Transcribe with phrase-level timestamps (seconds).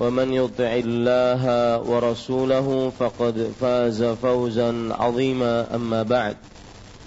[0.00, 1.42] ومن يطع الله
[1.84, 5.74] ورسوله فقد فاز فوزا عظيما.
[5.74, 6.36] أما بعد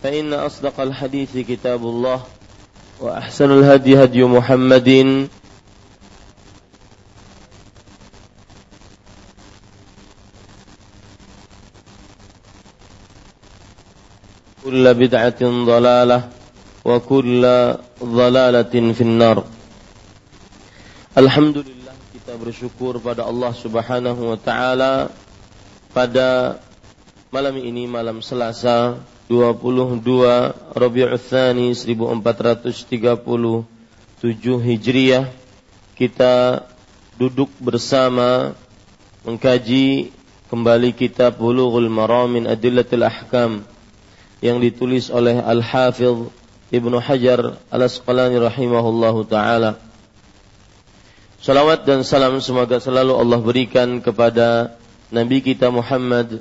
[0.03, 2.23] فإن أصدق الحديث كتاب الله
[3.01, 4.89] وأحسن الهدي هدي محمد.
[14.63, 16.29] كل بدعة ضلالة
[16.85, 17.43] وكل
[18.03, 19.43] ضلالة في النار.
[21.13, 21.72] Alhamdulillah
[22.33, 25.13] kita bersyukur pada Allah Subhanahu wa taala
[25.93, 26.57] pada
[27.29, 28.97] malam ini malam Selasa
[29.29, 30.01] 22
[30.73, 33.69] Rabiul Tsani 1437
[34.65, 35.29] Hijriah
[35.93, 36.65] kita
[37.21, 38.57] duduk bersama
[39.21, 40.09] mengkaji
[40.49, 43.61] kembali kitab Bulughul Maram min Adillatil Ahkam
[44.41, 46.33] yang ditulis oleh Al-Hafidh
[46.73, 49.92] Ibnu Hajar Al-Asqalani rahimahullahu taala.
[51.43, 54.79] Salawat dan salam semoga selalu Allah berikan kepada
[55.11, 56.39] Nabi kita Muhammad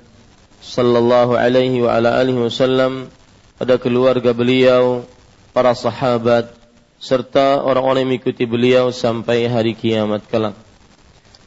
[0.63, 3.11] sallallahu alaihi wa ala alihi wasallam
[3.59, 5.03] pada keluarga beliau,
[5.51, 6.55] para sahabat
[7.03, 10.55] serta orang-orang yang mengikuti beliau sampai hari kiamat kelak.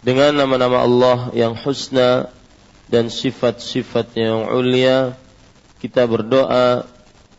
[0.04, 2.28] Dengan nama-nama Allah yang husna
[2.92, 5.16] dan sifat-sifat yang ulia,
[5.80, 6.84] kita berdoa,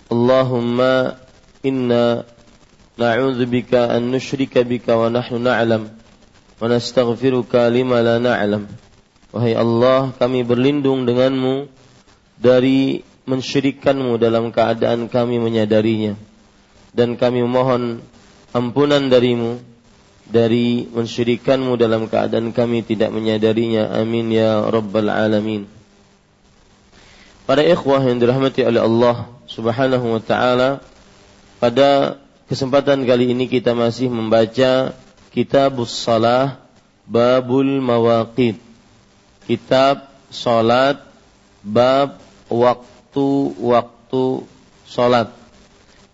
[0.08, 1.20] Allahumma
[1.60, 2.24] inna
[2.96, 5.95] na'udzubika an nusyrika bika wa nahnu na'lam
[6.56, 8.68] wa nastaghfiruka lima la na'lam.
[9.34, 11.68] Wahai Allah, kami berlindung denganmu
[12.40, 16.16] dari mensyirikkanmu dalam keadaan kami menyadarinya.
[16.96, 18.00] Dan kami mohon
[18.56, 19.60] ampunan darimu
[20.24, 23.92] dari mensyirikkanmu dalam keadaan kami tidak menyadarinya.
[23.92, 25.68] Amin ya Rabbal Alamin.
[27.46, 30.82] Para ikhwah yang dirahmati oleh Allah subhanahu wa ta'ala,
[31.62, 32.18] pada
[32.50, 34.98] kesempatan kali ini kita masih membaca
[35.35, 36.59] Kitabus Salah
[37.07, 38.59] Babul Mawaqid
[39.47, 40.99] Kitab Salat
[41.63, 42.19] Bab
[42.51, 44.25] Waktu-Waktu
[44.87, 45.29] Salat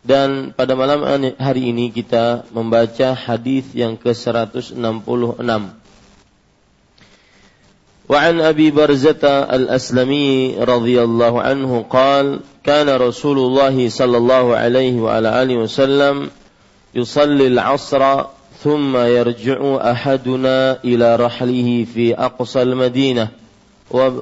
[0.06, 1.03] Dan pada malam
[1.42, 4.78] hari ini kita membaca hadis yang ke-166
[8.08, 15.44] وعن أبي برزة الأسلمي رضي الله عنه قال كان رسول الله صلى الله عليه وعلى
[15.44, 16.30] آله وسلم
[16.96, 18.25] يصلي العصر
[18.62, 23.28] ثم يرجع أحدنا إلى رحله في أقصى المدينة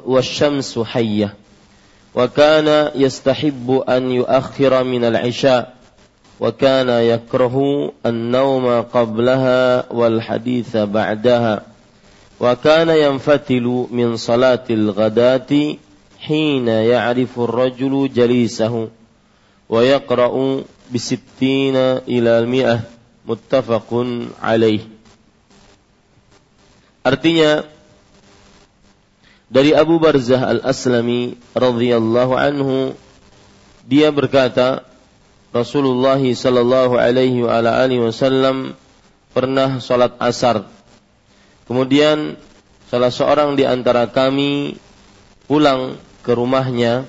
[0.07, 1.35] والشمس حية.
[2.15, 5.75] وكان يستحب أن يؤخر من العشاء
[6.41, 11.63] وكان يكره النوم قبلها والحديث بعدها.
[12.41, 15.75] وكان ينفتل من صلاة الغداة
[16.21, 18.89] حين يعرف الرجل جليسه
[19.69, 20.63] ويقرأ
[20.95, 22.81] بستين إلى المئة.
[23.31, 24.83] Muttafaqun alaih.
[27.07, 27.63] Artinya
[29.47, 32.99] dari Abu Barzah Al-Aslami radhiyallahu anhu
[33.87, 34.83] dia berkata
[35.55, 38.75] Rasulullah sallallahu alaihi wa ala alihi wasallam
[39.31, 40.67] pernah salat asar.
[41.71, 42.35] Kemudian
[42.91, 44.75] salah seorang di antara kami
[45.47, 47.07] pulang ke rumahnya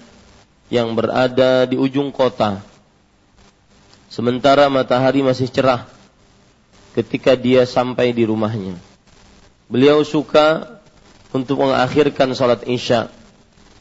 [0.70, 2.62] yang berada di ujung kota.
[4.10, 6.01] Sementara matahari masih cerah
[6.96, 8.76] ketika dia sampai di rumahnya.
[9.72, 10.80] Beliau suka
[11.32, 13.08] untuk mengakhirkan salat Isya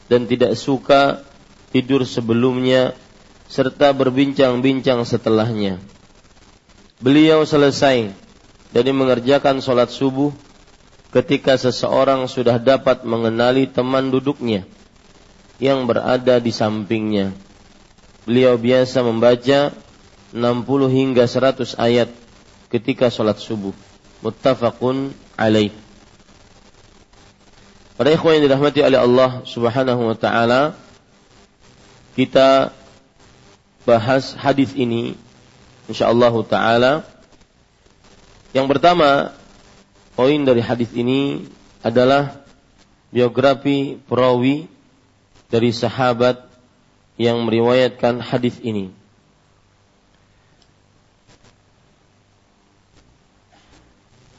[0.07, 1.23] dan tidak suka
[1.71, 2.95] tidur sebelumnya,
[3.47, 5.79] serta berbincang-bincang setelahnya.
[7.01, 8.13] Beliau selesai
[8.71, 10.31] dari mengerjakan sholat subuh
[11.11, 14.63] ketika seseorang sudah dapat mengenali teman duduknya
[15.59, 17.35] yang berada di sampingnya.
[18.23, 19.73] Beliau biasa membaca
[20.31, 20.37] 60
[20.87, 22.09] hingga 100 ayat
[22.71, 23.75] ketika sholat subuh.
[24.23, 25.75] Muttafaqun alaih.
[27.99, 30.73] Para ikhwan yang dirahmati oleh Allah Subhanahu wa taala,
[32.17, 32.73] kita
[33.85, 35.19] bahas hadis ini
[35.91, 37.05] insyaallah taala.
[38.55, 39.35] Yang pertama,
[40.15, 41.45] poin dari hadis ini
[41.85, 42.41] adalah
[43.11, 44.65] biografi perawi
[45.51, 46.47] dari sahabat
[47.19, 49.00] yang meriwayatkan hadis ini.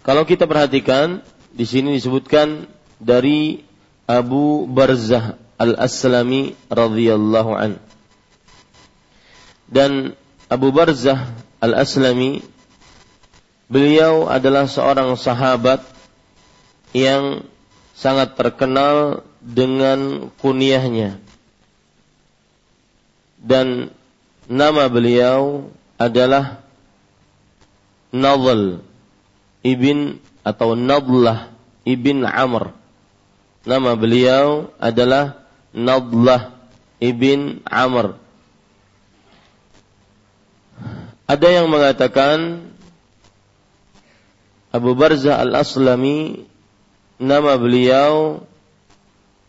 [0.02, 1.22] Kalau kita perhatikan
[1.54, 2.66] di sini disebutkan
[2.98, 3.62] dari
[4.10, 7.78] Abu Barzah Al-Aslami radhiyallahu an.
[9.70, 10.18] Dan
[10.50, 11.30] Abu Barzah
[11.62, 12.42] Al-Aslami
[13.70, 15.86] beliau adalah seorang sahabat
[16.90, 17.46] yang
[17.94, 21.22] sangat terkenal dengan kunyahnya.
[23.38, 23.94] Dan
[24.50, 26.58] nama beliau adalah
[28.10, 28.91] Nadl
[29.62, 31.50] ibn atau Nadlah
[31.86, 32.74] ibn Amr.
[33.62, 36.54] Nama beliau adalah Nadlah
[36.98, 38.18] ibn Amr.
[41.30, 42.68] Ada yang mengatakan
[44.72, 46.44] Abu Barzah al-Aslami
[47.20, 48.42] nama beliau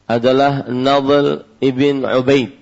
[0.05, 2.59] adalah Nadl ibn Ubaid.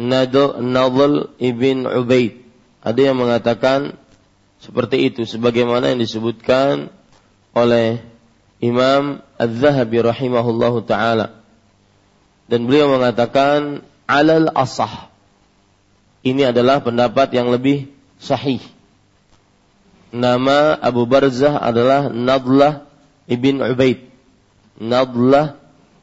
[0.00, 2.42] Nadl ibn Ubaid.
[2.80, 4.00] Ada yang mengatakan
[4.60, 6.92] seperti itu sebagaimana yang disebutkan
[7.56, 8.04] oleh
[8.60, 11.40] Imam Az-Zahabi rahimahullahu taala.
[12.44, 15.08] Dan beliau mengatakan alal asah.
[16.20, 17.88] Ini adalah pendapat yang lebih
[18.20, 18.60] sahih.
[20.12, 22.84] Nama Abu Barzah adalah Nadlah
[23.24, 24.04] ibn Ubaid.
[24.76, 25.56] Nadlah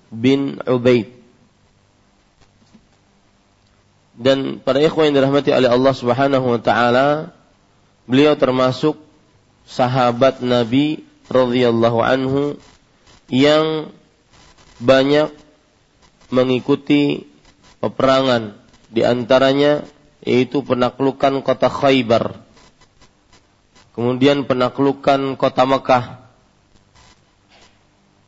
[0.10, 1.14] bin Ubaid.
[4.18, 7.37] Dan para ikhwan yang dirahmati oleh Allah Subhanahu wa taala,
[8.08, 8.96] Beliau termasuk
[9.68, 12.56] sahabat Nabi radhiyallahu anhu
[13.28, 13.92] yang
[14.80, 15.36] banyak
[16.32, 17.28] mengikuti
[17.84, 18.56] peperangan.
[18.88, 19.84] Di antaranya
[20.24, 22.40] yaitu penaklukan kota Khaybar.
[23.92, 26.06] Kemudian penaklukan kota Mekah.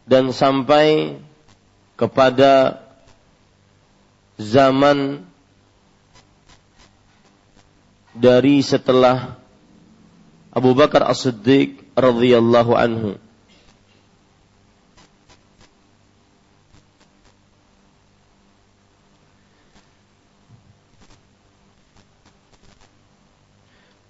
[0.04, 1.16] Dan sampai
[1.96, 2.84] kepada
[4.36, 5.24] zaman
[8.18, 9.39] dari setelah
[10.50, 13.12] Abu Bakar As-Siddiq radhiyallahu anhu.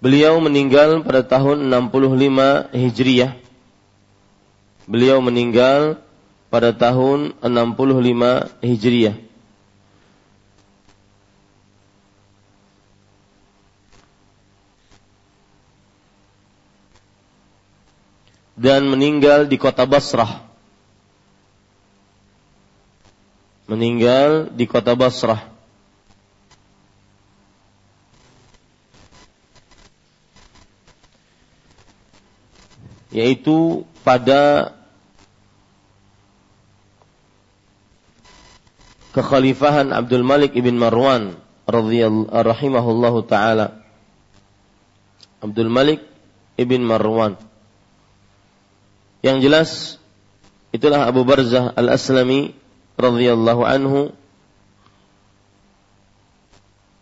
[0.00, 3.36] Beliau meninggal pada tahun 65 Hijriah.
[4.88, 6.00] Beliau meninggal
[6.48, 9.29] pada tahun 65 Hijriah.
[18.60, 20.44] Dan meninggal di kota Basrah.
[23.64, 25.48] Meninggal di kota Basrah.
[33.10, 34.76] Yaitu pada
[39.16, 43.80] kekhalifahan Abdul Malik ibn Marwan radhiyallahu taala.
[45.40, 46.04] Abdul Malik
[46.60, 47.49] ibn Marwan
[49.20, 50.00] yang jelas
[50.72, 52.56] itulah Abu Barzah Al-Aslami
[52.96, 54.00] radhiyallahu anhu.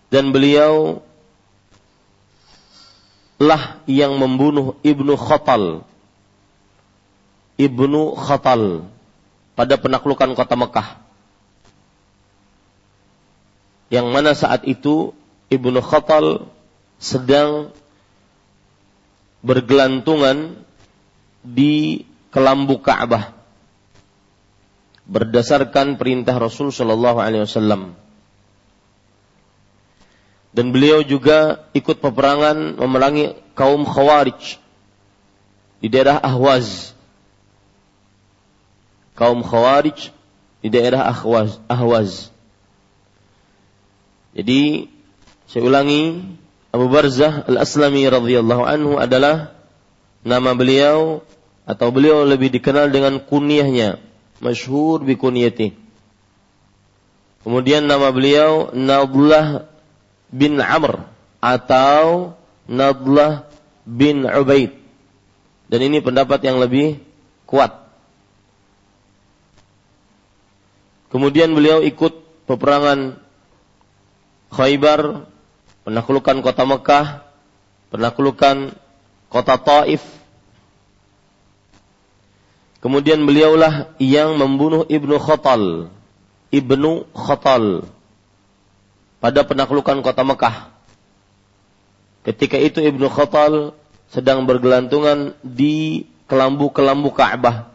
[0.09, 1.05] Dan beliau
[3.39, 5.87] lah yang membunuh Ibnu Khatal.
[7.61, 8.89] Ibnu Khatal
[9.55, 10.89] pada penaklukan kota Mekah.
[13.93, 15.15] Yang mana saat itu
[15.53, 16.51] Ibnu Khatal
[16.99, 17.71] sedang
[19.45, 20.67] bergelantungan
[21.47, 23.39] di kelambu Ka'bah
[25.09, 27.97] berdasarkan perintah Rasul Shallallahu Alaihi Wasallam.
[30.53, 34.61] Dan beliau juga ikut peperangan memerangi kaum Khawarij
[35.81, 36.93] di daerah Ahwaz.
[39.17, 40.13] Kaum Khawarij
[40.61, 41.57] di daerah Ahwaz.
[41.69, 42.33] Ahwaz.
[44.37, 44.93] Jadi
[45.49, 46.21] saya ulangi
[46.69, 49.57] Abu Barzah Al-Aslami radhiyallahu anhu adalah
[50.21, 51.25] nama beliau
[51.69, 54.01] atau beliau lebih dikenal dengan kunyahnya,
[54.41, 55.77] masyhur bi kunyati.
[57.45, 59.69] Kemudian nama beliau Nadlah
[60.33, 61.05] bin Amr
[61.45, 62.33] atau
[62.65, 63.45] Nadlah
[63.85, 64.73] bin Ubaid.
[65.69, 67.05] Dan ini pendapat yang lebih
[67.45, 67.85] kuat.
[71.13, 73.21] Kemudian beliau ikut peperangan
[74.49, 75.29] Khaybar,
[75.85, 77.07] penaklukan kota Mekah,
[77.93, 78.73] penaklukan
[79.29, 80.18] kota Taif.
[82.79, 85.91] Kemudian beliaulah yang membunuh Ibnu Khatal,
[86.55, 87.91] Ibnu Khatal
[89.19, 90.71] pada penaklukan kota Mekah.
[92.23, 93.75] Ketika itu Ibnu Khatal
[94.15, 97.67] sedang bergelantungan di kelambu-kelambu Ka'bah.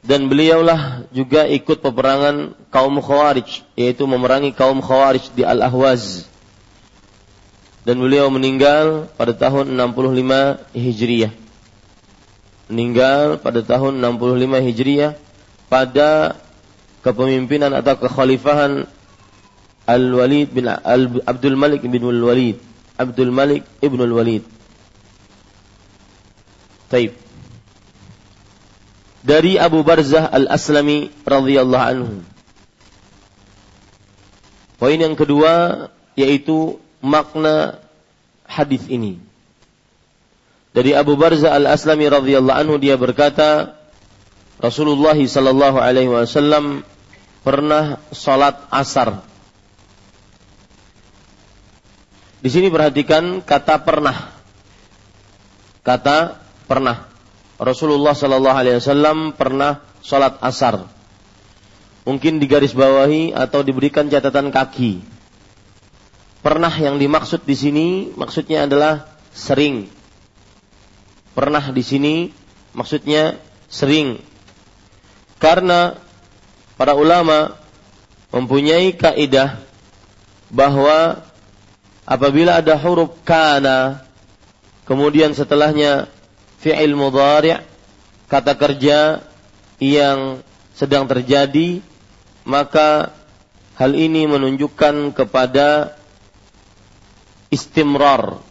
[0.00, 6.24] Dan beliaulah juga ikut peperangan kaum Khawarij, yaitu memerangi kaum Khawarij di Al-Ahwaz.
[7.84, 11.32] Dan beliau meninggal pada tahun 65 Hijriah.
[12.70, 15.18] Meninggal pada tahun 65 Hijriah
[15.66, 16.38] pada
[17.02, 18.86] kepemimpinan atau kekhalifahan
[19.90, 22.62] Al-Walid bin Al Abdul Malik bin Al-Walid.
[22.94, 24.44] Abdul Malik ibn Al-Walid.
[26.92, 27.16] Taib.
[29.20, 32.14] Dari Abu Barzah Al-Aslami radhiyallahu anhu.
[34.80, 35.86] Poin yang kedua
[36.16, 37.80] yaitu makna
[38.44, 39.29] hadis ini.
[40.70, 43.74] Dari Abu Barzah Al-Aslami radhiyallahu anhu dia berkata,
[44.62, 46.86] Rasulullah sallallahu alaihi wasallam
[47.42, 49.24] pernah salat asar.
[52.40, 54.32] Di sini perhatikan kata pernah.
[55.82, 57.08] Kata pernah.
[57.60, 60.86] Rasulullah sallallahu alaihi wasallam pernah salat asar.
[62.08, 65.04] Mungkin digaris bawahi atau diberikan catatan kaki.
[66.40, 67.86] Pernah yang dimaksud di sini
[68.16, 69.99] maksudnya adalah sering.
[71.32, 72.14] Pernah di sini
[72.74, 73.38] maksudnya
[73.70, 74.18] sering.
[75.40, 75.96] Karena
[76.74, 77.56] para ulama
[78.30, 79.58] mempunyai kaidah
[80.50, 81.22] bahwa
[82.06, 84.02] apabila ada huruf kana
[84.86, 86.10] kemudian setelahnya
[86.58, 87.62] fi'il mudhari'
[88.26, 89.22] kata kerja
[89.78, 90.42] yang
[90.74, 91.82] sedang terjadi
[92.42, 93.14] maka
[93.78, 95.94] hal ini menunjukkan kepada
[97.50, 98.42] istimrar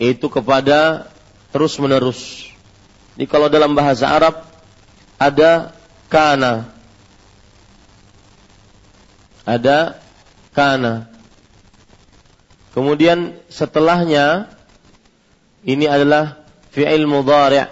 [0.00, 1.11] yaitu kepada
[1.52, 2.48] terus menerus.
[3.14, 4.40] Jadi kalau dalam bahasa Arab
[5.20, 5.76] ada
[6.08, 6.72] kana.
[9.44, 10.00] Ada
[10.56, 11.12] kana.
[12.72, 14.48] Kemudian setelahnya
[15.62, 16.40] ini adalah
[16.72, 17.68] fi'il mudhari'.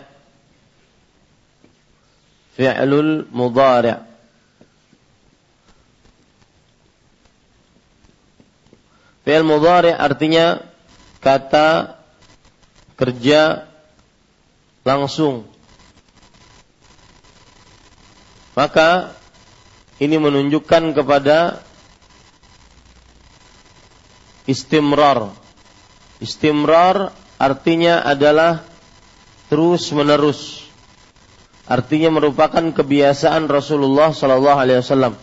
[2.61, 3.97] Fi'lul mudhari'.
[9.25, 10.61] Fi'il mudhari' artinya
[11.25, 11.97] kata
[13.01, 13.70] kerja
[14.83, 15.47] langsung
[18.61, 19.15] maka
[20.01, 21.61] ini menunjukkan kepada
[24.49, 25.33] istimrar.
[26.21, 28.65] Istimrar artinya adalah
[29.49, 30.69] terus menerus.
[31.71, 35.15] Artinya merupakan kebiasaan Rasulullah Sallallahu Alaihi Wasallam.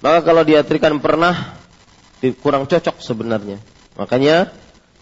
[0.00, 1.54] Maka kalau diartikan pernah
[2.40, 3.60] kurang cocok sebenarnya.
[4.00, 4.50] Makanya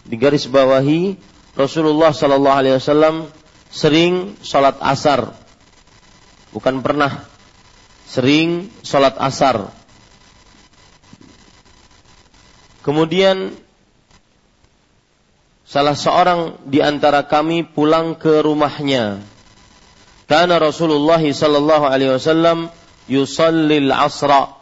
[0.03, 1.15] di garis bawahi
[1.55, 3.31] Rasulullah Sallallahu Alaihi Wasallam
[3.73, 5.33] sering sholat asar
[6.53, 7.25] bukan pernah
[8.05, 9.73] sering sholat asar.
[12.85, 13.57] Kemudian
[15.65, 19.25] salah seorang di antara kami pulang ke rumahnya.
[20.29, 22.69] Karena Rasulullah sallallahu alaihi wasallam
[23.09, 24.61] yusallil asra.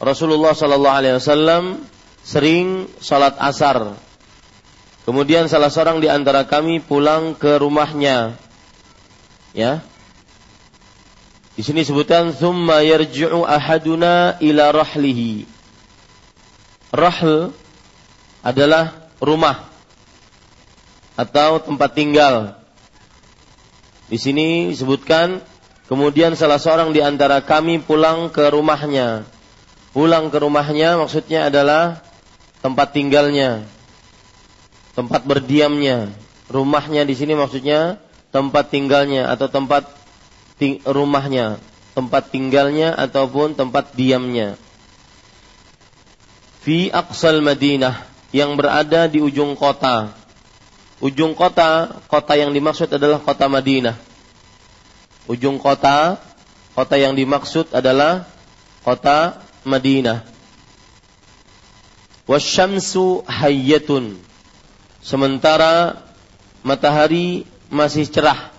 [0.00, 1.84] Rasulullah sallallahu alaihi wasallam
[2.24, 3.98] sering salat asar.
[5.08, 8.36] Kemudian salah seorang di antara kami pulang ke rumahnya.
[9.56, 9.80] Ya,
[11.58, 15.42] di sini sebutkan thumma yarji'u ahaduna ila rahlihi.
[16.94, 17.50] Rahl
[18.46, 19.66] adalah rumah
[21.18, 22.54] atau tempat tinggal.
[24.06, 25.42] Di sini disebutkan
[25.90, 29.26] kemudian salah seorang di antara kami pulang ke rumahnya.
[29.90, 32.06] Pulang ke rumahnya maksudnya adalah
[32.62, 33.66] tempat tinggalnya,
[34.98, 36.10] tempat berdiamnya.
[36.50, 38.02] Rumahnya di sini maksudnya
[38.34, 39.86] tempat tinggalnya atau tempat
[40.58, 41.62] ting rumahnya,
[41.94, 44.58] tempat tinggalnya ataupun tempat diamnya.
[46.66, 50.10] Fi aqsal Madinah yang berada di ujung kota.
[50.98, 53.94] Ujung kota, kota yang dimaksud adalah kota Madinah.
[55.30, 56.18] Ujung kota,
[56.74, 58.26] kota yang dimaksud adalah
[58.82, 60.26] kota Madinah.
[62.26, 64.27] Wasyamsu hayyatun.
[64.98, 66.02] Sementara
[66.62, 68.58] matahari masih cerah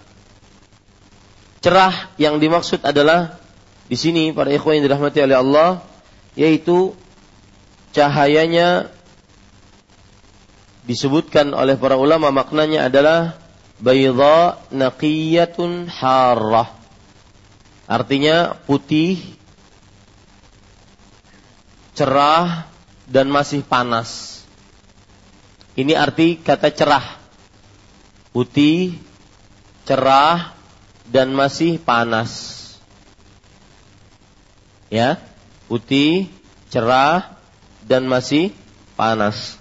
[1.59, 3.35] cerah yang dimaksud adalah
[3.91, 5.69] di sini para ikhwan yang dirahmati oleh Allah
[6.39, 6.95] yaitu
[7.91, 8.87] cahayanya
[10.87, 13.37] disebutkan oleh para ulama maknanya adalah
[13.77, 16.73] bayda naqiyatun harrah.
[17.89, 19.17] Artinya putih,
[21.97, 22.69] cerah
[23.09, 24.38] dan masih panas.
[25.79, 27.15] Ini arti kata cerah.
[28.35, 28.99] Putih,
[29.87, 30.51] cerah
[31.07, 32.59] dan masih panas.
[34.91, 35.23] Ya
[35.71, 36.27] putih
[36.67, 37.31] cerah
[37.87, 38.51] dan masih
[38.99, 39.55] panas.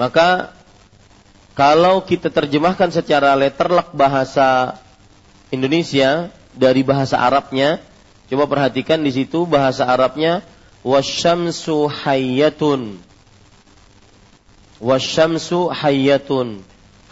[0.00, 0.56] Maka
[1.52, 4.80] kalau kita terjemahkan secara letterlek bahasa
[5.52, 7.84] Indonesia dari bahasa Arabnya
[8.32, 10.40] coba perhatikan di situ bahasa Arabnya
[10.86, 13.05] wasyamsu hayyatun
[14.82, 16.62] wasyamsu hayyatun.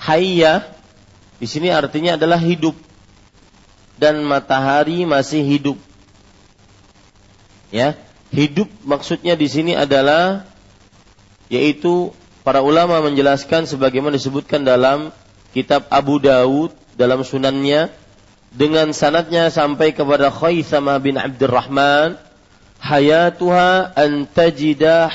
[0.01, 0.69] Hayya
[1.39, 2.77] di sini artinya adalah hidup.
[3.95, 5.79] Dan matahari masih hidup.
[7.71, 7.95] Ya,
[8.35, 10.47] hidup maksudnya di sini adalah
[11.47, 12.11] yaitu
[12.43, 15.15] para ulama menjelaskan sebagaimana disebutkan dalam
[15.55, 17.91] kitab Abu Daud dalam sunannya
[18.55, 22.19] dengan sanatnya sampai kepada Khaisamah bin Abdurrahman
[22.79, 25.11] hayatuha an tajida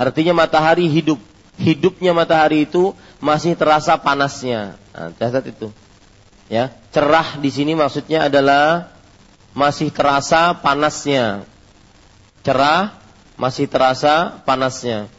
[0.00, 1.20] artinya matahari hidup
[1.60, 5.68] hidupnya matahari itu masih terasa panasnya nah, catat itu
[6.48, 8.96] ya cerah di sini maksudnya adalah
[9.54, 11.46] masih terasa panasnya.
[12.46, 12.94] Cerah,
[13.36, 15.10] masih terasa panasnya.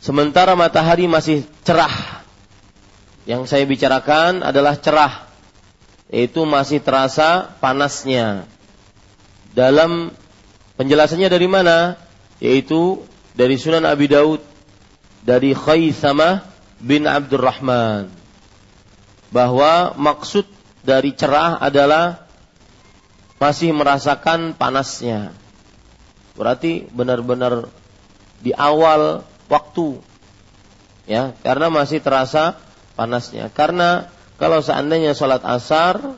[0.00, 2.24] Sementara matahari masih cerah.
[3.28, 5.28] Yang saya bicarakan adalah cerah.
[6.10, 8.48] Yaitu masih terasa panasnya.
[9.54, 10.10] Dalam
[10.80, 11.94] penjelasannya dari mana?
[12.40, 13.04] Yaitu
[13.36, 14.42] dari Sunan Abi Daud.
[15.20, 16.48] Dari Khaysamah
[16.80, 18.08] bin Abdurrahman.
[19.28, 20.48] Bahwa maksud
[20.80, 22.24] dari cerah adalah
[23.36, 25.36] masih merasakan panasnya.
[26.34, 27.68] Berarti benar-benar
[28.40, 30.00] di awal waktu.
[31.04, 32.56] Ya, karena masih terasa
[32.96, 33.52] panasnya.
[33.52, 34.08] Karena
[34.40, 36.16] kalau seandainya sholat asar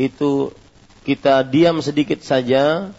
[0.00, 0.52] itu
[1.04, 2.92] kita diam sedikit saja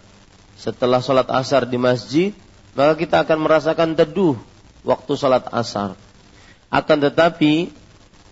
[0.60, 2.36] setelah sholat asar di masjid,
[2.76, 4.36] maka kita akan merasakan teduh
[4.84, 5.96] waktu sholat asar.
[6.68, 7.72] Akan tetapi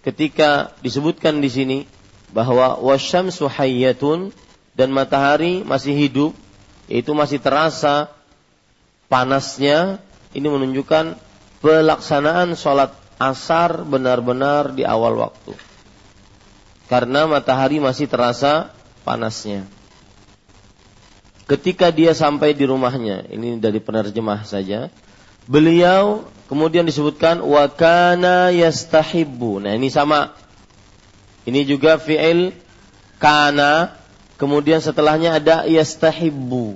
[0.03, 1.79] ketika disebutkan di sini
[2.35, 4.35] bahwa wasyamsu hayyatun
[4.75, 6.31] dan matahari masih hidup
[6.91, 8.11] yaitu masih terasa
[9.07, 10.03] panasnya
[10.35, 11.15] ini menunjukkan
[11.63, 15.55] pelaksanaan sholat asar benar-benar di awal waktu
[16.91, 19.65] karena matahari masih terasa panasnya
[21.47, 24.91] ketika dia sampai di rumahnya ini dari penerjemah saja
[25.47, 30.36] beliau kemudian disebutkan wakana yastahibbu nah ini sama
[31.47, 32.51] ini juga fi'il
[33.23, 33.95] kana,
[34.36, 36.75] kemudian setelahnya ada yastahibbu.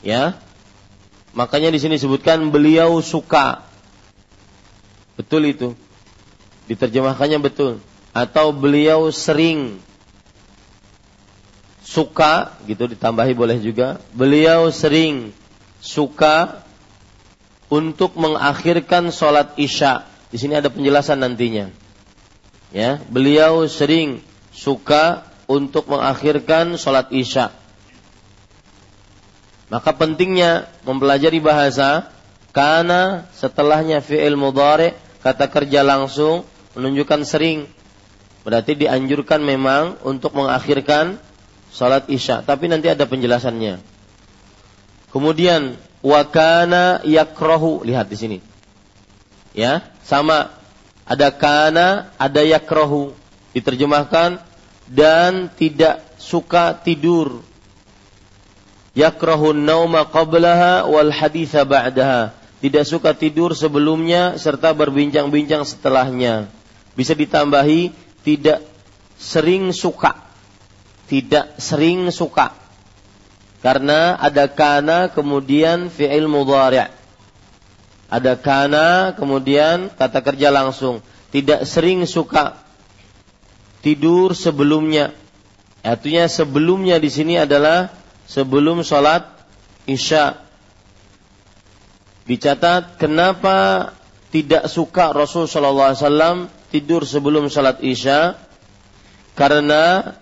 [0.00, 0.40] Ya.
[1.36, 3.68] Makanya di sini disebutkan beliau suka.
[5.16, 5.76] Betul itu.
[6.72, 7.84] Diterjemahkannya betul.
[8.16, 9.76] Atau beliau sering
[11.92, 14.00] suka gitu ditambahi boleh juga.
[14.16, 15.36] Beliau sering
[15.84, 16.64] suka
[17.68, 20.08] untuk mengakhirkan sholat isya.
[20.32, 21.82] Di sini ada penjelasan nantinya
[22.72, 27.52] ya beliau sering suka untuk mengakhirkan sholat isya.
[29.68, 32.12] Maka pentingnya mempelajari bahasa
[32.52, 34.92] karena setelahnya fi'il mudhari
[35.24, 36.44] kata kerja langsung
[36.76, 37.68] menunjukkan sering.
[38.42, 41.16] Berarti dianjurkan memang untuk mengakhirkan
[41.72, 42.44] sholat isya.
[42.44, 43.80] Tapi nanti ada penjelasannya.
[45.08, 48.38] Kemudian wakana yakrohu lihat di sini.
[49.52, 50.52] Ya, sama
[51.08, 53.16] ada kana, ada yakrohu.
[53.52, 54.40] Diterjemahkan
[54.88, 57.44] dan tidak suka tidur.
[58.96, 62.32] Yakrohu nauma qablaha wal haditha ba'daha.
[62.62, 66.48] Tidak suka tidur sebelumnya serta berbincang-bincang setelahnya.
[66.96, 67.90] Bisa ditambahi
[68.22, 68.62] tidak
[69.18, 70.31] sering suka.
[71.12, 72.56] Tidak sering suka.
[73.60, 76.88] Karena ada kana kemudian fi'il mudhari'
[78.12, 81.00] Ada kana, kemudian kata kerja langsung.
[81.32, 82.60] Tidak sering suka
[83.80, 85.16] tidur sebelumnya.
[85.80, 87.88] Artinya sebelumnya di sini adalah
[88.28, 89.24] sebelum sholat
[89.88, 90.44] isya.
[92.28, 93.90] Dicatat kenapa
[94.28, 96.36] tidak suka Rasul Shallallahu Alaihi Wasallam
[96.68, 98.36] tidur sebelum sholat isya?
[99.32, 100.12] Karena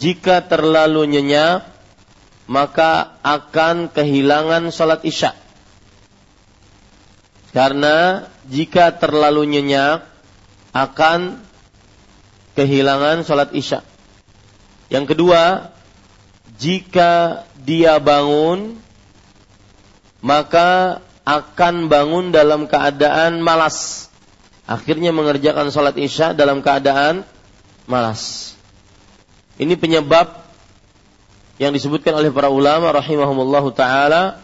[0.00, 1.70] jika terlalu nyenyak
[2.50, 5.38] maka akan kehilangan sholat isya.
[7.54, 10.02] Karena jika terlalu nyenyak,
[10.74, 11.38] akan
[12.58, 13.86] kehilangan sholat isya.
[14.90, 15.70] Yang kedua,
[16.58, 18.82] jika dia bangun,
[20.18, 24.10] maka akan bangun dalam keadaan malas.
[24.66, 27.22] Akhirnya mengerjakan sholat isya dalam keadaan
[27.86, 28.49] malas.
[29.60, 30.40] Ini penyebab
[31.60, 34.40] yang disebutkan oleh para ulama rahimahumullah taala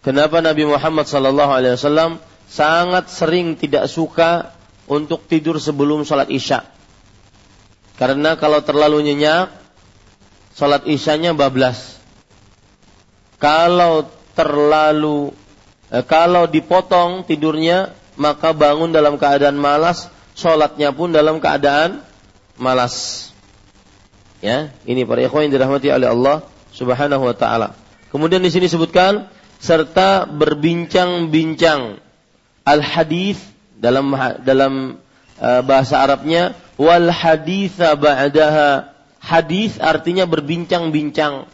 [0.00, 2.16] kenapa Nabi Muhammad sallallahu alaihi wasallam
[2.48, 4.56] sangat sering tidak suka
[4.88, 6.64] untuk tidur sebelum sholat isya.
[8.00, 9.52] Karena kalau terlalu nyenyak,
[10.56, 12.00] sholat isyanya bablas.
[13.36, 15.32] Kalau terlalu,
[15.92, 22.04] eh, kalau dipotong tidurnya, maka bangun dalam keadaan malas, sholatnya pun dalam keadaan
[22.56, 23.25] malas.
[24.44, 26.36] Ya, ini para ikhwan yang dirahmati oleh Allah
[26.76, 27.72] Subhanahu wa taala.
[28.12, 31.96] Kemudian di sini sebutkan serta berbincang-bincang
[32.62, 33.40] al hadis
[33.80, 34.12] dalam
[34.44, 35.00] dalam
[35.40, 38.92] uh, bahasa Arabnya wal haditha ba'daha.
[39.16, 41.50] Hadis artinya berbincang-bincang.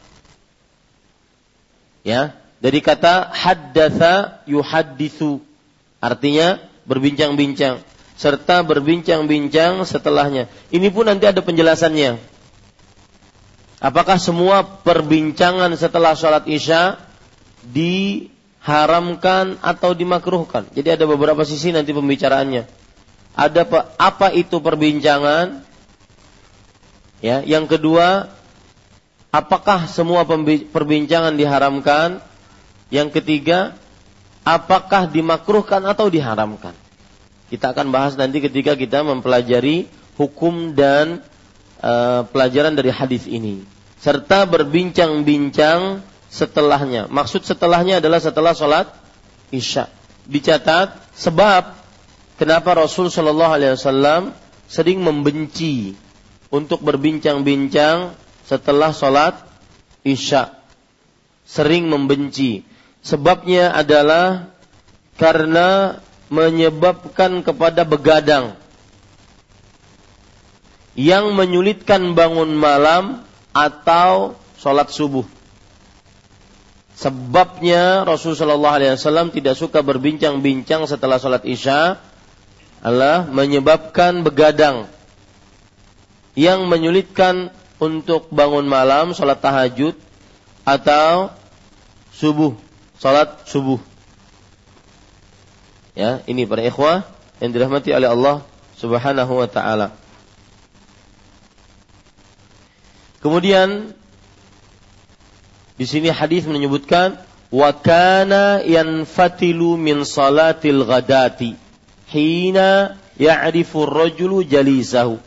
[2.05, 5.41] Ya, dari kata haddatha yuhadditsu.
[6.03, 7.81] Artinya berbincang-bincang
[8.23, 10.47] serta berbincang-bincang setelahnya.
[10.71, 12.32] Ini pun nanti ada penjelasannya.
[13.83, 17.03] Apakah semua perbincangan setelah sholat isya
[17.67, 20.71] diharamkan atau dimakruhkan?
[20.71, 22.63] Jadi ada beberapa sisi nanti pembicaraannya.
[23.35, 23.67] Ada
[23.99, 25.67] apa itu perbincangan?
[27.19, 28.31] Ya, yang kedua,
[29.35, 30.23] apakah semua
[30.71, 32.23] perbincangan diharamkan?
[32.87, 33.75] Yang ketiga,
[34.47, 36.79] apakah dimakruhkan atau diharamkan?
[37.51, 41.25] Kita akan bahas nanti ketika kita mempelajari hukum dan
[41.83, 43.67] uh, pelajaran dari hadis ini
[44.03, 47.07] serta berbincang-bincang setelahnya.
[47.07, 48.91] Maksud setelahnya adalah setelah sholat
[49.55, 49.87] isya.
[50.27, 51.79] Dicatat sebab
[52.41, 54.35] kenapa Rasul Shallallahu Alaihi Wasallam
[54.67, 55.95] sering membenci
[56.51, 59.39] untuk berbincang-bincang setelah sholat
[60.03, 60.51] isya.
[61.47, 62.67] Sering membenci.
[63.07, 64.51] Sebabnya adalah
[65.15, 66.01] karena
[66.33, 68.57] menyebabkan kepada begadang
[70.93, 73.25] yang menyulitkan bangun malam
[73.57, 75.25] atau sholat subuh.
[76.93, 81.99] Sebabnya Rasulullah SAW tidak suka berbincang-bincang setelah sholat isya
[82.85, 84.87] adalah menyebabkan begadang
[86.39, 87.51] yang menyulitkan
[87.83, 89.99] untuk bangun malam, sholat tahajud
[90.63, 91.35] atau
[92.15, 92.55] subuh,
[93.03, 93.81] sholat subuh.
[95.93, 97.05] Ya, ini para ikhwah
[97.43, 98.37] yang dirahmati oleh Allah
[98.79, 100.02] Subhanahu wa taala.
[103.23, 103.95] Kemudian
[105.79, 107.23] di sini hadis menyebutkan
[107.55, 111.55] wa kana yanfatilu min salatil ghadati
[112.11, 115.23] hina ya'rifu ar-rajulu jalisahu.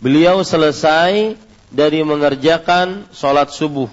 [0.00, 1.36] Beliau selesai
[1.68, 3.86] dari mengerjakan salat subuh.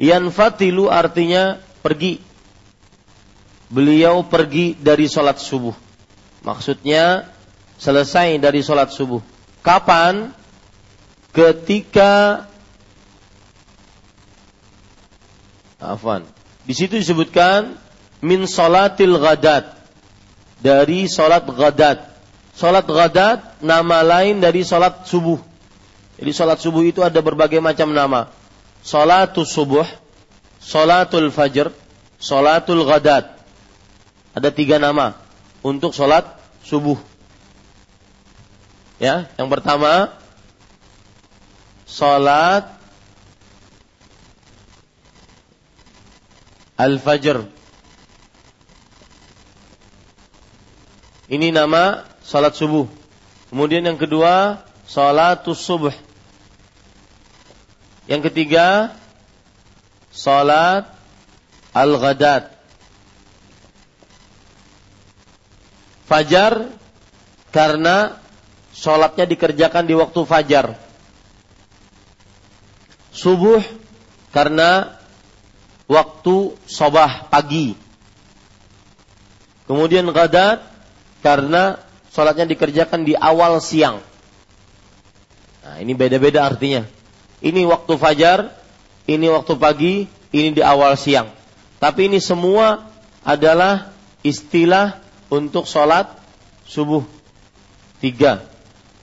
[0.00, 2.18] Yanfatilu artinya pergi.
[3.70, 5.76] Beliau pergi dari salat subuh.
[6.42, 7.28] Maksudnya
[7.76, 9.20] selesai dari salat subuh.
[9.60, 10.32] Kapan?
[11.30, 12.49] Ketika
[15.80, 16.28] Afwan.
[16.68, 17.74] Di situ disebutkan
[18.20, 19.80] min salatil ghadat.
[20.60, 22.04] Dari salat ghadat.
[22.52, 25.40] Salat ghadat nama lain dari salat subuh.
[26.20, 28.28] Jadi salat subuh itu ada berbagai macam nama.
[28.84, 29.88] Salatul subuh,
[30.60, 31.72] salatul fajr,
[32.20, 33.40] salatul ghadat.
[34.36, 35.16] Ada tiga nama
[35.64, 36.28] untuk salat
[36.60, 37.00] subuh.
[39.00, 40.12] Ya, yang pertama
[41.88, 42.68] salat
[46.80, 47.44] Al-Fajr.
[51.28, 52.88] Ini nama salat subuh.
[53.52, 55.92] Kemudian yang kedua, salatus subuh.
[58.08, 58.96] Yang ketiga,
[60.08, 60.88] salat
[61.76, 62.48] al-ghadat.
[66.08, 66.74] Fajar
[67.54, 68.18] karena
[68.74, 70.74] sholatnya dikerjakan di waktu fajar.
[73.14, 73.62] Subuh
[74.34, 74.99] karena
[75.90, 77.74] waktu sobah pagi.
[79.66, 80.62] Kemudian gadat
[81.18, 81.82] karena
[82.14, 83.98] sholatnya dikerjakan di awal siang.
[85.66, 86.86] Nah, ini beda-beda artinya.
[87.42, 88.54] Ini waktu fajar,
[89.10, 89.94] ini waktu pagi,
[90.30, 91.34] ini di awal siang.
[91.82, 92.86] Tapi ini semua
[93.26, 93.90] adalah
[94.22, 96.06] istilah untuk sholat
[96.70, 97.02] subuh.
[97.98, 98.46] Tiga.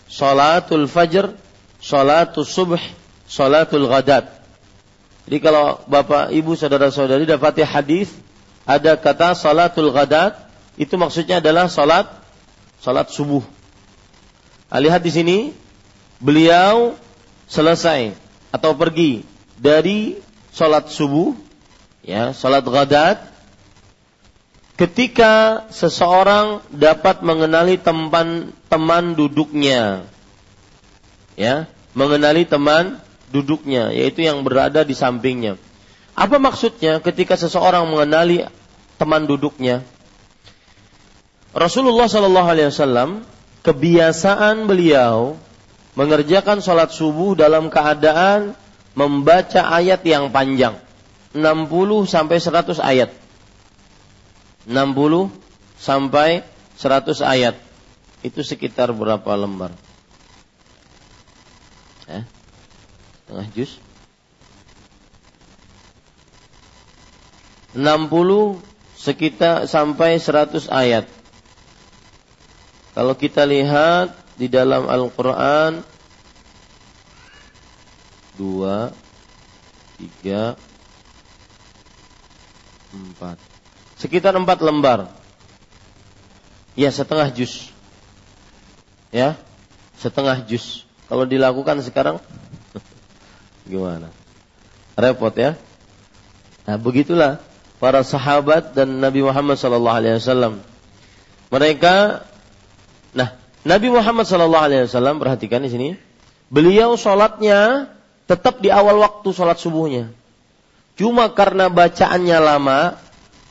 [0.08, 1.36] Sholatul fajr,
[1.84, 2.82] sholatul subuh,
[3.28, 4.38] sholatul gadat.
[5.27, 8.07] Jadi kalau Bapak, Ibu, saudara-saudari dapati hadis
[8.63, 10.39] ada kata salatul ghadat,
[10.79, 12.07] itu maksudnya adalah salat
[12.79, 13.43] salat subuh.
[14.71, 15.37] Nah, lihat di sini,
[16.23, 16.95] beliau
[17.51, 18.15] selesai
[18.55, 19.27] atau pergi
[19.59, 20.15] dari
[20.55, 21.35] sholat subuh,
[22.03, 23.17] ya, sholat ghadat,
[24.79, 30.07] ketika seseorang dapat mengenali teman teman duduknya,
[31.39, 32.99] ya, mengenali teman
[33.31, 35.59] duduknya, yaitu yang berada di sampingnya.
[36.17, 38.41] Apa maksudnya ketika seseorang mengenali
[38.97, 39.85] teman duduknya?
[41.53, 43.09] Rasulullah Shallallahu Alaihi Wasallam
[43.61, 45.37] kebiasaan beliau
[45.97, 48.53] mengerjakan sholat subuh dalam keadaan
[48.93, 50.77] membaca ayat yang panjang
[51.33, 53.09] 60 sampai 100 ayat
[54.65, 54.73] 60
[55.77, 56.41] sampai
[56.77, 57.55] 100 ayat
[58.25, 59.71] itu sekitar berapa lembar?
[62.09, 62.25] Eh?
[63.27, 63.83] Setengah juz?
[67.75, 68.63] 60
[68.95, 71.05] sekitar sampai 100 ayat.
[72.95, 75.83] Kalau kita lihat di dalam Al-Quran
[78.39, 78.95] dua,
[79.99, 80.55] tiga,
[82.95, 83.35] empat,
[83.99, 85.11] sekitar empat lembar.
[86.79, 87.73] Ya setengah jus.
[89.09, 89.35] Ya,
[89.97, 90.85] setengah jus.
[91.09, 92.21] Kalau dilakukan sekarang
[93.67, 94.10] gimana?
[94.97, 95.60] Repot ya.
[96.65, 97.39] Nah begitulah
[97.77, 100.63] para sahabat dan Nabi Muhammad sallallahu alaihi wasallam.
[101.47, 102.25] Mereka
[103.13, 103.30] nah,
[103.63, 105.89] Nabi Muhammad sallallahu alaihi wasallam perhatikan di sini,
[106.49, 107.91] beliau sholatnya
[108.27, 110.12] tetap di awal waktu sholat subuhnya.
[110.97, 112.97] Cuma karena bacaannya lama,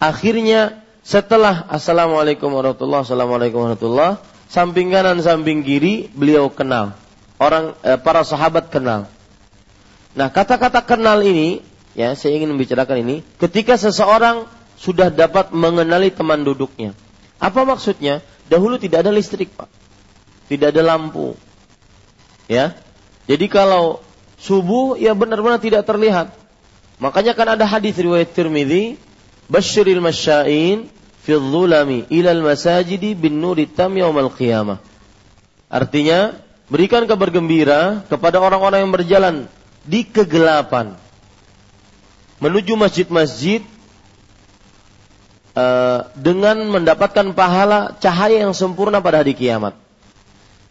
[0.02, 4.18] akhirnya setelah Assalamualaikum warahmatullahi Assalamualaikum warahmatullahi
[4.50, 6.98] samping kanan samping kiri beliau kenal.
[7.38, 9.07] Orang eh, para sahabat kenal.
[10.16, 11.61] Nah, kata-kata kenal ini
[11.92, 14.48] ya saya ingin membicarakan ini ketika seseorang
[14.81, 16.96] sudah dapat mengenali teman duduknya.
[17.37, 18.24] Apa maksudnya?
[18.48, 19.68] Dahulu tidak ada listrik, Pak.
[20.48, 21.37] Tidak ada lampu.
[22.48, 22.72] Ya.
[23.29, 24.00] Jadi kalau
[24.40, 26.33] subuh ya benar-benar tidak terlihat.
[26.96, 28.96] Makanya kan ada hadis riwayat Tirmidzi,
[29.52, 30.88] "Basyiril masya'in
[31.20, 34.81] fi dhulami ila al-masajidi bin nuri tam yaumal qiyamah."
[35.68, 36.38] Artinya,
[36.72, 39.37] berikan kabar gembira kepada orang-orang yang berjalan
[39.87, 40.99] di kegelapan
[42.42, 43.64] menuju masjid-masjid
[45.57, 49.72] uh, dengan mendapatkan pahala cahaya yang sempurna pada hari kiamat.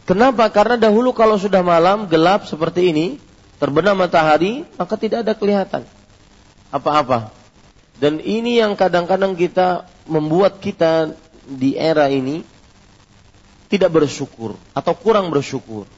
[0.06, 0.46] Kenapa?
[0.54, 3.06] Karena dahulu kalau sudah malam gelap seperti ini,
[3.58, 5.82] terbenam matahari, maka tidak ada kelihatan
[6.70, 7.34] apa-apa.
[7.98, 11.16] Dan ini yang kadang-kadang kita membuat kita
[11.48, 12.44] di era ini
[13.66, 15.88] tidak bersyukur atau kurang bersyukur.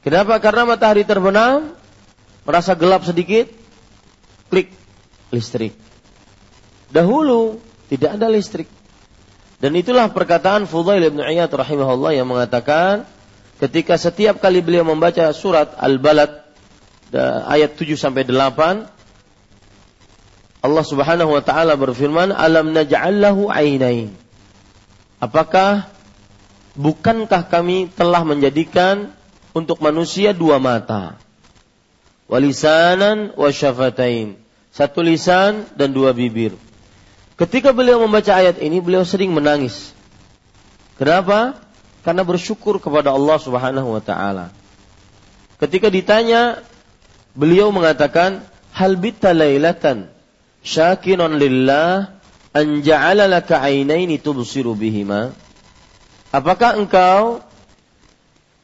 [0.00, 0.36] Kenapa?
[0.40, 1.76] Karena matahari terbenam,
[2.44, 3.48] merasa gelap sedikit,
[4.48, 4.70] klik
[5.34, 5.74] listrik.
[6.94, 7.58] Dahulu
[7.90, 8.68] tidak ada listrik.
[9.58, 13.08] Dan itulah perkataan Fudail bin Iyad rahimahullah yang mengatakan
[13.58, 16.44] ketika setiap kali beliau membaca surat Al-Balad
[17.48, 18.94] ayat 7 sampai 8
[20.64, 24.12] Allah Subhanahu wa taala berfirman alam naj'al lahu ainain
[25.22, 25.88] Apakah
[26.76, 29.14] bukankah kami telah menjadikan
[29.56, 31.16] untuk manusia dua mata
[32.26, 36.58] walisanan wa syafatain satu lisan dan dua bibir.
[37.38, 39.94] Ketika beliau membaca ayat ini, beliau sering menangis.
[40.98, 41.62] Kenapa?
[42.02, 44.50] Karena bersyukur kepada Allah Subhanahu wa taala.
[45.62, 46.58] Ketika ditanya,
[47.38, 48.42] beliau mengatakan,
[48.74, 50.10] "Hal bitta lailatan
[50.66, 52.18] syakiran lillah
[52.50, 55.34] an ja'ala laka 'ainaini tubsiru bihima?"
[56.34, 57.46] Apakah engkau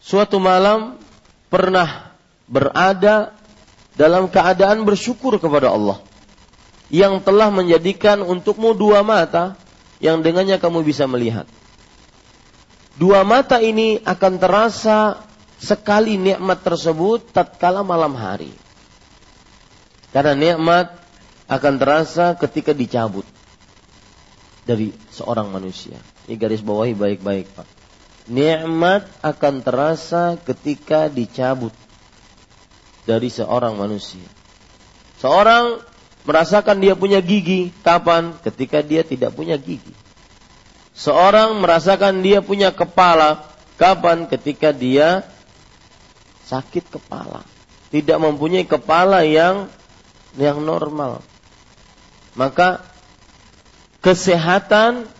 [0.03, 0.99] suatu malam
[1.47, 2.11] pernah
[2.51, 3.31] berada
[4.01, 6.01] dalam keadaan bersyukur kepada Allah
[6.89, 9.61] yang telah menjadikan untukmu dua mata
[10.01, 11.45] yang dengannya kamu bisa melihat.
[12.97, 15.21] Dua mata ini akan terasa
[15.61, 18.49] sekali nikmat tersebut tatkala malam hari.
[20.17, 20.97] Karena nikmat
[21.45, 23.29] akan terasa ketika dicabut
[24.65, 26.01] dari seorang manusia.
[26.25, 27.69] Ini garis bawahi baik-baik, Pak.
[28.33, 31.77] Nikmat akan terasa ketika dicabut
[33.05, 34.25] dari seorang manusia.
[35.21, 35.81] Seorang
[36.25, 38.37] merasakan dia punya gigi kapan?
[38.41, 39.93] Ketika dia tidak punya gigi.
[40.97, 43.49] Seorang merasakan dia punya kepala
[43.81, 44.29] kapan?
[44.29, 45.25] Ketika dia
[46.49, 47.45] sakit kepala.
[47.91, 49.71] Tidak mempunyai kepala yang
[50.39, 51.25] yang normal.
[52.39, 52.85] Maka
[54.01, 55.11] kesehatan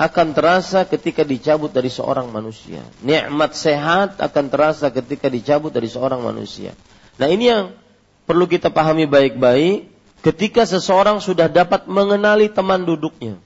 [0.00, 2.82] akan terasa ketika dicabut dari seorang manusia.
[3.04, 6.74] Nikmat sehat akan terasa ketika dicabut dari seorang manusia.
[7.20, 7.76] Nah ini yang
[8.24, 9.90] perlu kita pahami baik-baik
[10.22, 13.36] ketika seseorang sudah dapat mengenali teman duduknya.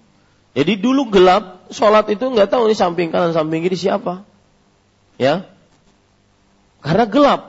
[0.56, 4.24] Jadi dulu gelap, sholat itu nggak tahu ini samping kanan, samping kiri siapa.
[5.20, 5.44] Ya.
[6.80, 7.40] Karena gelap.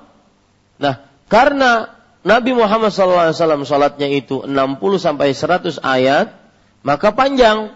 [0.76, 1.96] Nah, karena
[2.28, 4.52] Nabi Muhammad SAW salatnya itu 60
[5.00, 6.36] sampai 100 ayat,
[6.84, 7.72] maka panjang.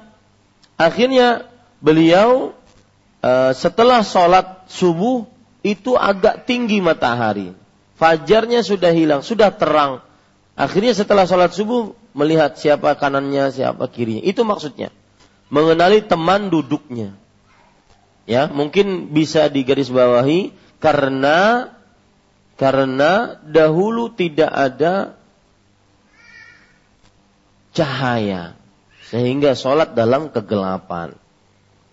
[0.76, 1.48] Akhirnya
[1.80, 2.52] beliau
[3.24, 5.30] uh, setelah sholat subuh
[5.64, 7.56] itu agak tinggi matahari.
[8.02, 10.02] Fajarnya sudah hilang, sudah terang.
[10.58, 14.26] Akhirnya setelah sholat subuh melihat siapa kanannya, siapa kirinya.
[14.26, 14.90] Itu maksudnya.
[15.54, 17.14] Mengenali teman duduknya.
[18.26, 20.50] Ya, mungkin bisa digarisbawahi
[20.82, 21.70] karena
[22.58, 25.14] karena dahulu tidak ada
[27.78, 28.58] cahaya
[29.14, 31.14] sehingga sholat dalam kegelapan.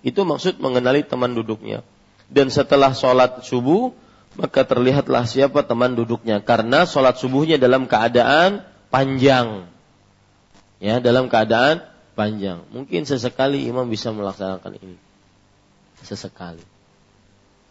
[0.01, 1.85] Itu maksud mengenali teman duduknya.
[2.33, 3.93] Dan setelah sholat subuh,
[4.39, 6.39] maka terlihatlah siapa teman duduknya.
[6.39, 9.67] Karena sholat subuhnya dalam keadaan panjang.
[10.79, 11.83] Ya, dalam keadaan
[12.15, 12.63] panjang.
[12.71, 14.95] Mungkin sesekali imam bisa melaksanakan ini.
[16.07, 16.63] Sesekali.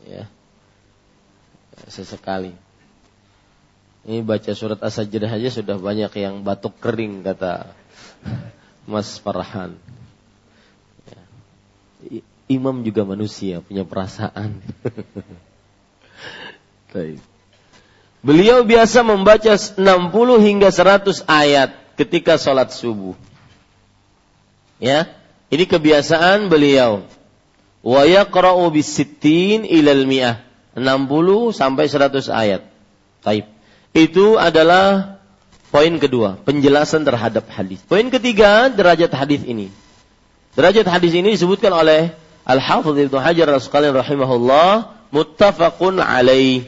[0.03, 0.27] Ya.
[1.88, 2.51] Sesekali.
[4.03, 7.71] Ini baca surat As-Sajdah aja sudah banyak yang batuk kering kata
[8.84, 9.80] Mas Farhan.
[11.08, 11.23] Ya.
[12.51, 14.60] Imam juga manusia, punya perasaan.
[18.27, 19.80] Beliau biasa membaca 60
[20.43, 23.15] hingga 100 ayat ketika sholat subuh.
[24.77, 25.10] Ya,
[25.49, 27.08] ini kebiasaan beliau.
[27.86, 30.43] Wa yaqra'u bisittin ilal mi'ah.
[30.75, 32.62] 60 sampai 100 ayat.
[33.25, 33.49] Taib.
[33.95, 35.17] Itu adalah
[35.73, 37.82] poin kedua, penjelasan terhadap hadis.
[37.88, 39.73] Poin ketiga, derajat hadis ini.
[40.53, 42.13] Derajat hadis ini disebutkan oleh
[42.45, 46.67] Al-Hafidh Ibnu Hajar Al-Asqalani rahimahullah muttafaqun alaih.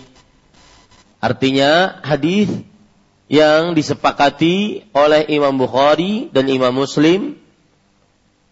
[1.19, 2.47] Artinya hadis
[3.29, 7.37] yang disepakati oleh Imam Bukhari dan Imam Muslim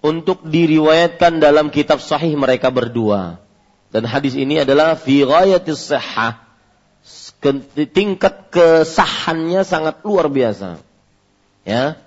[0.06, 3.42] untuk diriwayatkan dalam kitab sahih mereka berdua.
[3.90, 6.44] Dan hadis ini adalah fi ghayatis sihhah.
[7.96, 10.82] Tingkat kesahannya sangat luar biasa.
[11.64, 11.98] Ya.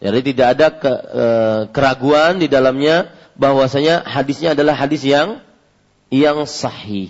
[0.00, 1.24] Jadi tidak ada ke, e,
[1.76, 5.44] keraguan di dalamnya bahwasanya hadisnya adalah hadis yang
[6.10, 7.08] yang sahih.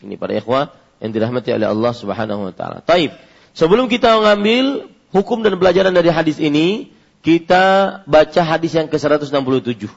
[0.00, 2.80] Ini para ikhwah yang dirahmati oleh Allah Subhanahu wa taala.
[2.82, 3.14] Taib.
[3.54, 6.90] Sebelum kita mengambil hukum dan pelajaran dari hadis ini,
[7.22, 9.88] kita baca hadis yang ke-167.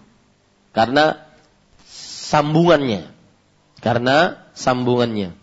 [0.72, 1.20] Karena
[2.32, 3.08] sambungannya.
[3.82, 5.34] Karena sambungannya.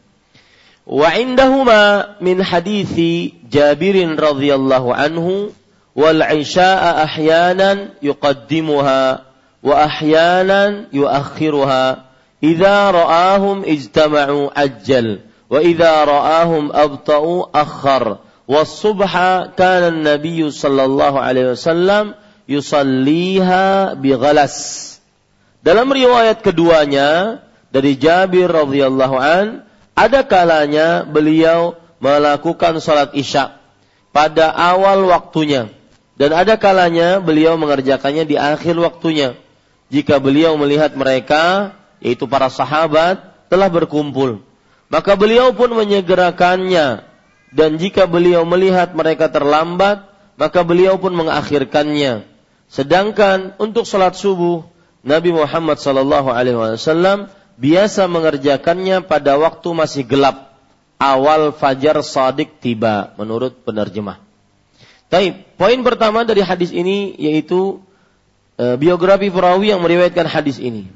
[0.88, 5.53] Wa indahuma min hadithi Jabirin radhiyallahu anhu
[5.92, 9.29] wal isya'a ahyanan yuqaddimuha
[9.61, 12.08] wa ahyanan yuakhiruha
[12.38, 18.22] إذا ra'ahum ijtama'u ajjal wa idza ra'ahum abta'u akhar.
[18.48, 22.05] Was-subha صلى الله عليه sallallahu alaihi wasallam
[22.48, 24.57] yusalliha bighalas.
[25.61, 33.59] Dalam riwayat keduanya dari Jabir radhiyallahu an, ada kalanya beliau melakukan salat Isya
[34.14, 35.68] pada awal waktunya
[36.16, 39.38] dan ada kalanya beliau mengerjakannya di akhir waktunya.
[39.88, 44.42] Jika beliau melihat mereka yaitu para sahabat, telah berkumpul.
[44.88, 47.04] Maka beliau pun menyegerakannya.
[47.48, 50.04] Dan jika beliau melihat mereka terlambat,
[50.37, 52.28] maka beliau pun mengakhirkannya.
[52.68, 54.68] Sedangkan untuk sholat subuh,
[55.00, 60.61] Nabi Muhammad Sallallahu Alaihi Wasallam biasa mengerjakannya pada waktu masih gelap,
[61.00, 64.20] awal fajar sadik tiba, menurut penerjemah.
[65.08, 67.80] Tapi poin pertama dari hadis ini yaitu
[68.58, 70.90] Eh, biografi perawi yang meriwayatkan hadis ini.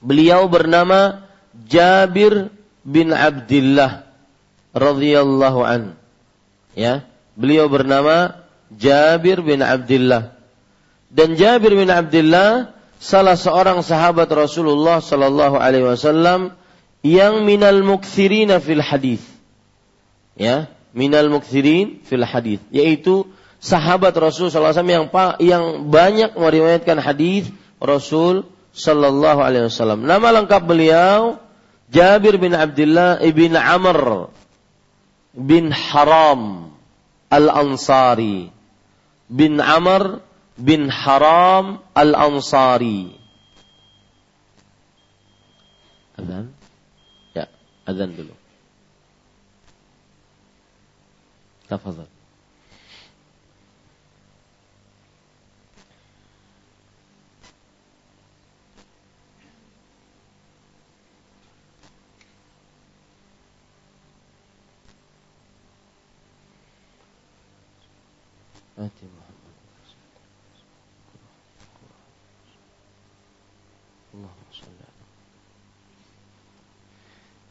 [0.00, 1.28] Beliau bernama
[1.68, 2.48] Jabir
[2.82, 4.08] bin Abdullah
[4.72, 5.82] radhiyallahu an.
[6.72, 7.04] Ya,
[7.36, 8.40] beliau bernama
[8.72, 10.32] Jabir bin Abdullah.
[11.10, 16.54] Dan Jabir bin Abdullah salah seorang sahabat Rasulullah sallallahu alaihi wasallam
[17.02, 19.20] yang minal mukthirina fil hadis.
[20.38, 23.26] Ya, minal mukthirin fil hadis, yaitu
[23.62, 25.06] sahabat Rasul SAW yang
[25.38, 30.06] yang banyak meriwayatkan hadis Rasul Sallallahu Alaihi Wasallam.
[30.06, 31.42] Nama lengkap beliau
[31.90, 34.30] Jabir bin Abdullah ibn Amr
[35.34, 36.70] bin Haram
[37.30, 38.50] al Ansari
[39.26, 40.22] bin Amr
[40.54, 43.14] bin Haram al Ansari.
[46.14, 46.52] Azan?
[47.34, 47.48] Ya,
[47.88, 48.34] azan dulu.
[51.70, 52.19] Tafadhal.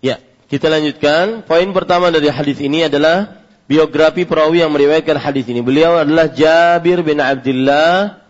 [0.01, 0.17] Ya,
[0.49, 1.45] kita lanjutkan.
[1.45, 5.61] Poin pertama dari hadis ini adalah biografi perawi yang meriwayatkan hadis ini.
[5.61, 8.25] Beliau adalah Jabir bin Abdullah.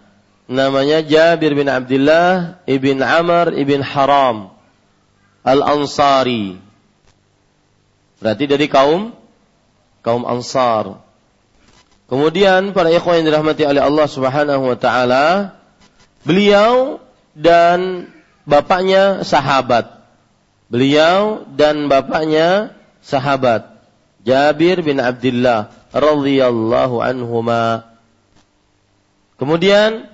[0.49, 4.49] Namanya Jabir bin Abdullah ibn Amr ibn Haram
[5.45, 6.57] al-Ansari.
[8.19, 9.15] Berarti dari kaum
[10.03, 11.08] kaum Ansar.
[12.09, 15.53] Kemudian para ikhwan yang dirahmati oleh Allah Subhanahu wa taala,
[16.25, 16.97] beliau
[17.37, 18.09] dan
[18.49, 20.01] bapaknya sahabat.
[20.73, 22.73] Beliau dan bapaknya
[23.05, 23.77] sahabat.
[24.25, 27.93] Jabir bin Abdullah radhiyallahu anhuma.
[29.37, 30.09] Kemudian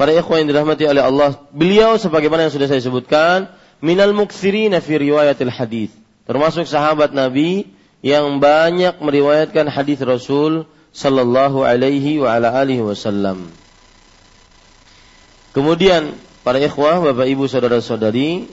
[0.00, 3.52] para ikhwan yang dirahmati oleh Allah, beliau sebagaimana yang sudah saya sebutkan,
[3.84, 5.92] minal muktsirina fi riwayatil hadis.
[6.24, 7.68] Termasuk sahabat Nabi
[8.00, 10.64] yang banyak meriwayatkan hadis Rasul
[10.98, 13.54] sallallahu alaihi wa ala alihi wasallam.
[15.54, 18.50] Kemudian para ikhwah, Bapak Ibu, saudara-saudari,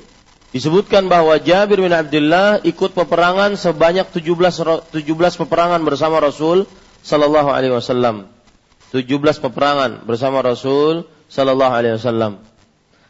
[0.54, 6.70] disebutkan bahwa Jabir bin Abdullah ikut peperangan sebanyak 17 17 peperangan bersama Rasul
[7.02, 8.30] sallallahu alaihi wasallam.
[8.94, 9.10] 17
[9.42, 12.46] peperangan bersama Rasul sallallahu alaihi wasallam.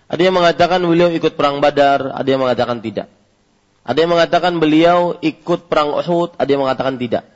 [0.07, 3.11] Ada yang mengatakan beliau ikut perang Badar, ada yang mengatakan tidak.
[3.85, 7.34] Ada yang mengatakan beliau ikut perang Uhud, ada yang mengatakan tidak.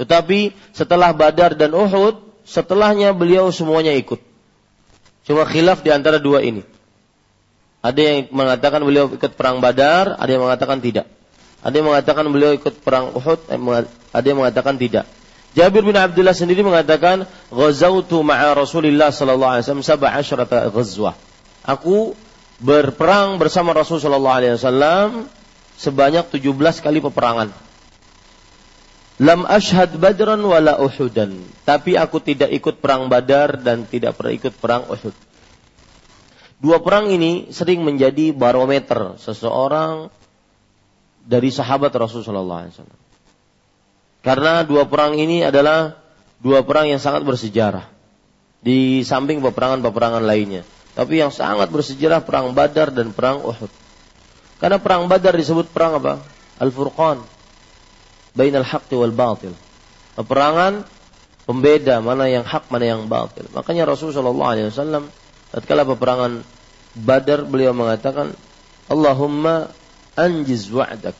[0.00, 4.16] Tetapi setelah Badar dan Uhud, setelahnya beliau semuanya ikut.
[5.28, 6.64] Cuma khilaf di antara dua ini.
[7.84, 11.04] Ada yang mengatakan beliau ikut perang Badar, ada yang mengatakan tidak.
[11.60, 13.60] Ada yang mengatakan beliau ikut perang Uhud, eh,
[14.16, 15.04] ada yang mengatakan tidak.
[15.52, 21.12] Jabir bin Abdullah sendiri mengatakan, "Ghazautu ma'a Rasulillah sallallahu alaihi wasallam sab'a asyrata ghazwah."
[21.66, 22.16] Aku
[22.62, 25.28] berperang bersama Rasul sallallahu alaihi wasallam
[25.76, 27.52] sebanyak 17 kali peperangan.
[29.20, 31.44] Lam ashad badran wala uhudan.
[31.68, 35.12] Tapi aku tidak ikut perang badar dan tidak pernah ikut perang uhud.
[36.56, 40.08] Dua perang ini sering menjadi barometer seseorang
[41.20, 42.88] dari sahabat Rasulullah SAW.
[44.24, 46.00] Karena dua perang ini adalah
[46.40, 47.92] dua perang yang sangat bersejarah.
[48.64, 50.64] Di samping peperangan-peperangan lainnya.
[50.96, 53.68] Tapi yang sangat bersejarah perang badar dan perang uhud.
[54.60, 56.24] Karena perang badar disebut perang apa?
[56.60, 57.39] Al-Furqan
[58.34, 59.54] bainal haqqi wal batil.
[60.14, 60.84] Peperangan
[61.48, 63.48] pembeda mana yang hak mana yang batil.
[63.50, 65.04] Makanya Rasulullah sallallahu alaihi wasallam
[65.50, 66.46] tatkala peperangan
[66.90, 68.34] Badar beliau mengatakan
[68.90, 69.70] Allahumma
[70.18, 71.14] anjiz wa'dak.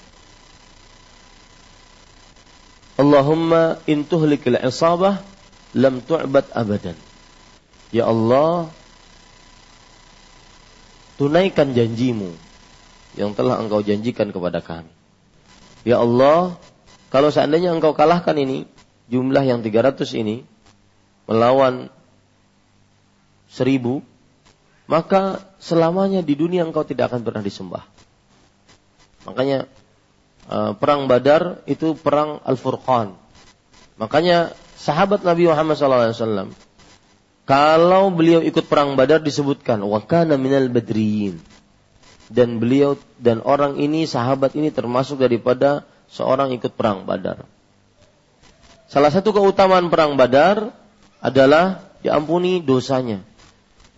[2.98, 5.22] Allahumma in tuhlikil isabah
[5.78, 6.98] lam tu'bad abadan.
[7.94, 8.70] Ya Allah,
[11.14, 12.34] tunaikan janjimu
[13.14, 14.90] yang telah engkau janjikan kepada kami.
[15.86, 16.58] Ya Allah,
[17.11, 18.70] kalau seandainya engkau kalahkan ini,
[19.11, 20.46] jumlah yang 300 ini,
[21.26, 21.90] melawan
[23.50, 24.06] seribu,
[24.86, 27.82] maka selamanya di dunia engkau tidak akan pernah disembah.
[29.26, 29.66] Makanya
[30.46, 33.18] eh, perang Badar itu perang Al-Furqan.
[33.98, 36.54] Makanya sahabat Nabi Muhammad SAW,
[37.44, 41.42] kalau beliau ikut perang Badar disebutkan wakana minal badriyin
[42.30, 47.46] dan beliau dan orang ini sahabat ini termasuk daripada seorang ikut perang Badar.
[48.90, 50.74] Salah satu keutamaan perang Badar
[51.22, 53.22] adalah diampuni dosanya.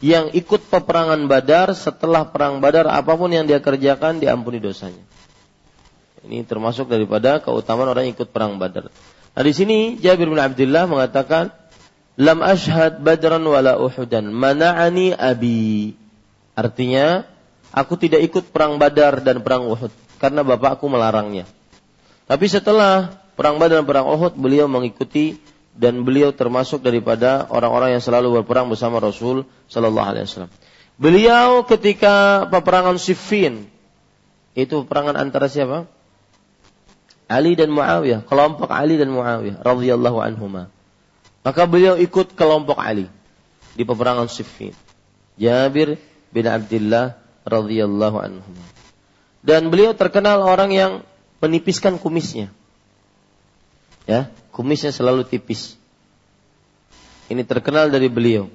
[0.03, 5.01] Yang ikut peperangan Badar setelah perang Badar apa pun yang dia kerjakan diampuni dosanya.
[6.23, 8.93] Ini termasuk daripada keutamaan orang yang ikut perang Badar.
[9.33, 11.55] Nah di sini Jabir bin Abdullah mengatakan,
[12.21, 15.97] "Lam ashhad Badran wala Uhudan, mana'ani abi."
[16.53, 17.25] Artinya,
[17.73, 19.89] aku tidak ikut perang Badar dan perang Uhud
[20.21, 21.49] karena bapakku melarangnya.
[22.33, 25.37] Tapi setelah perang Badar dan perang Uhud beliau mengikuti
[25.77, 30.53] dan beliau termasuk daripada orang-orang yang selalu berperang bersama Rasul Sallallahu Alaihi Wasallam.
[30.97, 33.69] Beliau ketika peperangan Siffin
[34.57, 35.85] itu peperangan antara siapa?
[37.29, 40.73] Ali dan Muawiyah, kelompok Ali dan Muawiyah radhiyallahu anhuma.
[41.45, 43.13] Maka beliau ikut kelompok Ali
[43.77, 44.73] di peperangan Siffin.
[45.37, 46.01] Jabir
[46.33, 47.13] bin Abdullah
[47.45, 48.53] radhiyallahu anhu.
[49.45, 50.93] Dan beliau terkenal orang yang
[51.43, 52.55] menipiskan kumisnya.
[54.07, 55.75] Ya, kumisnya selalu tipis.
[57.27, 58.47] Ini terkenal dari beliau.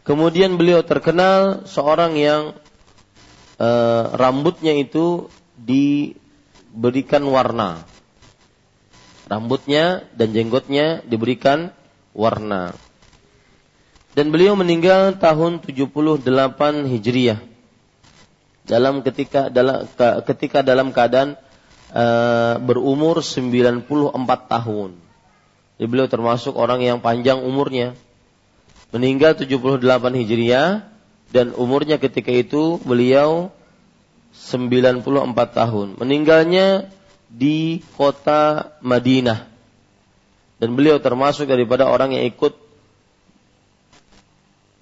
[0.00, 2.56] Kemudian beliau terkenal seorang yang
[3.60, 3.68] e,
[4.16, 5.28] rambutnya itu
[5.60, 7.84] diberikan warna.
[9.28, 11.70] Rambutnya dan jenggotnya diberikan
[12.16, 12.74] warna.
[14.16, 16.26] Dan beliau meninggal tahun 78
[16.90, 17.38] Hijriah.
[18.66, 19.86] Dalam ketika dalam
[20.26, 21.38] ketika dalam keadaan
[21.94, 23.86] uh, berumur 94
[24.46, 24.90] tahun.
[25.80, 27.96] Jadi beliau termasuk orang yang panjang umurnya.
[28.90, 29.80] Meninggal 78
[30.20, 30.84] Hijriah
[31.30, 33.54] dan umurnya ketika itu beliau
[34.34, 35.00] 94
[35.56, 35.88] tahun.
[35.96, 36.90] Meninggalnya
[37.30, 39.46] di kota Madinah.
[40.60, 42.52] Dan beliau termasuk daripada orang yang ikut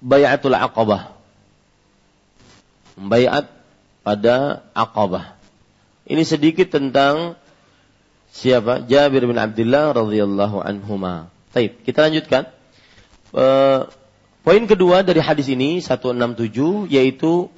[0.03, 1.15] Bayatul Aqabah.
[2.99, 3.47] Bayat
[4.03, 5.38] pada Aqabah.
[6.09, 7.37] Ini sedikit tentang
[8.33, 8.81] siapa?
[8.89, 11.29] Jabir bin Abdullah radhiyallahu anhuma.
[11.53, 12.49] Baik, kita lanjutkan.
[13.29, 13.85] Uh,
[14.41, 17.53] poin kedua dari hadis ini 167 yaitu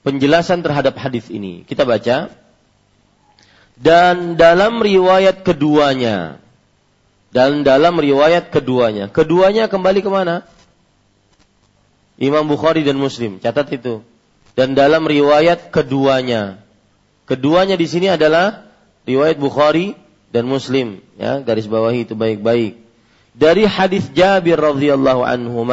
[0.00, 1.68] penjelasan terhadap hadis ini.
[1.68, 2.32] Kita baca.
[3.76, 6.40] Dan dalam riwayat keduanya,
[7.36, 9.12] dan dalam riwayat keduanya.
[9.12, 10.48] Keduanya kembali ke mana?
[12.16, 13.36] Imam Bukhari dan Muslim.
[13.36, 14.00] Catat itu.
[14.56, 16.64] Dan dalam riwayat keduanya.
[17.26, 18.70] Keduanya di sini adalah
[19.02, 19.98] riwayat Bukhari
[20.30, 21.02] dan Muslim.
[21.18, 22.78] Ya, garis bawahi itu baik-baik.
[23.36, 25.66] Dari hadis Jabir radhiyallahu anhu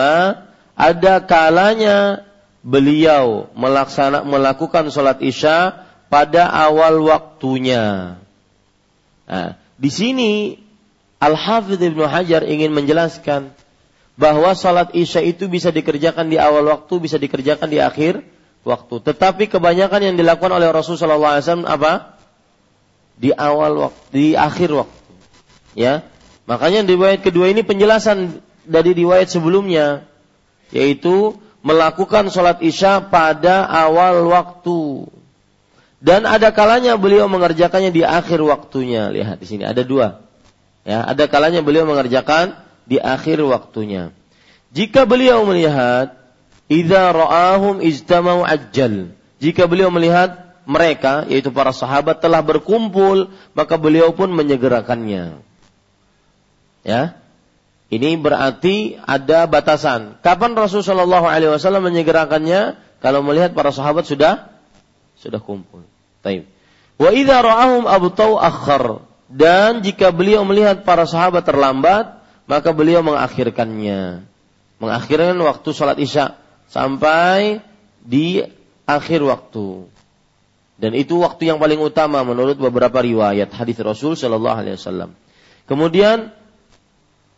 [0.73, 2.27] ada kalanya
[2.65, 8.17] beliau melaksana melakukan sholat isya pada awal waktunya.
[9.29, 10.31] Nah, di sini
[11.23, 13.55] Al-Hafidh Ibnu Hajar ingin menjelaskan
[14.13, 18.21] bahwa salat Isya itu bisa dikerjakan di awal waktu, bisa dikerjakan di akhir
[18.63, 18.95] waktu.
[19.03, 22.17] Tetapi kebanyakan yang dilakukan oleh Rasulullah SAW apa?
[23.19, 25.01] Di awal waktu, di akhir waktu.
[25.77, 26.05] Ya,
[26.49, 30.05] makanya di riwayat kedua ini penjelasan dari riwayat sebelumnya,
[30.73, 35.07] yaitu melakukan sholat isya pada awal waktu.
[36.03, 39.07] Dan ada kalanya beliau mengerjakannya di akhir waktunya.
[39.07, 40.19] Lihat di sini ada dua.
[40.83, 44.11] Ya, ada kalanya beliau mengerjakan di akhir waktunya.
[44.75, 46.22] Jika beliau melihat
[46.73, 49.13] idza ra'ahum ijtamau ajjal.
[49.37, 55.37] Jika beliau melihat mereka yaitu para sahabat telah berkumpul, maka beliau pun menyegerakannya.
[56.81, 57.19] Ya.
[57.93, 60.17] Ini berarti ada batasan.
[60.25, 62.81] Kapan Rasulullah Shallallahu alaihi wasallam menyegerakannya?
[63.03, 64.49] Kalau melihat para sahabat sudah
[65.19, 65.85] sudah kumpul.
[66.25, 66.49] Taib.
[66.97, 69.05] Wa idza ra'ahum abtau akhar.
[69.29, 74.25] Dan jika beliau melihat para sahabat terlambat, maka beliau mengakhirkannya.
[74.81, 76.42] Mengakhirkan waktu sholat isya
[76.73, 77.61] sampai
[78.01, 78.41] di
[78.89, 79.85] akhir waktu.
[80.81, 85.13] Dan itu waktu yang paling utama menurut beberapa riwayat hadis Rasul Shallallahu Alaihi Wasallam.
[85.69, 86.33] Kemudian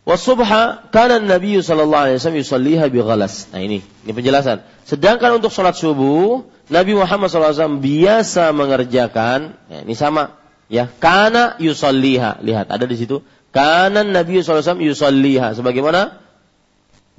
[0.07, 3.51] wasubha karena Nabi Shallallahu Alaihi Wasallam yusalliha ghalas.
[3.51, 4.63] Nah ini, ini penjelasan.
[4.87, 10.33] Sedangkan untuk sholat subuh Nabi Muhammad SAW biasa mengerjakan, ya, ini sama
[10.65, 12.41] Ya, kana yusalliha.
[12.41, 13.21] Lihat, ada di situ.
[13.53, 15.53] Kana Nabi SAW yusalliha.
[15.53, 16.17] Sebagaimana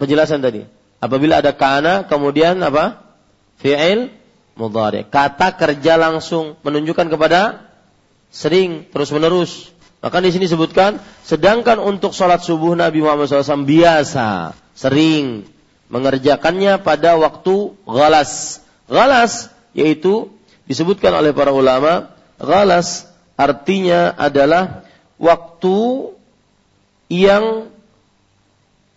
[0.03, 0.67] penjelasan tadi.
[1.01, 3.05] Apabila ada kana, kemudian apa?
[3.61, 4.13] Fi'il
[4.57, 5.05] mudhari.
[5.07, 7.69] Kata kerja langsung menunjukkan kepada
[8.33, 9.71] sering terus menerus.
[10.01, 15.49] Maka di sini sebutkan, sedangkan untuk sholat subuh Nabi Muhammad SAW biasa, sering
[15.89, 18.63] mengerjakannya pada waktu galas.
[18.87, 20.31] Galas yaitu
[20.71, 24.87] disebutkan oleh para ulama, galas artinya adalah
[25.21, 26.13] waktu
[27.13, 27.71] yang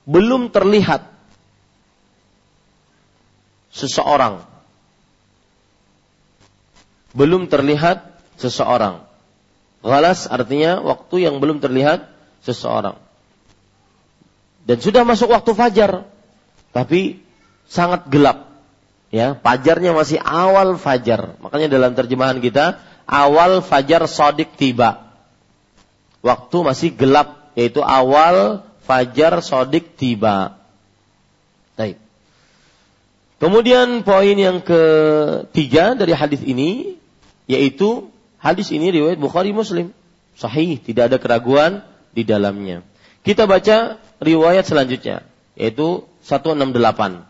[0.10, 1.19] belum terlihat
[3.80, 4.44] seseorang.
[7.16, 8.04] Belum terlihat
[8.36, 9.08] seseorang.
[9.80, 12.12] Galas artinya waktu yang belum terlihat
[12.44, 13.00] seseorang.
[14.68, 16.06] Dan sudah masuk waktu fajar,
[16.76, 17.24] tapi
[17.66, 18.52] sangat gelap.
[19.10, 21.34] Ya, fajarnya masih awal fajar.
[21.42, 22.78] Makanya dalam terjemahan kita
[23.10, 25.10] awal fajar sodik tiba.
[26.22, 30.59] Waktu masih gelap, yaitu awal fajar sodik tiba.
[33.40, 37.00] Kemudian poin yang ketiga dari hadis ini
[37.48, 39.96] yaitu hadis ini riwayat Bukhari Muslim.
[40.36, 42.84] Sahih, tidak ada keraguan di dalamnya.
[43.24, 45.24] Kita baca riwayat selanjutnya
[45.56, 47.24] yaitu 168.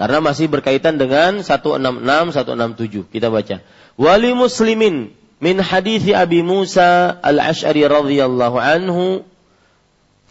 [0.00, 3.12] Karena masih berkaitan dengan 166 167.
[3.12, 3.60] Kita baca.
[4.00, 5.12] Wali Muslimin
[5.44, 9.28] min hadis Abi Musa Al-Asy'ari radhiyallahu anhu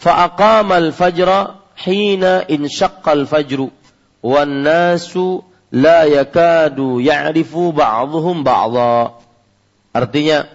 [0.02, 3.70] fa aqama al-fajra hina inshaqqal fajru
[4.24, 4.98] wan لَا
[5.70, 9.22] la yakadu ya'rifu ba'dhum ba'dha.
[9.94, 10.50] Artinya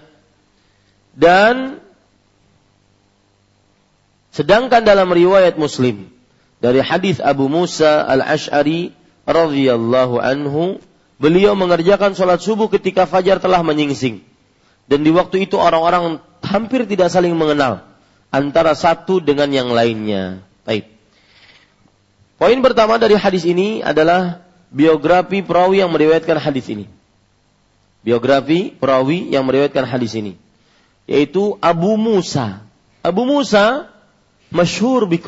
[1.15, 1.79] dan
[4.35, 6.11] sedangkan dalam riwayat Muslim
[6.59, 8.91] dari hadis Abu Musa al-Ashari
[9.29, 10.81] radhiyallahu anhu,
[11.21, 14.25] beliau mengerjakan salat subuh ketika fajar telah menyingsing.
[14.85, 17.85] Dan di waktu itu orang-orang hampir tidak saling mengenal
[18.29, 20.45] antara satu dengan yang lainnya.
[20.65, 20.93] Baik.
[22.35, 24.43] Poin pertama dari hadis ini adalah
[24.74, 26.91] biografi perawi yang meriwayatkan hadis ini.
[28.03, 30.35] Biografi perawi yang meriwayatkan hadis ini.
[31.07, 32.61] Yaitu Abu Musa.
[33.01, 33.89] Abu Musa
[34.51, 35.22] masyhur bi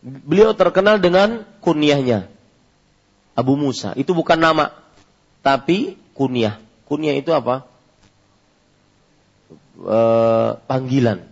[0.00, 2.28] Beliau terkenal dengan kunyahnya.
[3.38, 3.94] Abu Musa.
[3.96, 4.76] Itu bukan nama.
[5.40, 6.60] tapi kunyah.
[6.84, 7.64] Kunyah itu apa?
[9.80, 9.98] E,
[10.68, 11.24] panggilan.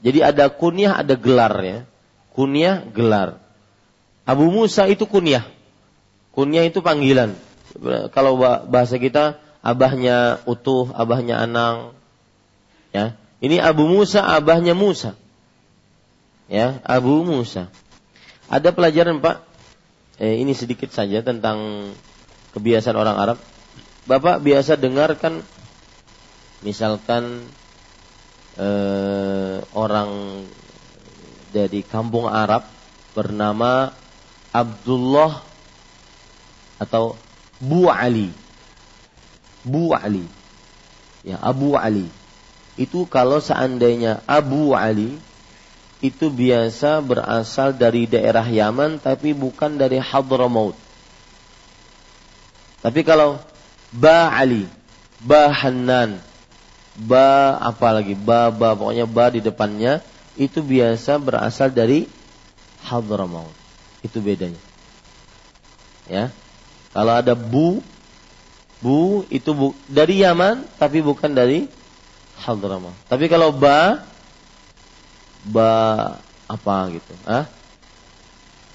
[0.00, 1.78] Jadi ada kunyah, ada gelar ya.
[2.32, 3.43] Kunyah, gelar.
[4.24, 5.44] Abu Musa itu kunyah.
[6.32, 7.36] Kunyah itu panggilan.
[8.10, 11.92] Kalau bahasa kita abahnya utuh, abahnya Anang.
[12.90, 13.16] Ya.
[13.44, 15.12] Ini Abu Musa, abahnya Musa.
[16.48, 17.68] Ya, Abu Musa.
[18.48, 19.40] Ada pelajaran Pak,
[20.20, 21.90] eh, ini sedikit saja tentang
[22.52, 23.38] kebiasaan orang Arab.
[24.04, 25.40] Bapak biasa dengarkan
[26.60, 27.48] misalkan
[28.60, 30.44] eh, orang
[31.52, 32.68] dari kampung Arab
[33.16, 33.92] bernama
[34.54, 35.42] Abdullah
[36.78, 37.18] atau
[37.58, 38.30] Bu Ali.
[39.66, 40.22] Bu Ali.
[41.26, 42.06] Ya, Abu Ali.
[42.78, 45.18] Itu kalau seandainya Abu Ali
[46.04, 50.76] itu biasa berasal dari daerah Yaman tapi bukan dari Hadramaut.
[52.84, 53.40] Tapi kalau
[53.88, 54.68] Ba Ali,
[55.18, 56.20] Ba Hanan,
[56.94, 60.04] Ba apa lagi, Ba Ba pokoknya Ba di depannya
[60.36, 62.04] itu biasa berasal dari
[62.84, 63.63] Hadramaut.
[64.04, 64.60] Itu bedanya.
[66.04, 66.28] Ya.
[66.92, 67.80] Kalau ada bu,
[68.84, 71.66] bu itu bu, dari Yaman tapi bukan dari
[72.44, 72.94] Hadramaut.
[73.08, 74.04] Tapi kalau ba,
[75.48, 75.72] ba
[76.44, 77.48] apa gitu, ah?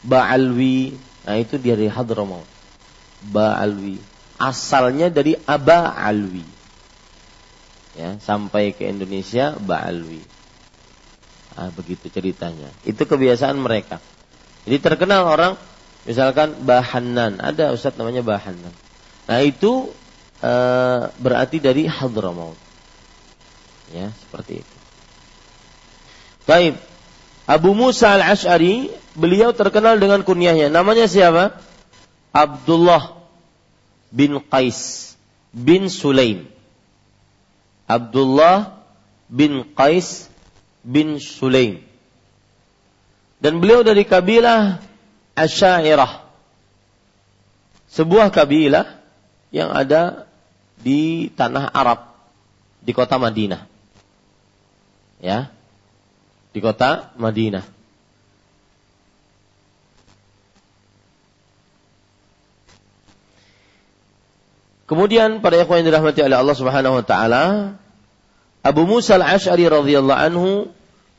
[0.01, 2.47] Ba alwi, nah itu dari Hadramaut.
[3.29, 4.01] Ba alwi.
[4.39, 6.47] Asalnya dari Aba alwi.
[7.99, 10.23] Ya, sampai ke Indonesia Ba alwi.
[11.59, 12.71] Ah, begitu ceritanya.
[12.87, 13.99] Itu kebiasaan mereka.
[14.67, 15.53] Jadi terkenal orang
[16.03, 18.73] misalkan Bahanan, ada ustaz namanya Bahanan.
[19.29, 19.93] Nah, itu
[20.41, 20.53] e,
[21.21, 22.57] berarti dari Hadramaut.
[23.93, 24.75] Ya, seperti itu.
[26.49, 26.77] Baik.
[27.49, 30.69] Abu Musa al-Ash'ari, beliau terkenal dengan kunyahnya.
[30.69, 31.57] Namanya siapa?
[32.29, 33.17] Abdullah
[34.13, 35.13] bin Qais
[35.49, 36.45] bin Sulaim.
[37.89, 38.85] Abdullah
[39.29, 40.29] bin Qais
[40.85, 41.88] bin Sulaim.
[43.39, 44.83] Dan beliau dari kabilah
[45.35, 46.27] Asyairah.
[47.89, 48.99] Sebuah kabilah
[49.49, 50.27] yang ada
[50.79, 52.11] di tanah Arab,
[52.83, 53.63] di kota Madinah.
[55.23, 55.51] Ya.
[56.51, 57.63] Di kota Madinah.
[64.89, 67.43] Kemudian pada ikhwan yang dirahmati oleh Allah Subhanahu wa taala,
[68.65, 70.49] Abu Musa al-Asy'ari radhiyallahu anhu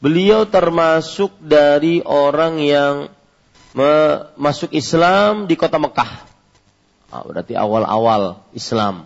[0.00, 2.94] Beliau termasuk dari orang yang
[4.40, 6.24] masuk Islam di kota Mekah.
[7.12, 9.04] Ah, berarti awal-awal Islam.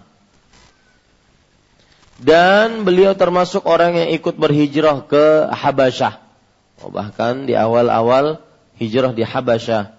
[2.20, 6.22] Dan beliau termasuk orang yang ikut berhijrah ke Habasyah.
[6.86, 8.38] Oh, bahkan di awal-awal
[8.78, 9.98] hijrah di Habasyah.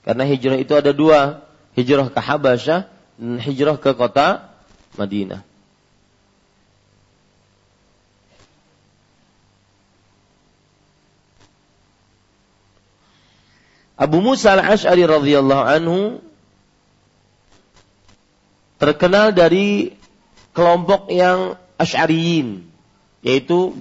[0.00, 1.44] Karena hijrah itu ada dua.
[1.76, 2.88] Hijrah ke Habasyah
[3.20, 4.48] dan hijrah ke kota
[4.96, 5.49] Madinah.
[14.00, 16.24] Abu Musa al-Ash'ari radhiyallahu anhu
[18.80, 19.92] terkenal dari
[20.56, 22.64] kelompok yang Ash'ariyin
[23.20, 23.76] yaitu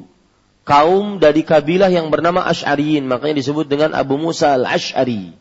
[0.67, 5.31] kaum dari kabilah yang bernama Ash'ariyin makanya disebut dengan Abu Musa al-Ash'ari.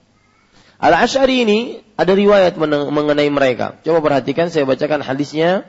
[0.79, 1.59] Al-Ash'ari ini
[1.99, 2.55] ada riwayat
[2.95, 3.83] mengenai mereka.
[3.83, 5.67] Coba perhatikan saya bacakan hadisnya.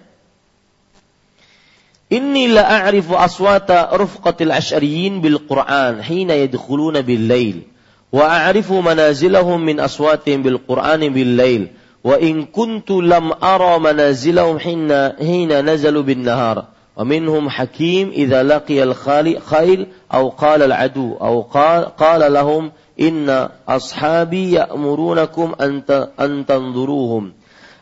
[2.13, 7.65] Inni la a'rifu aswata rufqatil ash'ariyin bil Qur'an hina yadkhuluna bil lail
[8.11, 11.67] وأعرف منازلهم من min بالقرآن بالليل
[12.03, 16.65] وإن كنت لم أرى منازلهم حين lam ara بالنهار.
[16.99, 20.75] ومنهم حكيم إذا لقي nahar wa minhum hakim idza laqiya قال khail aw qala al
[20.75, 21.47] adu أن
[21.95, 22.27] qala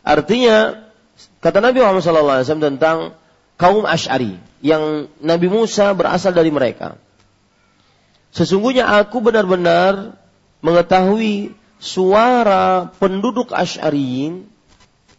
[0.05, 0.57] artinya
[1.41, 3.17] kata Nabi Muhammad SAW tentang
[3.57, 7.01] kaum Asy'ari yang Nabi Musa berasal dari mereka.
[8.37, 10.13] Sesungguhnya aku benar-benar
[10.61, 14.45] mengetahui suara penduduk Asy'ariyin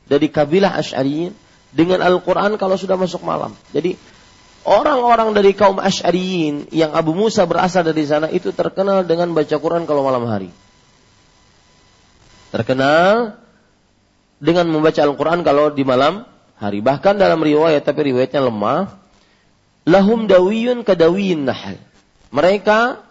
[0.07, 1.35] dari kabilah Asy'ariyin
[1.75, 3.59] dengan Al-Quran kalau sudah masuk malam.
[3.75, 3.99] Jadi
[4.63, 9.83] orang-orang dari kaum Asy'ariyin yang Abu Musa berasal dari sana itu terkenal dengan baca Quran
[9.83, 10.55] kalau malam hari.
[12.55, 13.35] Terkenal
[14.39, 16.23] dengan membaca Al-Quran kalau di malam
[16.55, 16.79] hari.
[16.87, 18.95] Bahkan dalam riwayat, tapi riwayatnya lemah.
[19.91, 21.83] Lahum dawiyun kadawiyin nahal.
[22.31, 23.08] Mereka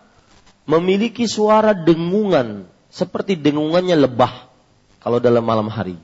[0.68, 4.52] memiliki suara dengungan seperti dengungannya lebah
[5.00, 5.96] kalau dalam malam hari.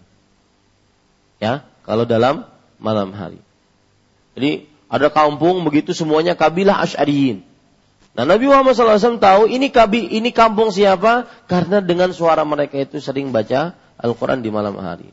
[1.43, 2.47] Ya, kalau dalam
[2.79, 3.43] malam hari.
[4.33, 7.43] Jadi ada kampung begitu semuanya kabilah Asy'ariyin.
[8.13, 11.25] Nah Nabi Muhammad SAW tahu ini kabi, ini kampung siapa?
[11.49, 15.09] Karena dengan suara mereka itu sering baca Al-Quran di malam hari.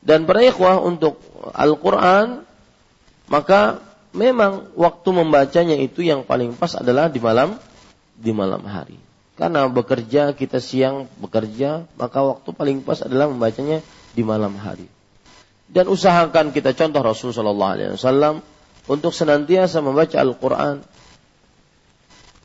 [0.00, 1.20] Dan para ikhwah untuk
[1.52, 2.44] Al-Quran,
[3.28, 3.80] maka
[4.16, 7.60] memang waktu membacanya itu yang paling pas adalah di malam
[8.18, 8.96] di malam hari.
[9.34, 13.82] Karena bekerja kita siang bekerja, maka waktu paling pas adalah membacanya
[14.14, 14.86] di malam hari.
[15.66, 18.46] Dan usahakan kita contoh Rasul Wasallam
[18.86, 20.86] untuk senantiasa membaca Al-Quran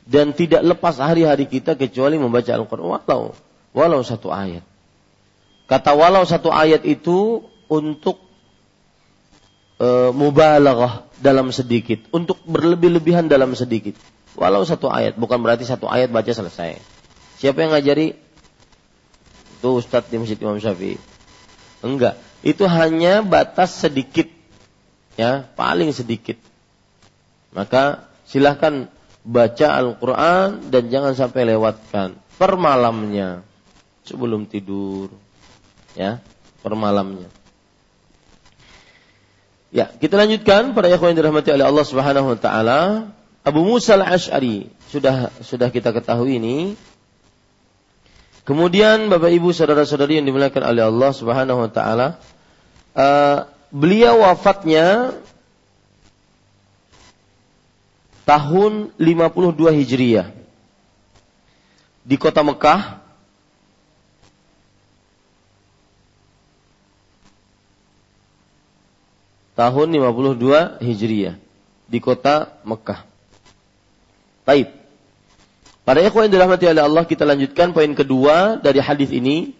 [0.10, 3.38] dan tidak lepas hari-hari kita kecuali membaca Al-Quran walau
[3.76, 4.66] walau satu ayat.
[5.70, 8.18] Kata walau satu ayat itu untuk
[9.78, 13.94] e, mubalaghah dalam sedikit, untuk berlebih-lebihan dalam sedikit.
[14.40, 16.80] Walau satu ayat, bukan berarti satu ayat baca selesai.
[17.44, 18.16] Siapa yang ngajari?
[19.60, 20.96] Itu Ustadz di Masjid Imam Syafi'i.
[21.84, 24.32] Enggak, itu hanya batas sedikit.
[25.20, 26.40] Ya, paling sedikit.
[27.52, 28.88] Maka silahkan
[29.28, 33.44] baca Al-Quran dan jangan sampai lewatkan per malamnya
[34.08, 35.12] sebelum tidur
[35.94, 36.24] ya
[36.64, 37.28] per malamnya
[39.76, 42.80] ya kita lanjutkan para ikhwan yang dirahmati oleh Allah Subhanahu wa taala
[43.50, 44.70] Abu Musa al-Ash'ari.
[44.94, 46.78] Sudah sudah kita ketahui ini.
[48.46, 52.18] Kemudian Bapak Ibu saudara-saudari yang dimuliakan oleh Allah Subhanahu wa taala
[52.98, 55.18] uh, beliau wafatnya
[58.30, 60.30] tahun 52 Hijriah.
[62.06, 63.02] Di kota Mekah.
[69.58, 71.36] Tahun 52 Hijriah.
[71.90, 73.09] Di kota Mekah.
[74.50, 74.74] Baik.
[75.86, 79.54] Para ikhwan yang dirahmati oleh Allah kita lanjutkan poin kedua dari hadis ini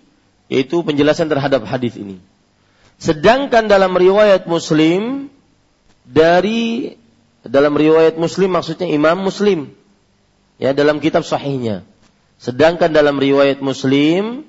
[0.50, 2.18] yaitu penjelasan terhadap hadis ini.
[2.98, 5.30] Sedangkan dalam riwayat Muslim
[6.10, 6.98] dari
[7.46, 9.70] dalam riwayat Muslim maksudnya Imam Muslim.
[10.58, 11.86] Ya, dalam kitab sahihnya.
[12.42, 14.42] Sedangkan dalam riwayat Muslim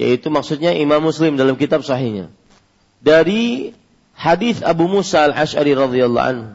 [0.00, 2.32] yaitu maksudnya Imam Muslim dalam kitab sahihnya.
[3.04, 3.76] Dari
[4.16, 6.48] hadis Abu Musa Al-Asy'ari radhiyallahu anhu.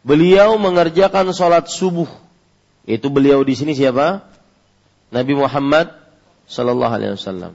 [0.00, 2.08] Beliau mengerjakan sholat subuh.
[2.88, 4.24] Yaitu beliau di sini siapa?
[5.12, 5.92] Nabi Muhammad
[6.48, 7.52] sallallahu alaihi wasallam.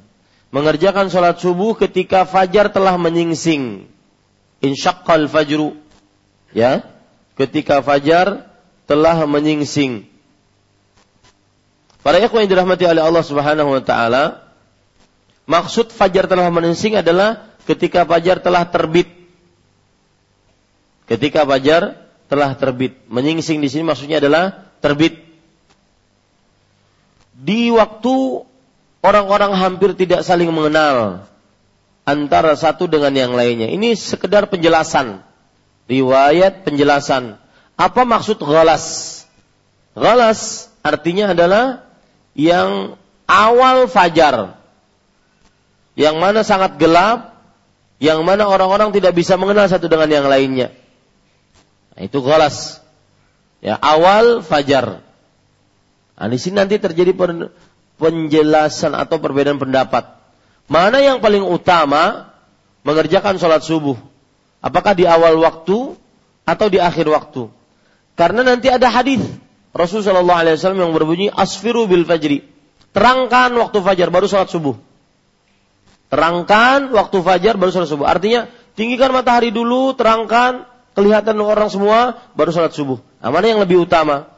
[0.53, 3.89] Mengerjakan sholat subuh ketika fajar telah menyingsing.
[4.61, 5.75] Insyaqqal fajru
[6.55, 6.87] ya
[7.35, 8.47] ketika fajar
[8.87, 10.07] telah menyingsing.
[11.99, 14.45] Para ikhwan yang dirahmati oleh Allah Subhanahu wa taala,
[15.49, 19.09] maksud fajar telah menyingsing adalah ketika fajar telah terbit.
[21.09, 22.04] Ketika fajar
[22.35, 22.99] telah terbit.
[23.07, 25.23] Menyingsing di sini maksudnya adalah terbit.
[27.31, 28.43] Di waktu
[28.99, 31.23] orang-orang hampir tidak saling mengenal
[32.03, 33.71] antara satu dengan yang lainnya.
[33.71, 35.23] Ini sekedar penjelasan
[35.87, 37.39] riwayat penjelasan.
[37.79, 39.23] Apa maksud ghalas?
[39.95, 41.87] Ghalas artinya adalah
[42.35, 44.59] yang awal fajar.
[45.95, 47.39] Yang mana sangat gelap,
[48.03, 50.75] yang mana orang-orang tidak bisa mengenal satu dengan yang lainnya.
[51.95, 52.83] Nah, itu ghalas.
[53.63, 54.99] Ya, awal fajar.
[56.15, 57.15] Nah, di sini nanti terjadi
[57.95, 60.15] penjelasan atau perbedaan pendapat.
[60.67, 62.35] Mana yang paling utama
[62.83, 63.95] mengerjakan sholat subuh?
[64.59, 65.95] Apakah di awal waktu
[66.45, 67.47] atau di akhir waktu?
[68.15, 69.21] Karena nanti ada hadis
[69.75, 72.47] Rasulullah Wasallam yang berbunyi asfiru bil fajri.
[72.95, 74.79] Terangkan waktu fajar baru sholat subuh.
[76.07, 78.07] Terangkan waktu fajar baru sholat subuh.
[78.07, 78.47] Artinya
[78.79, 80.63] tinggikan matahari dulu, terangkan
[80.95, 83.03] kelihatan orang semua baru sholat subuh.
[83.19, 84.31] Nah, mana yang lebih utama?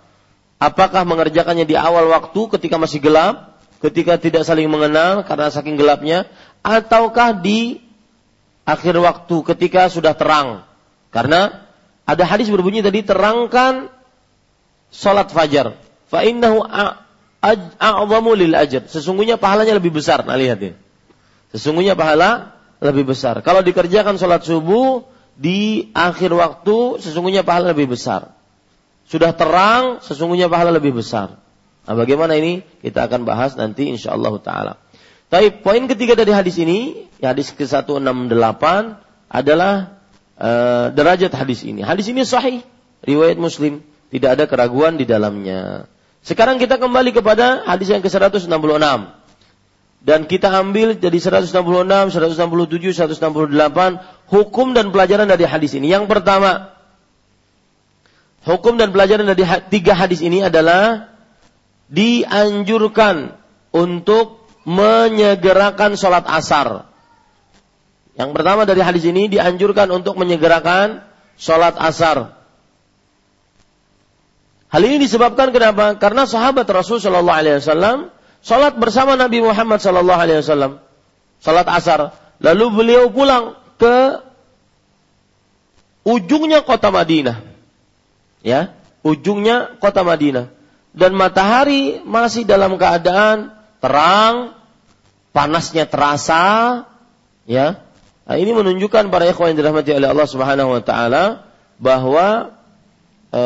[0.57, 6.25] Apakah mengerjakannya di awal waktu ketika masih gelap, ketika tidak saling mengenal karena saking gelapnya,
[6.65, 7.77] ataukah di
[8.65, 10.65] akhir waktu ketika sudah terang.
[11.13, 11.69] Karena
[12.03, 13.93] ada hadis berbunyi tadi terangkan
[14.89, 15.77] salat fajar.
[16.09, 18.89] Fa innahu a'zamu lil ajr.
[18.89, 20.25] Sesungguhnya pahalanya lebih besar.
[20.25, 20.75] Nah lihat ini.
[21.53, 23.39] Sesungguhnya pahala lebih besar.
[23.45, 25.05] Kalau dikerjakan salat subuh
[25.37, 28.33] di akhir waktu sesungguhnya pahala lebih besar.
[29.05, 31.37] Sudah terang sesungguhnya pahala lebih besar.
[31.87, 34.81] Nah, bagaimana ini kita akan bahas nanti insyaallah taala.
[35.29, 38.63] Tapi poin ketiga dari hadis ini, hadis ke-168
[39.31, 39.99] adalah
[40.39, 41.83] uh, derajat hadis ini.
[41.83, 42.63] Hadis ini sahih,
[43.03, 45.87] riwayat Muslim, tidak ada keraguan di dalamnya.
[46.23, 48.47] Sekarang kita kembali kepada hadis yang ke-166.
[49.97, 51.51] Dan kita ambil jadi 166,
[52.13, 55.89] 167, 168 hukum dan pelajaran dari hadis ini.
[55.91, 56.71] Yang pertama,
[58.45, 59.43] hukum dan pelajaran dari
[59.73, 61.11] tiga hadis ini adalah
[61.91, 63.35] dianjurkan
[63.73, 66.87] untuk menyegerakan sholat asar.
[68.17, 71.05] Yang pertama dari hadis ini dianjurkan untuk menyegerakan
[71.37, 72.37] sholat asar.
[74.67, 75.95] Hal ini disebabkan kenapa?
[75.95, 78.11] Karena sahabat Rasul Shallallahu Alaihi Wasallam
[78.47, 80.79] sholat bersama Nabi Muhammad Shallallahu Alaihi Wasallam,
[81.43, 82.15] sholat asar.
[82.39, 84.23] Lalu beliau pulang ke
[86.07, 87.43] ujungnya kota Madinah.
[88.39, 88.71] Ya,
[89.03, 90.47] ujungnya kota Madinah.
[90.95, 93.51] Dan matahari masih dalam keadaan
[93.83, 94.55] terang,
[95.35, 96.87] panasnya terasa,
[97.45, 97.83] ya.
[98.27, 101.47] Nah, ini menunjukkan para ikhwan yang dirahmati oleh Allah Subhanahu wa taala
[101.79, 102.57] bahwa
[103.31, 103.41] e,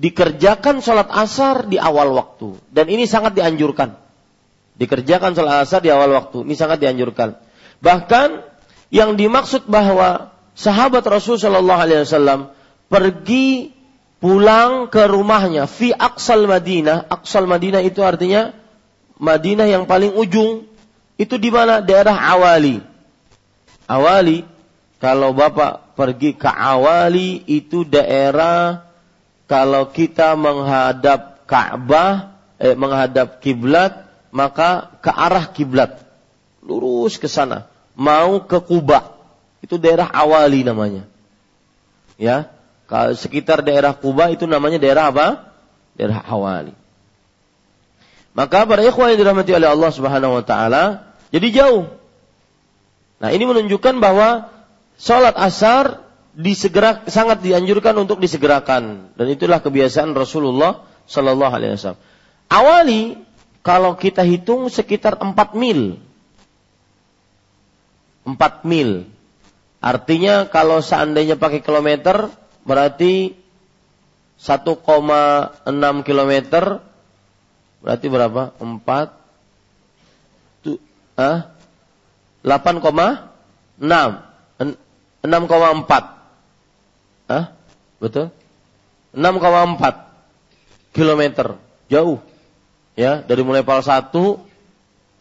[0.00, 4.00] dikerjakan sholat asar di awal waktu dan ini sangat dianjurkan.
[4.80, 7.36] Dikerjakan sholat asar di awal waktu ini sangat dianjurkan.
[7.84, 8.28] Bahkan
[8.88, 12.56] yang dimaksud bahwa sahabat Rasul Shallallahu Alaihi Wasallam
[12.88, 13.76] pergi
[14.24, 17.12] pulang ke rumahnya fi aksal Madinah.
[17.12, 18.56] Aksal Madinah itu artinya
[19.20, 20.64] Madinah yang paling ujung.
[21.20, 21.84] Itu di mana?
[21.84, 22.80] Daerah Awali.
[23.84, 24.48] Awali,
[24.96, 28.89] kalau Bapak pergi ke Awali itu daerah
[29.50, 36.06] kalau kita menghadap Ka'bah, eh, menghadap kiblat, maka ke arah kiblat.
[36.62, 37.66] Lurus ke sana.
[37.98, 39.18] Mau ke Kuba.
[39.58, 41.02] Itu daerah Awali namanya.
[42.14, 42.46] Ya,
[43.18, 45.50] sekitar daerah Kuba itu namanya daerah apa?
[45.98, 46.78] Daerah Awali.
[48.30, 51.90] Maka para ikhwan yang dirahmati oleh Allah Subhanahu wa taala, jadi jauh.
[53.18, 54.46] Nah, ini menunjukkan bahwa
[54.94, 55.98] sholat asar
[56.34, 62.02] disegera sangat dianjurkan untuk disegerakan dan itulah kebiasaan Rasulullah Shallallahu Alaihi Wasallam.
[62.50, 63.18] Awali
[63.66, 65.98] kalau kita hitung sekitar 4 mil.
[68.24, 69.04] 4 mil.
[69.80, 72.28] Artinya kalau seandainya pakai kilometer
[72.62, 73.34] berarti
[74.38, 76.78] 1,6 kilometer
[77.80, 78.52] berarti berapa?
[78.60, 80.76] 4 tu,
[81.16, 81.48] ah,
[82.44, 84.20] 8,6
[84.60, 86.19] 6,4
[87.30, 87.54] Hah?
[88.02, 88.34] Betul?
[89.14, 91.54] 6,4 kilometer.
[91.86, 92.18] Jauh.
[92.98, 94.10] Ya, dari mulai pal 1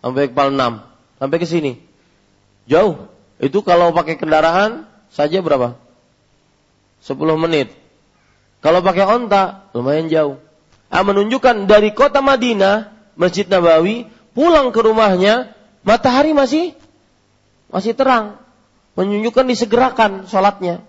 [0.01, 0.81] sampai pal 6.
[1.21, 1.77] Sampai ke sini.
[2.65, 3.05] Jauh.
[3.37, 5.77] Itu kalau pakai kendaraan saja berapa?
[7.05, 7.77] 10 menit.
[8.65, 10.35] Kalau pakai onta, lumayan jauh.
[10.89, 15.53] Ah, menunjukkan dari kota Madinah, Masjid Nabawi, pulang ke rumahnya,
[15.85, 16.73] matahari masih
[17.69, 18.41] masih terang.
[18.97, 20.88] Menunjukkan disegerakan sholatnya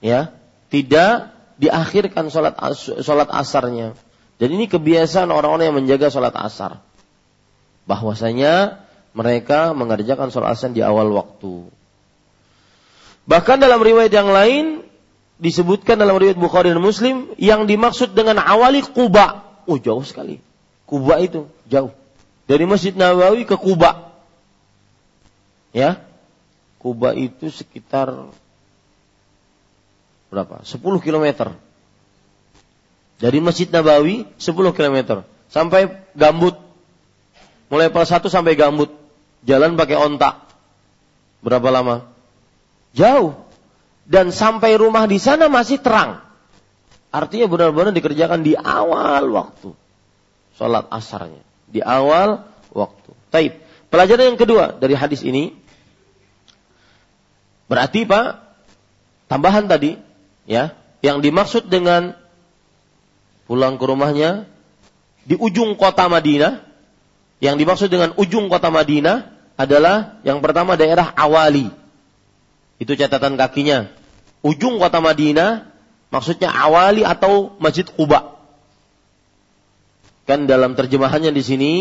[0.00, 0.32] ya
[0.72, 2.56] tidak diakhirkan sholat
[3.04, 3.92] sholat asarnya.
[4.40, 6.80] Dan ini kebiasaan orang-orang yang menjaga sholat asar.
[7.84, 8.80] Bahwasanya
[9.12, 11.68] mereka mengerjakan sholat asar di awal waktu.
[13.28, 14.82] Bahkan dalam riwayat yang lain
[15.36, 19.44] disebutkan dalam riwayat Bukhari dan Muslim yang dimaksud dengan awali Kuba.
[19.68, 20.40] Oh jauh sekali.
[20.88, 21.92] Kuba itu jauh.
[22.50, 24.10] Dari Masjid Nawawi ke Kuba.
[25.70, 26.02] Ya.
[26.80, 28.32] Kuba itu sekitar
[30.30, 30.62] berapa?
[30.62, 31.26] 10 km.
[33.20, 36.56] Dari Masjid Nabawi 10 km sampai Gambut.
[37.68, 38.88] Mulai pas 1 sampai Gambut.
[39.44, 40.48] Jalan pakai ontak.
[41.44, 42.08] Berapa lama?
[42.96, 43.36] Jauh.
[44.10, 46.18] Dan sampai rumah di sana masih terang.
[47.10, 49.74] Artinya benar-benar dikerjakan di awal waktu.
[50.58, 51.42] Sholat asarnya.
[51.70, 53.10] Di awal waktu.
[53.30, 53.52] Taib.
[53.90, 55.54] Pelajaran yang kedua dari hadis ini.
[57.70, 58.26] Berarti Pak,
[59.30, 59.94] tambahan tadi,
[60.50, 62.18] ya yang dimaksud dengan
[63.46, 64.50] pulang ke rumahnya
[65.22, 66.66] di ujung kota Madinah
[67.38, 71.70] yang dimaksud dengan ujung kota Madinah adalah yang pertama daerah Awali.
[72.80, 73.92] Itu catatan kakinya.
[74.42, 75.70] Ujung kota Madinah
[76.10, 78.40] maksudnya Awali atau Masjid Quba.
[80.26, 81.72] Kan dalam terjemahannya di sini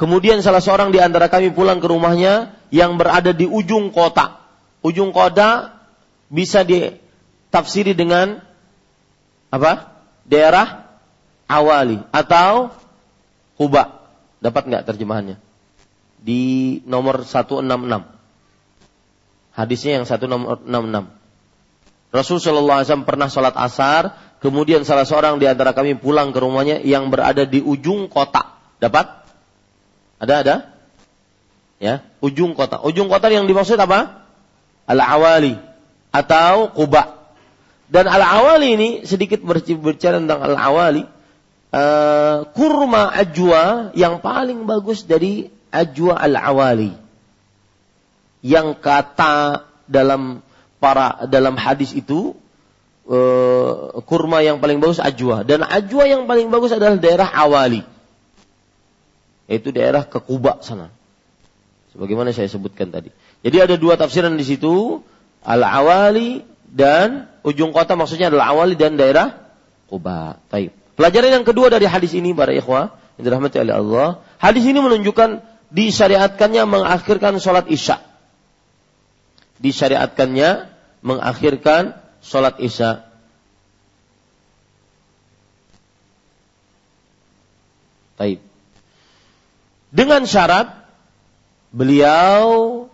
[0.00, 4.40] kemudian salah seorang di antara kami pulang ke rumahnya yang berada di ujung kota.
[4.80, 5.76] Ujung kota
[6.30, 7.09] bisa di
[7.50, 8.40] tafsiri dengan
[9.50, 9.90] apa?
[10.24, 10.86] Daerah
[11.50, 12.70] awali atau
[13.58, 14.00] Kuba.
[14.40, 15.36] Dapat nggak terjemahannya?
[16.16, 17.60] Di nomor 166.
[19.52, 20.64] Hadisnya yang 166.
[22.10, 26.40] Rasul Shallallahu Alaihi Wasallam pernah sholat asar, kemudian salah seorang di antara kami pulang ke
[26.40, 28.56] rumahnya yang berada di ujung kota.
[28.80, 29.28] Dapat?
[30.18, 30.56] Ada ada?
[31.76, 32.80] Ya, ujung kota.
[32.80, 34.24] Ujung kota yang dimaksud apa?
[34.88, 35.60] Al-awali
[36.10, 37.19] atau Kuba.
[37.90, 41.02] Dan al-awali ini sedikit berbicara tentang al-awali.
[41.70, 46.94] Uh, kurma ajwa yang paling bagus dari ajwa al-awali.
[48.46, 50.42] Yang kata dalam
[50.78, 52.38] para dalam hadis itu
[53.10, 57.82] uh, kurma yang paling bagus ajwa dan ajwa yang paling bagus adalah daerah awali.
[59.50, 60.94] Yaitu daerah ke Kuba sana.
[61.90, 63.10] Sebagaimana saya sebutkan tadi.
[63.42, 65.02] Jadi ada dua tafsiran di situ,
[65.42, 69.50] al-awali dan ujung kota maksudnya adalah awali dan daerah
[69.90, 70.38] Quba.
[70.46, 70.70] Taib.
[70.94, 75.42] Pelajaran yang kedua dari hadis ini para ikhwah yang dirahmati oleh Allah, hadis ini menunjukkan
[75.74, 77.98] disyariatkannya mengakhirkan sholat isya.
[79.58, 80.70] Disyariatkannya
[81.02, 83.08] mengakhirkan sholat isya.
[88.20, 88.38] Taib.
[89.90, 90.86] Dengan syarat
[91.74, 92.86] beliau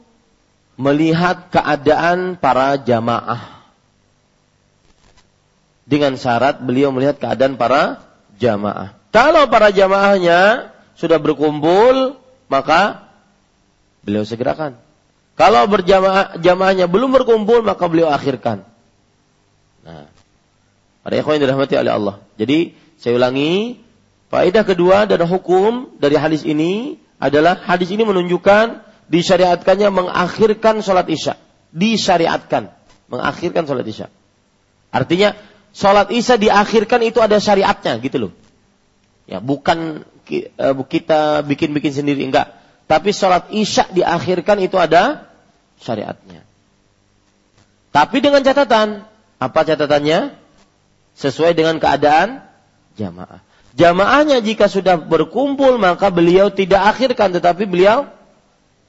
[0.80, 3.55] melihat keadaan para jamaah.
[5.86, 8.02] Dengan syarat beliau melihat keadaan para
[8.42, 8.98] jamaah.
[9.14, 12.18] Kalau para jamaahnya sudah berkumpul,
[12.50, 13.06] maka
[14.02, 14.76] beliau segerakan.
[15.38, 18.66] Kalau berjamaah jamaahnya belum berkumpul, maka beliau akhirkan.
[19.86, 20.10] Nah,
[21.06, 22.14] para ikhwan yang dirahmati oleh Allah.
[22.34, 23.78] Jadi, saya ulangi,
[24.32, 31.38] faedah kedua dari hukum dari hadis ini adalah hadis ini menunjukkan disyariatkannya mengakhirkan sholat isya.
[31.70, 32.72] Disyariatkan.
[33.12, 34.08] Mengakhirkan sholat isya.
[34.90, 35.36] Artinya
[35.76, 38.32] sholat isya diakhirkan itu ada syariatnya gitu loh.
[39.28, 42.56] Ya, bukan eh, kita bikin-bikin sendiri enggak.
[42.88, 45.28] Tapi sholat isya diakhirkan itu ada
[45.76, 46.46] syariatnya.
[47.92, 49.04] Tapi dengan catatan,
[49.36, 50.32] apa catatannya?
[51.16, 52.44] Sesuai dengan keadaan
[52.96, 53.40] jamaah.
[53.76, 58.08] Jamaahnya jika sudah berkumpul maka beliau tidak akhirkan tetapi beliau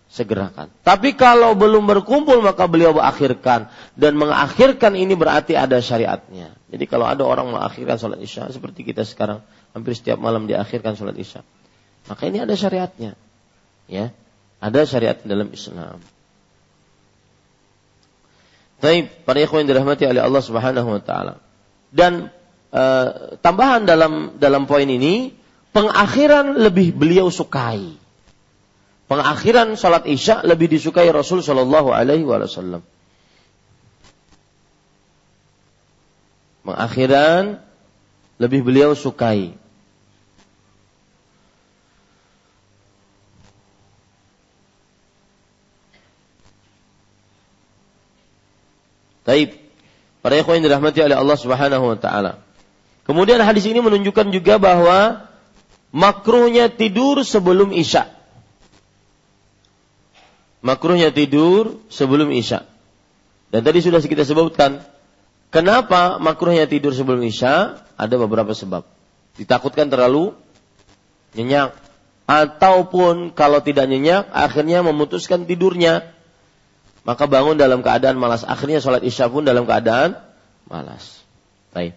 [0.07, 0.71] segerakan.
[0.81, 3.67] Tapi kalau belum berkumpul maka beliau mengakhirkan
[3.99, 6.55] dan mengakhirkan ini berarti ada syariatnya.
[6.71, 9.43] Jadi kalau ada orang mengakhirkan sholat isya seperti kita sekarang
[9.75, 11.43] hampir setiap malam diakhirkan sholat isya,
[12.07, 13.19] maka ini ada syariatnya,
[13.87, 14.11] ya,
[14.63, 15.99] ada syariat dalam Islam.
[18.77, 21.41] Tapi para ikhwan yang dirahmati oleh Allah Subhanahu wa taala.
[21.89, 22.29] Dan
[22.69, 22.83] e,
[23.41, 25.33] tambahan dalam dalam poin ini,
[25.73, 28.06] pengakhiran lebih beliau sukai
[29.07, 32.83] pengakhiran salat Isya lebih disukai Rasul Shallallahu alaihi wasallam.
[36.67, 37.63] Pengakhiran
[38.37, 39.55] lebih beliau sukai.
[49.23, 49.59] Taib.
[50.23, 52.43] Para ikhwan yang dirahmati oleh Allah Subhanahu wa taala.
[53.07, 55.23] Kemudian hadis ini menunjukkan juga bahwa
[55.95, 58.16] makruhnya tidur sebelum Isya
[60.61, 62.65] makruhnya tidur sebelum isya.
[63.47, 64.83] Dan tadi sudah kita sebutkan,
[65.53, 67.79] kenapa makruhnya tidur sebelum isya?
[67.95, 68.83] Ada beberapa sebab.
[69.39, 70.35] Ditakutkan terlalu
[71.37, 71.73] nyenyak.
[72.27, 76.11] Ataupun kalau tidak nyenyak, akhirnya memutuskan tidurnya.
[77.07, 78.43] Maka bangun dalam keadaan malas.
[78.43, 80.19] Akhirnya sholat isya pun dalam keadaan
[80.67, 81.23] malas.
[81.71, 81.95] Baik.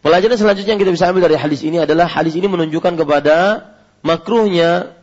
[0.00, 3.68] Pelajaran selanjutnya yang kita bisa ambil dari hadis ini adalah hadis ini menunjukkan kepada
[4.00, 4.96] makruhnya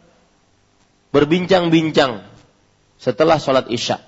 [1.14, 2.33] berbincang-bincang
[3.04, 4.00] setelah sholat isya.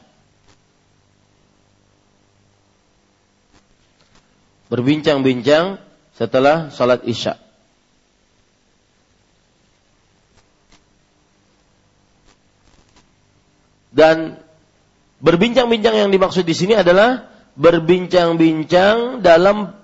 [4.71, 5.83] Berbincang-bincang
[6.15, 7.35] setelah sholat isya.
[13.91, 14.39] Dan
[15.19, 19.75] berbincang-bincang yang dimaksud di sini adalah berbincang-bincang dalam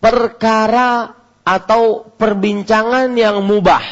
[0.00, 1.12] perkara
[1.44, 3.84] atau perbincangan yang mubah.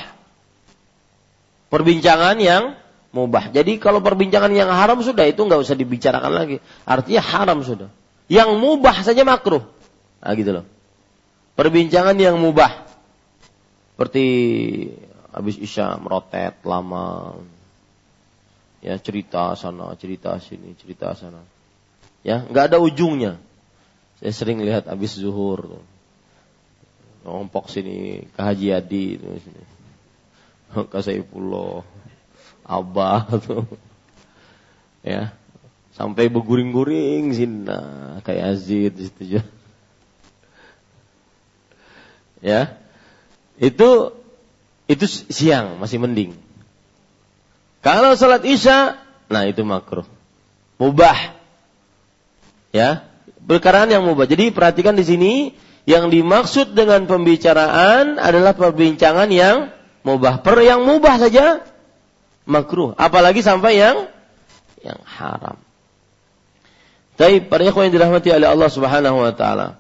[1.69, 2.80] Perbincangan yang
[3.11, 3.51] mubah.
[3.51, 6.57] Jadi kalau perbincangan yang haram sudah itu nggak usah dibicarakan lagi.
[6.87, 7.91] Artinya haram sudah.
[8.31, 9.67] Yang mubah saja makruh.
[10.23, 10.65] Nah gitu loh.
[11.59, 12.87] Perbincangan yang mubah.
[13.95, 14.27] Seperti
[15.35, 17.37] habis isya merotet lama.
[18.81, 21.45] Ya cerita sana, cerita sini, cerita sana.
[22.25, 23.37] Ya nggak ada ujungnya.
[24.23, 25.83] Saya sering lihat habis zuhur.
[27.27, 29.07] Ngompok sini ke Haji Adi.
[30.71, 31.83] Ke Saifullah
[32.71, 33.67] abah tuh.
[35.03, 35.35] Ya.
[35.91, 37.51] Sampai berguring-guring sini
[38.23, 39.43] kayak Azid situ
[42.41, 42.79] ya.
[43.61, 44.17] Itu
[44.89, 46.33] itu siang masih mending.
[47.85, 50.09] Kalau sholat isya nah itu makruh.
[50.81, 51.37] Mubah.
[52.73, 53.05] Ya.
[53.41, 54.25] Perkaraan yang mubah.
[54.31, 55.33] Jadi perhatikan di sini
[55.89, 59.73] yang dimaksud dengan pembicaraan adalah perbincangan yang
[60.05, 60.45] mubah.
[60.45, 61.65] Per yang mubah saja
[62.51, 64.11] makruh, apalagi sampai yang
[64.83, 65.63] yang haram.
[67.15, 69.77] Tapi para ikhwan yang dirahmati oleh Allah Subhanahu wa taala.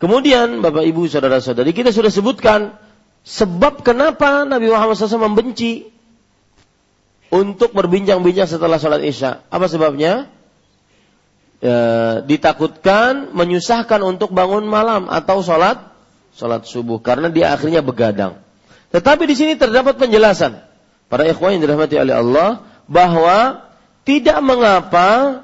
[0.00, 2.78] Kemudian Bapak Ibu saudara-saudari kita sudah sebutkan
[3.26, 5.90] sebab kenapa Nabi Muhammad SAW membenci
[7.28, 9.44] untuk berbincang-bincang setelah sholat isya.
[9.52, 10.32] Apa sebabnya?
[11.58, 11.74] E,
[12.24, 15.82] ditakutkan menyusahkan untuk bangun malam atau sholat
[16.38, 18.38] sholat subuh karena dia akhirnya begadang.
[18.94, 20.67] Tetapi di sini terdapat penjelasan
[21.08, 22.50] para ikhwan yang dirahmati oleh Allah
[22.88, 23.68] bahwa
[24.04, 25.42] tidak mengapa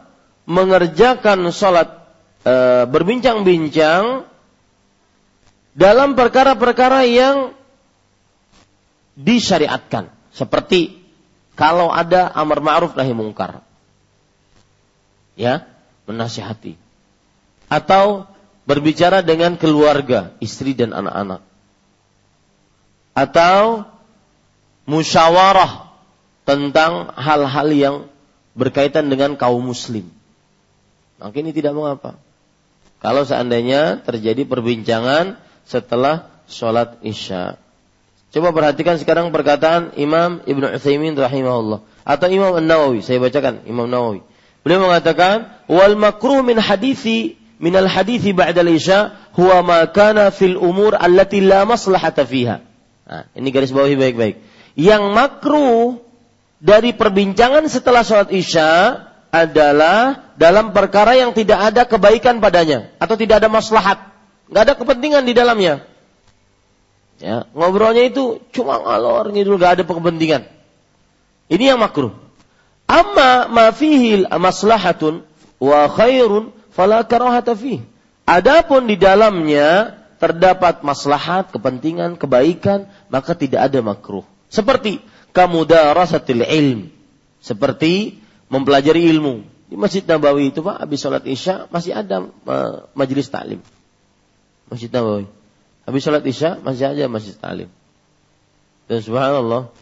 [0.48, 2.04] mengerjakan sholat
[2.44, 4.28] e, berbincang-bincang
[5.76, 7.56] dalam perkara-perkara yang
[9.16, 11.04] disyariatkan seperti
[11.54, 13.62] Kalau ada amar ma'ruf nahi mungkar.
[15.38, 15.66] Ya,
[16.10, 16.74] menasihati.
[17.70, 18.26] Atau
[18.66, 21.46] berbicara dengan keluarga, istri dan anak-anak.
[23.14, 23.86] Atau
[24.84, 25.92] musyawarah
[26.44, 27.96] tentang hal-hal yang
[28.52, 30.08] berkaitan dengan kaum muslim.
[31.18, 32.20] Maka ini tidak mengapa.
[33.00, 37.60] Kalau seandainya terjadi perbincangan setelah sholat isya.
[38.34, 41.84] Coba perhatikan sekarang perkataan Imam Ibn Uthaymin rahimahullah.
[42.04, 43.00] Atau Imam An-Nawawi.
[43.00, 44.26] Saya bacakan Imam Nawawi.
[44.66, 50.58] Beliau mengatakan, Wal makruh min hadithi min al hadithi ba'da isya huwa ma kana fil
[50.58, 52.60] umur allati la maslahata fiha.
[53.04, 54.36] Nah, ini garis bawahi baik-baik.
[54.74, 56.02] Yang makruh
[56.58, 58.98] dari perbincangan setelah sholat isya
[59.30, 63.98] adalah dalam perkara yang tidak ada kebaikan padanya atau tidak ada maslahat,
[64.50, 65.86] nggak ada kepentingan di dalamnya.
[67.22, 70.50] Ya, ngobrolnya itu cuma ngalor ngidul gak ada kepentingan.
[71.46, 72.10] Ini yang makruh.
[72.90, 75.22] Amma ma fihi maslahatun
[75.62, 77.54] wa khairun fala karahata.
[78.24, 84.24] Adapun di dalamnya terdapat maslahat, kepentingan, kebaikan, maka tidak ada makruh.
[84.48, 85.00] Seperti
[85.34, 86.90] kamudarasatil ilm.
[87.44, 89.44] Seperti mempelajari ilmu.
[89.68, 93.64] Di Masjid Nabawi itu Pak, habis sholat Isya masih ada uh, majelis taklim.
[94.68, 95.26] Masjid Nabawi.
[95.84, 97.68] Habis sholat isya masih aja masjid talim.
[98.88, 99.72] Dan subhanallah,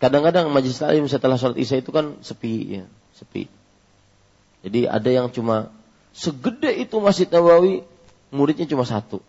[0.00, 2.84] kadang-kadang majlis talim setelah sholat isya itu kan sepi ya,
[3.16, 3.48] sepi.
[4.64, 5.68] Jadi ada yang cuma
[6.16, 7.84] segede itu masjid Nabawi,
[8.32, 9.20] muridnya cuma satu.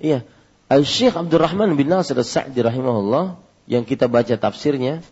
[0.00, 0.24] Iya,
[0.66, 3.38] Al-Syekh Abdurrahman bin Nasir As-Sa'di rahimahullah
[3.70, 5.02] yang kita baca tafsirnya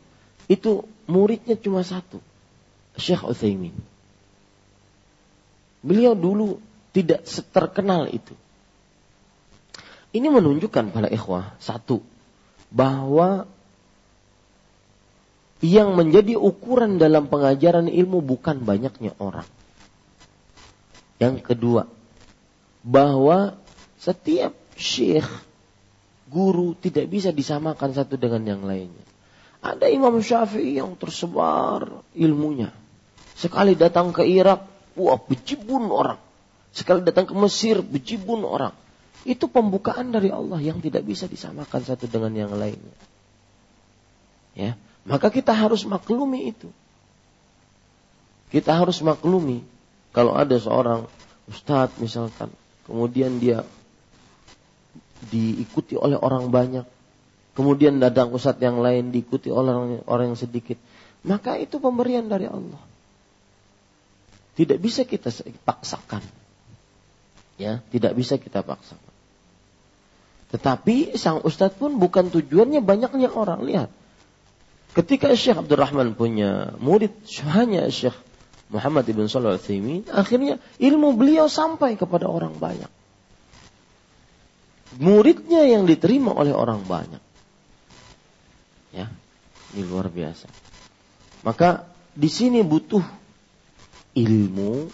[0.50, 2.18] itu muridnya cuma satu.
[2.98, 3.74] Syekh Utsaimin.
[5.82, 6.58] Beliau dulu
[6.94, 8.34] tidak terkenal itu.
[10.14, 11.98] Ini menunjukkan pada ikhwah satu
[12.70, 13.50] bahwa
[15.58, 19.46] yang menjadi ukuran dalam pengajaran ilmu bukan banyaknya orang.
[21.18, 21.82] Yang kedua,
[22.84, 23.58] bahwa
[23.96, 25.26] setiap syekh
[26.28, 29.06] guru tidak bisa disamakan satu dengan yang lainnya.
[29.64, 32.68] Ada Imam Syafi'i yang tersebar ilmunya.
[33.32, 34.66] Sekali datang ke Irak,
[34.98, 36.20] wah bejibun orang.
[36.74, 38.76] Sekali datang ke Mesir, bejibun orang.
[39.24, 42.98] Itu pembukaan dari Allah yang tidak bisa disamakan satu dengan yang lainnya.
[44.52, 44.76] Ya,
[45.08, 46.68] maka kita harus maklumi itu.
[48.52, 49.64] Kita harus maklumi
[50.14, 51.08] kalau ada seorang
[51.50, 52.52] ustadz misalkan,
[52.86, 53.66] kemudian dia
[55.28, 56.86] diikuti oleh orang banyak,
[57.56, 60.76] kemudian datang ustadz yang lain diikuti oleh orang, orang yang sedikit,
[61.24, 62.80] maka itu pemberian dari Allah.
[64.54, 65.34] Tidak bisa kita
[65.66, 66.22] paksakan.
[67.58, 68.98] Ya, tidak bisa kita paksa.
[70.54, 73.66] Tetapi sang ustadz pun bukan tujuannya banyaknya orang.
[73.66, 73.90] Lihat.
[74.94, 77.10] Ketika Syekh Abdurrahman punya murid
[77.50, 78.14] hanya Syekh
[78.70, 79.62] Muhammad ibn Shalih al
[80.14, 82.90] akhirnya ilmu beliau sampai kepada orang banyak.
[84.98, 87.22] Muridnya yang diterima oleh orang banyak.
[88.94, 89.10] Ya,
[89.74, 90.46] ini luar biasa.
[91.42, 91.82] Maka
[92.14, 93.02] di sini butuh
[94.14, 94.88] ilmu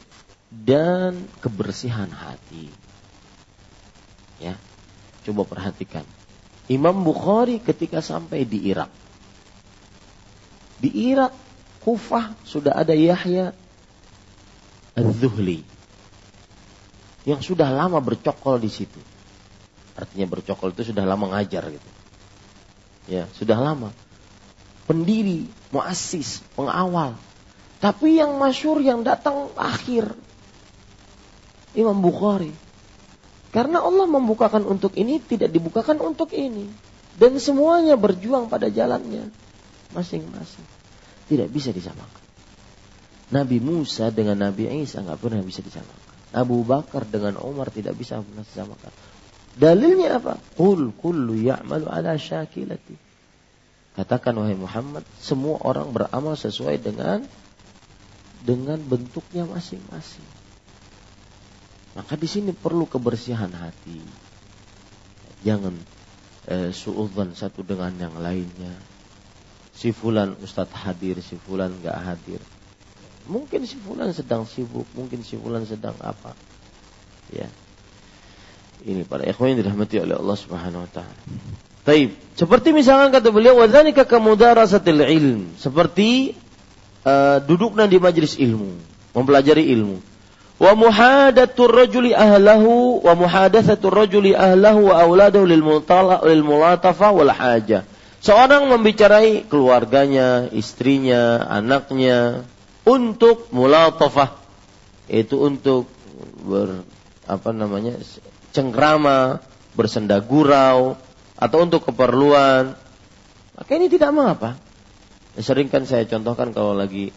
[0.49, 2.73] dan kebersihan hati.
[4.41, 4.57] Ya.
[5.21, 6.03] Coba perhatikan.
[6.71, 8.89] Imam Bukhari ketika sampai di Irak.
[10.81, 11.37] Di Irak,
[11.81, 13.57] Kufah sudah ada Yahya
[14.93, 15.65] Az-Zuhli
[17.25, 19.01] yang sudah lama bercokol di situ.
[19.99, 21.89] Artinya bercokol itu sudah lama ngajar gitu.
[23.11, 23.91] Ya, sudah lama.
[24.87, 27.19] Pendiri, muassis, pengawal.
[27.81, 30.13] Tapi yang masyur yang datang akhir
[31.73, 32.53] Imam Bukhari.
[33.51, 36.71] Karena Allah membukakan untuk ini, tidak dibukakan untuk ini.
[37.19, 39.27] Dan semuanya berjuang pada jalannya.
[39.91, 40.67] Masing-masing.
[41.27, 42.23] Tidak bisa disamakan.
[43.31, 46.11] Nabi Musa dengan Nabi Isa nggak pernah bisa disamakan.
[46.31, 48.93] Abu Bakar dengan Umar tidak bisa pernah disamakan.
[49.61, 50.41] Dalilnya apa?
[50.57, 52.97] Qul kullu ya'malu ala syakilati.
[53.93, 57.21] Katakan wahai Muhammad, semua orang beramal sesuai dengan
[58.41, 60.25] dengan bentuknya masing-masing.
[61.93, 64.01] Maka di sini perlu kebersihan hati.
[65.45, 65.77] Jangan
[66.49, 68.73] eh, suudzon satu dengan yang lainnya.
[69.77, 72.41] Si fulan ustadz hadir, si fulan nggak hadir.
[73.29, 76.33] Mungkin si fulan sedang sibuk, mungkin si fulan sedang apa.
[77.29, 77.53] Ya.
[78.81, 81.21] Ini para ikhwan yang dirahmati oleh Allah Subhanahu wa taala.
[81.85, 82.17] Taib.
[82.37, 86.37] Seperti misalkan kata beliau, "Wadzalika kamudarasatil ilm." Seperti
[87.05, 88.77] uh, duduknya di majelis ilmu,
[89.13, 90.01] mempelajari ilmu
[90.61, 97.89] wa muhadatur rajuli ahlahu wa muhadatsatur rajuli ahlahu wa auladahu lil lil mulatafa wal haja
[98.21, 102.45] Seorang membicarai keluarganya, istrinya, anaknya
[102.85, 104.37] untuk mulatafah
[105.09, 105.89] itu untuk
[106.45, 106.85] ber
[107.25, 107.97] apa namanya
[108.51, 109.41] cengkrama,
[109.75, 110.99] bersenda gurau
[111.39, 112.75] atau untuk keperluan.
[113.57, 114.57] Maka ini tidak mengapa.
[115.39, 117.15] Sering kan saya contohkan kalau lagi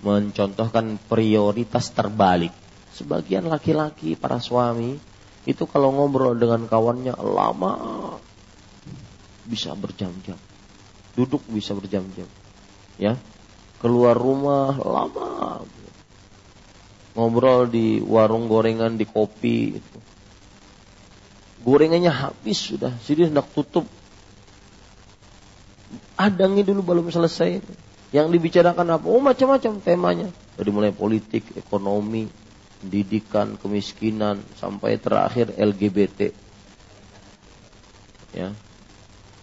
[0.00, 2.52] mencontohkan prioritas terbalik.
[2.96, 4.96] Sebagian laki-laki para suami
[5.44, 7.74] itu kalau ngobrol dengan kawannya lama
[9.46, 10.36] bisa berjam-jam.
[11.14, 12.28] Duduk bisa berjam-jam.
[12.98, 13.16] Ya.
[13.80, 15.62] Keluar rumah lama.
[17.16, 19.80] Ngobrol di warung gorengan, di kopi.
[21.66, 23.82] Gorengannya habis sudah, jadi hendak tutup.
[26.14, 27.58] Adangnya dulu belum selesai.
[28.14, 29.06] Yang dibicarakan apa?
[29.10, 30.30] Oh macam-macam temanya.
[30.54, 32.30] Dari mulai politik, ekonomi,
[32.78, 36.30] pendidikan, kemiskinan, sampai terakhir LGBT.
[38.30, 38.54] Ya.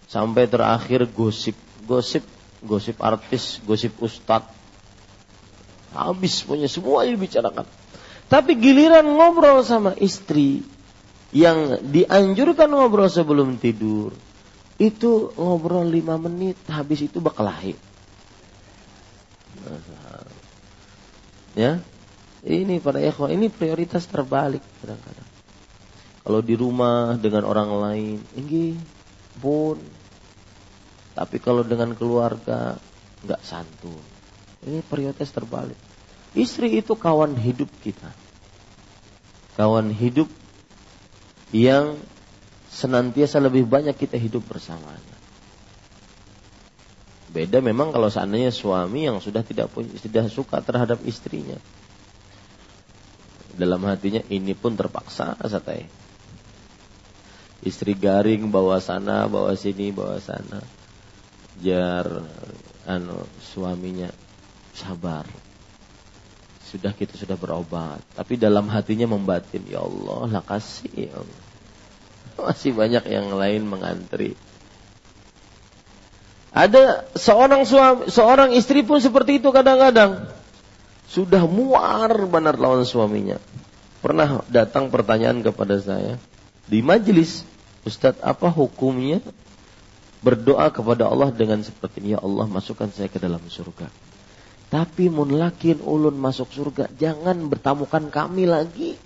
[0.08, 2.24] Sampai terakhir gosip, gosip,
[2.64, 4.48] gosip artis, gosip ustadz.
[5.92, 7.68] Habis punya semua dibicarakan.
[8.32, 10.64] Tapi giliran ngobrol sama istri
[11.34, 14.14] yang dianjurkan ngobrol sebelum tidur,
[14.78, 17.74] itu ngobrol lima menit, habis itu berkelahi.
[21.58, 21.82] Ya,
[22.46, 25.28] ini pada ikhwah, ini prioritas terbalik kadang-kadang.
[26.24, 28.78] Kalau di rumah dengan orang lain, ini
[29.42, 29.76] pun.
[31.14, 32.78] Tapi kalau dengan keluarga,
[33.22, 34.02] nggak santun.
[34.66, 35.78] Ini prioritas terbalik.
[36.34, 38.10] Istri itu kawan hidup kita.
[39.54, 40.26] Kawan hidup
[41.54, 41.94] yang
[42.66, 45.14] senantiasa lebih banyak kita hidup bersamanya.
[47.30, 51.58] Beda memang kalau seandainya suami yang sudah tidak punya, tidak suka terhadap istrinya.
[53.54, 55.86] Dalam hatinya ini pun terpaksa satai.
[57.62, 60.58] Istri garing bawa sana, bawa sini, bawa sana.
[61.62, 62.06] Jar
[62.86, 64.10] anu suaminya
[64.74, 65.43] sabar.
[66.74, 71.42] Sudah kita sudah berobat, tapi dalam hatinya membatin, ya Allah, lah kasih ya Allah.
[72.50, 74.34] Masih banyak yang lain mengantri.
[76.50, 80.26] Ada seorang suami, seorang istri pun seperti itu kadang-kadang.
[81.06, 83.38] Sudah muar benar lawan suaminya.
[84.02, 86.18] Pernah datang pertanyaan kepada saya
[86.66, 87.46] di majelis,
[87.86, 89.22] Ustadz apa hukumnya
[90.26, 93.86] berdoa kepada Allah dengan seperti ini, ya Allah masukkan saya ke dalam surga.
[94.74, 98.98] Tapi mun lakin ulun masuk surga, jangan bertamukan kami lagi.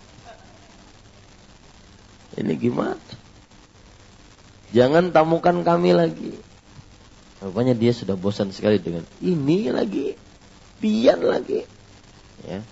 [2.41, 2.97] Ini gimana?
[4.73, 6.33] Jangan tamukan kami lagi.
[7.45, 10.17] Rupanya dia sudah bosan sekali dengan ini lagi,
[10.81, 11.69] pian lagi.
[12.49, 12.65] Ya.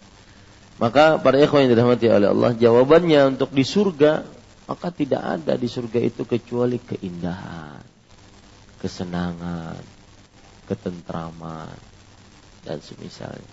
[0.81, 4.25] Maka para ikhwan yang dirahmati oleh Allah, jawabannya untuk di surga,
[4.73, 7.77] maka tidak ada di surga itu kecuali keindahan,
[8.81, 9.85] kesenangan,
[10.65, 11.86] ketentraman,
[12.67, 13.47] dan semisalnya.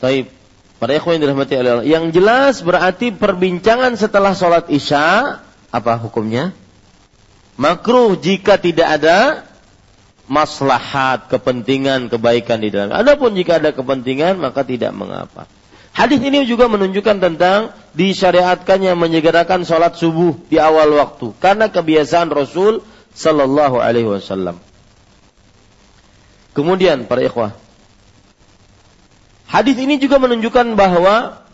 [0.00, 0.32] Taib.
[0.76, 1.84] Para ikhwan yang dirahmati Allah.
[1.88, 5.40] Yang jelas berarti perbincangan setelah sholat isya,
[5.72, 6.52] apa hukumnya?
[7.56, 9.48] Makruh jika tidak ada
[10.28, 12.92] maslahat, kepentingan, kebaikan di dalam.
[12.92, 15.48] Adapun jika ada kepentingan maka tidak mengapa.
[15.96, 22.84] Hadis ini juga menunjukkan tentang disyariatkannya menyegerakan sholat subuh di awal waktu karena kebiasaan Rasul
[23.16, 24.60] Sallallahu Alaihi Wasallam.
[26.56, 27.52] Kemudian para ikhwah,
[29.44, 31.44] hadis ini juga menunjukkan bahwa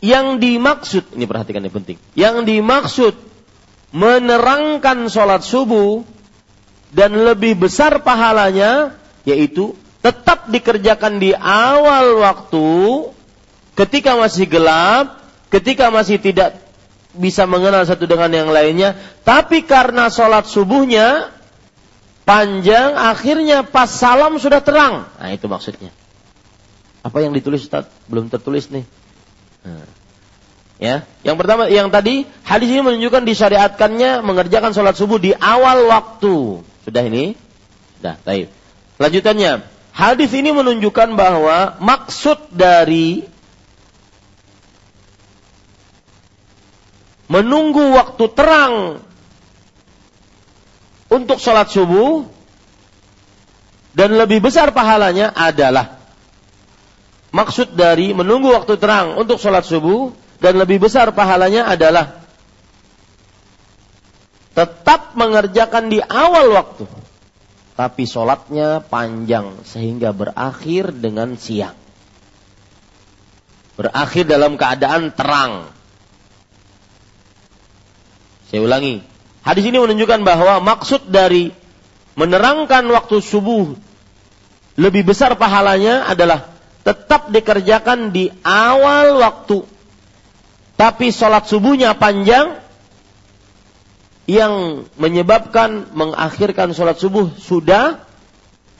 [0.00, 2.00] yang dimaksud ini perhatikan ini penting.
[2.16, 3.14] Yang dimaksud
[3.92, 6.08] menerangkan sholat subuh
[6.88, 8.96] dan lebih besar pahalanya
[9.28, 12.68] yaitu tetap dikerjakan di awal waktu
[13.76, 15.20] ketika masih gelap,
[15.52, 16.56] ketika masih tidak
[17.12, 21.36] bisa mengenal satu dengan yang lainnya, tapi karena sholat subuhnya
[22.28, 25.08] panjang, akhirnya pas salam sudah terang.
[25.16, 25.88] Nah itu maksudnya.
[27.00, 27.88] Apa yang ditulis Ustaz?
[28.04, 28.84] Belum tertulis nih.
[29.64, 29.88] Nah.
[30.78, 36.62] Ya, yang pertama, yang tadi hadis ini menunjukkan disyariatkannya mengerjakan sholat subuh di awal waktu.
[36.86, 37.34] Sudah ini?
[37.98, 38.46] Sudah, baik.
[39.02, 43.26] Lanjutannya, hadis ini menunjukkan bahwa maksud dari
[47.26, 49.02] menunggu waktu terang
[51.08, 52.28] untuk sholat subuh
[53.96, 55.98] dan lebih besar pahalanya adalah
[57.32, 62.18] maksud dari menunggu waktu terang untuk sholat subuh dan lebih besar pahalanya adalah
[64.58, 66.86] tetap mengerjakan di awal waktu.
[67.78, 71.78] Tapi sholatnya panjang sehingga berakhir dengan siang.
[73.78, 75.70] Berakhir dalam keadaan terang.
[78.50, 79.17] Saya ulangi.
[79.42, 81.54] Hadis ini menunjukkan bahwa maksud dari
[82.18, 83.78] menerangkan waktu subuh
[84.78, 86.54] lebih besar pahalanya adalah
[86.86, 89.66] tetap dikerjakan di awal waktu.
[90.78, 92.62] Tapi sholat subuhnya panjang
[94.30, 98.06] yang menyebabkan mengakhirkan sholat subuh sudah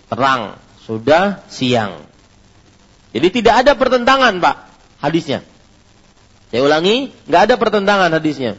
[0.07, 2.07] terang, sudah siang.
[3.11, 4.57] Jadi tidak ada pertentangan Pak
[5.03, 5.43] hadisnya.
[6.49, 8.57] Saya ulangi, nggak ada pertentangan hadisnya.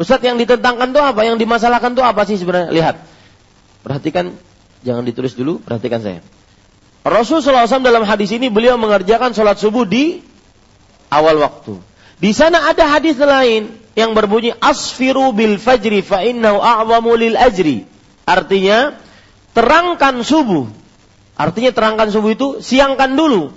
[0.00, 1.20] Ustadz yang ditentangkan itu apa?
[1.28, 2.72] Yang dimasalahkan itu apa sih sebenarnya?
[2.72, 2.96] Lihat.
[3.84, 4.32] Perhatikan,
[4.80, 6.24] jangan ditulis dulu, perhatikan saya.
[7.04, 10.24] Rasulullah SAW dalam hadis ini beliau mengerjakan sholat subuh di
[11.12, 11.76] awal waktu.
[12.16, 17.84] Di sana ada hadis lain yang berbunyi asfiru bil fajri fa innahu a'zamu lil ajri.
[18.24, 18.96] Artinya
[19.52, 20.68] terangkan subuh.
[21.36, 23.52] Artinya terangkan subuh itu siangkan dulu.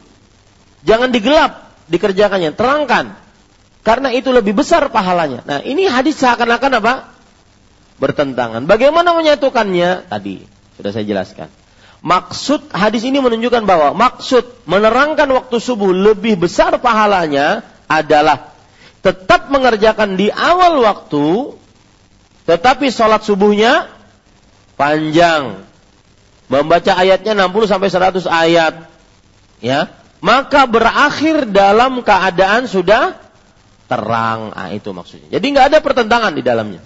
[0.83, 3.22] Jangan digelap dikerjakannya, terangkan.
[3.84, 5.43] Karena itu lebih besar pahalanya.
[5.43, 6.93] Nah, ini hadis seakan-akan apa?
[7.99, 8.64] Bertentangan.
[8.64, 10.07] Bagaimana menyatukannya?
[10.07, 10.47] Tadi
[10.80, 11.51] sudah saya jelaskan.
[12.03, 18.51] Maksud hadis ini menunjukkan bahwa maksud menerangkan waktu subuh lebih besar pahalanya adalah
[19.03, 21.55] tetap mengerjakan di awal waktu,
[22.47, 23.91] tetapi sholat subuhnya
[24.80, 25.64] panjang.
[26.51, 28.73] Membaca ayatnya 60 sampai 100 ayat.
[29.64, 33.15] Ya, maka berakhir dalam keadaan sudah
[33.93, 34.49] terang.
[34.57, 35.29] Ah itu maksudnya.
[35.37, 36.81] Jadi nggak ada pertentangan di dalamnya.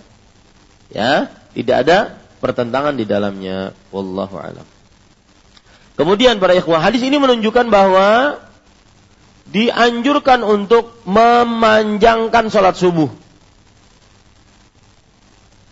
[0.92, 1.98] Ya, tidak ada
[2.44, 3.72] pertentangan di dalamnya.
[3.96, 4.68] Wallahu alam.
[5.98, 8.38] Kemudian para ikhwah, hadis ini menunjukkan bahwa
[9.50, 13.10] dianjurkan untuk memanjangkan sholat subuh.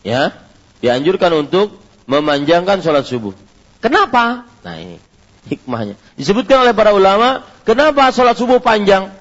[0.02, 0.34] Ya,
[0.82, 1.78] dianjurkan untuk
[2.10, 3.38] memanjangkan sholat subuh.
[3.84, 4.50] Kenapa?
[4.66, 4.98] Nah ini
[5.46, 5.94] hikmahnya.
[6.18, 9.14] Disebutkan oleh para ulama, kenapa sholat subuh panjang?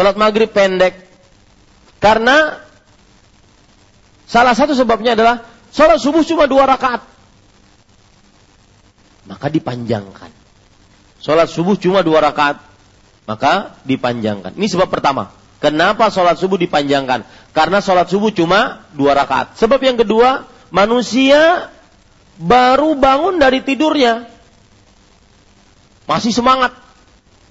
[0.00, 0.96] Sholat maghrib pendek.
[2.00, 2.56] Karena
[4.24, 7.04] salah satu sebabnya adalah sholat subuh cuma dua rakaat.
[9.28, 10.32] Maka dipanjangkan.
[11.20, 12.64] Sholat subuh cuma dua rakaat.
[13.28, 14.56] Maka dipanjangkan.
[14.56, 15.36] Ini sebab pertama.
[15.60, 17.52] Kenapa sholat subuh dipanjangkan?
[17.52, 19.60] Karena sholat subuh cuma dua rakaat.
[19.60, 21.68] Sebab yang kedua, manusia
[22.40, 24.32] baru bangun dari tidurnya.
[26.08, 26.72] Masih semangat.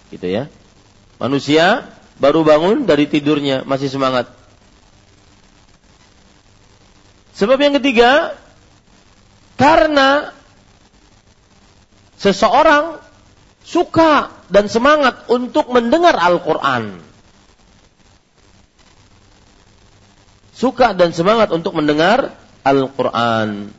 [0.10, 0.50] Gitu ya.
[1.22, 4.30] Manusia baru bangun dari tidurnya, masih semangat.
[7.40, 8.36] Sebab yang ketiga,
[9.56, 10.36] karena
[12.20, 13.00] seseorang
[13.64, 17.00] suka dan semangat untuk mendengar Al-Quran.
[20.52, 22.36] Suka dan semangat untuk mendengar
[22.68, 23.72] Al-Quran.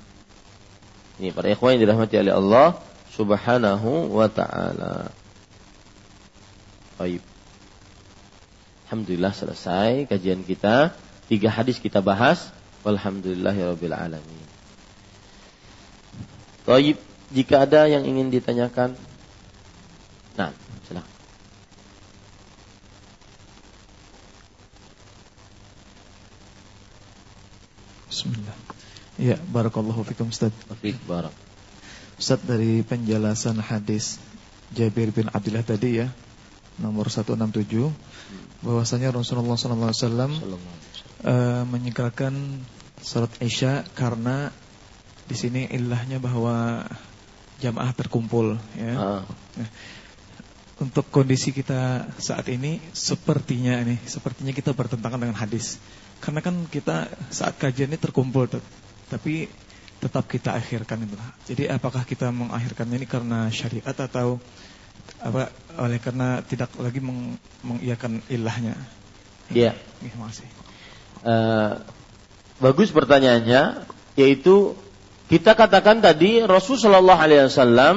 [1.20, 2.80] Ini para ikhwan yang dirahmati oleh Allah
[3.12, 5.12] subhanahu wa ta'ala.
[6.96, 7.29] Baik.
[8.90, 10.90] Alhamdulillah selesai kajian kita.
[11.30, 12.50] Tiga hadis kita bahas.
[12.82, 14.46] Walhamdulillahirabbil alamin.
[16.66, 16.98] Taib,
[17.30, 18.98] jika ada yang ingin ditanyakan.
[20.34, 20.50] Nah,
[20.90, 21.14] silakan.
[28.10, 28.58] Bismillah.
[29.22, 30.50] Ya, barakallahu fikum Ustaz.
[30.82, 31.30] Fik barak.
[32.18, 34.18] Ustaz dari penjelasan hadis
[34.74, 36.10] Jabir bin Abdullah tadi ya,
[36.78, 37.34] nomor 167
[38.62, 40.30] bahwasanya Rasulullah SAW
[41.24, 42.32] uh, menyingkirkan
[43.00, 44.52] salat isya karena
[45.26, 46.84] di sini ilahnya bahwa
[47.60, 48.94] jamaah terkumpul ya.
[48.96, 49.22] Uh.
[49.60, 49.70] Nah,
[50.80, 55.76] untuk kondisi kita saat ini sepertinya ini sepertinya kita bertentangan dengan hadis.
[56.20, 58.48] Karena kan kita saat kajian ini terkumpul
[59.08, 59.48] tapi
[60.00, 61.16] tetap kita akhirkan itu.
[61.52, 64.40] Jadi apakah kita mengakhirkannya ini karena syariat atau
[65.18, 65.50] apa
[65.80, 67.34] oleh karena tidak lagi meng,
[67.66, 68.78] mengiyakan ilahnya.
[69.50, 69.74] Iya.
[70.00, 70.48] Terima kasih.
[71.20, 71.72] Uh,
[72.62, 73.84] bagus pertanyaannya,
[74.16, 74.72] yaitu
[75.28, 77.96] kita katakan tadi Rasulullah Shallallahu Alaihi Wasallam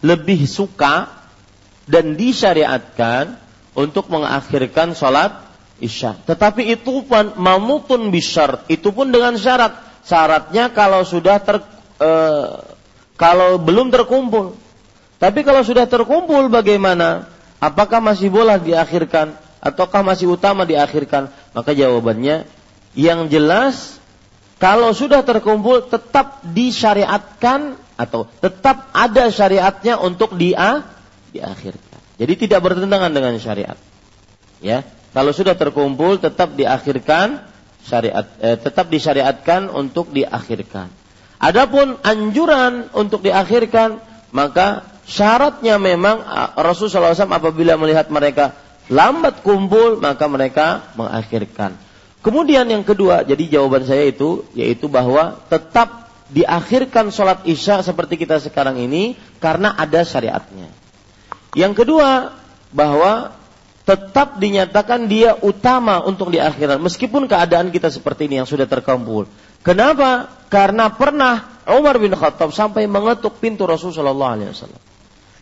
[0.00, 1.12] lebih suka
[1.86, 3.38] dan disyariatkan
[3.76, 5.46] untuk mengakhirkan sholat
[5.78, 6.16] isya.
[6.24, 9.76] Tetapi itu pun mamutun bisyar, itu pun dengan syarat.
[10.06, 11.60] Syaratnya kalau sudah ter,
[12.00, 12.62] uh,
[13.18, 14.56] kalau belum terkumpul
[15.16, 17.32] tapi kalau sudah terkumpul bagaimana?
[17.56, 19.32] Apakah masih boleh diakhirkan
[19.64, 21.32] ataukah masih utama diakhirkan?
[21.56, 22.44] Maka jawabannya
[22.92, 23.96] yang jelas
[24.60, 30.84] kalau sudah terkumpul tetap disyariatkan atau tetap ada syariatnya untuk dia
[31.32, 32.00] diakhirkan.
[32.20, 33.76] Jadi tidak bertentangan dengan syariat.
[34.60, 34.84] Ya,
[35.16, 37.40] kalau sudah terkumpul tetap diakhirkan
[37.84, 40.92] syariat eh, tetap disyariatkan untuk diakhirkan.
[41.40, 44.00] Adapun anjuran untuk diakhirkan
[44.32, 46.18] maka Syaratnya memang
[46.58, 48.58] Rasulullah SAW apabila melihat mereka
[48.90, 50.66] lambat kumpul maka mereka
[50.98, 51.78] mengakhirkan.
[52.26, 58.42] Kemudian yang kedua, jadi jawaban saya itu yaitu bahwa tetap diakhirkan sholat isya seperti kita
[58.42, 60.66] sekarang ini karena ada syariatnya.
[61.54, 62.34] Yang kedua,
[62.74, 63.30] bahwa
[63.86, 66.42] tetap dinyatakan dia utama untuk di
[66.82, 69.30] meskipun keadaan kita seperti ini yang sudah terkumpul.
[69.62, 70.26] Kenapa?
[70.50, 74.85] Karena pernah Umar bin Khattab sampai mengetuk pintu Rasulullah SAW.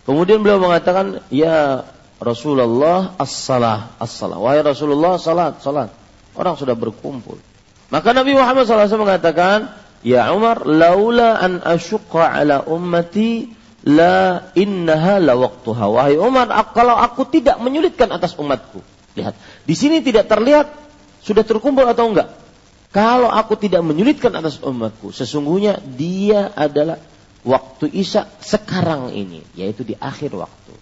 [0.05, 1.89] Kemudian beliau mengatakan, "Ya
[2.21, 5.91] Rasulullah as-salah, as-salah." Wahai Rasulullah, salat, salat.
[6.37, 7.41] Orang sudah berkumpul.
[7.89, 9.73] Maka Nabi Muhammad SAW mengatakan,
[10.05, 13.55] "Ya Umar, laula an asyqa ala ummati
[13.85, 15.85] La innaha la waktuha.
[15.93, 18.81] Wahai Umar, kalau aku tidak menyulitkan atas umatku.
[19.13, 19.37] Lihat,
[19.69, 20.73] di sini tidak terlihat
[21.21, 22.33] sudah terkumpul atau enggak.
[22.97, 26.97] Kalau aku tidak menyulitkan atas umatku, sesungguhnya dia adalah
[27.45, 30.75] waktu Isya sekarang ini, yaitu di akhir waktu.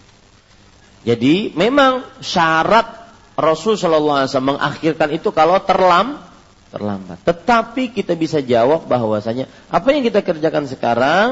[1.03, 3.03] Jadi memang syarat
[3.35, 6.23] Rasul Shallallahu Alaihi Wasallam mengakhirkan itu kalau terlam
[6.71, 7.21] terlambat.
[7.21, 11.27] Tetapi kita bisa jawab bahwasanya apa yang kita kerjakan sekarang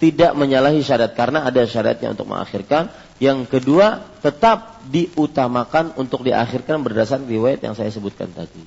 [0.00, 2.88] tidak menyalahi syarat karena ada syaratnya untuk mengakhirkan.
[3.20, 8.64] Yang kedua, tetap diutamakan untuk diakhirkan berdasarkan riwayat yang saya sebutkan tadi.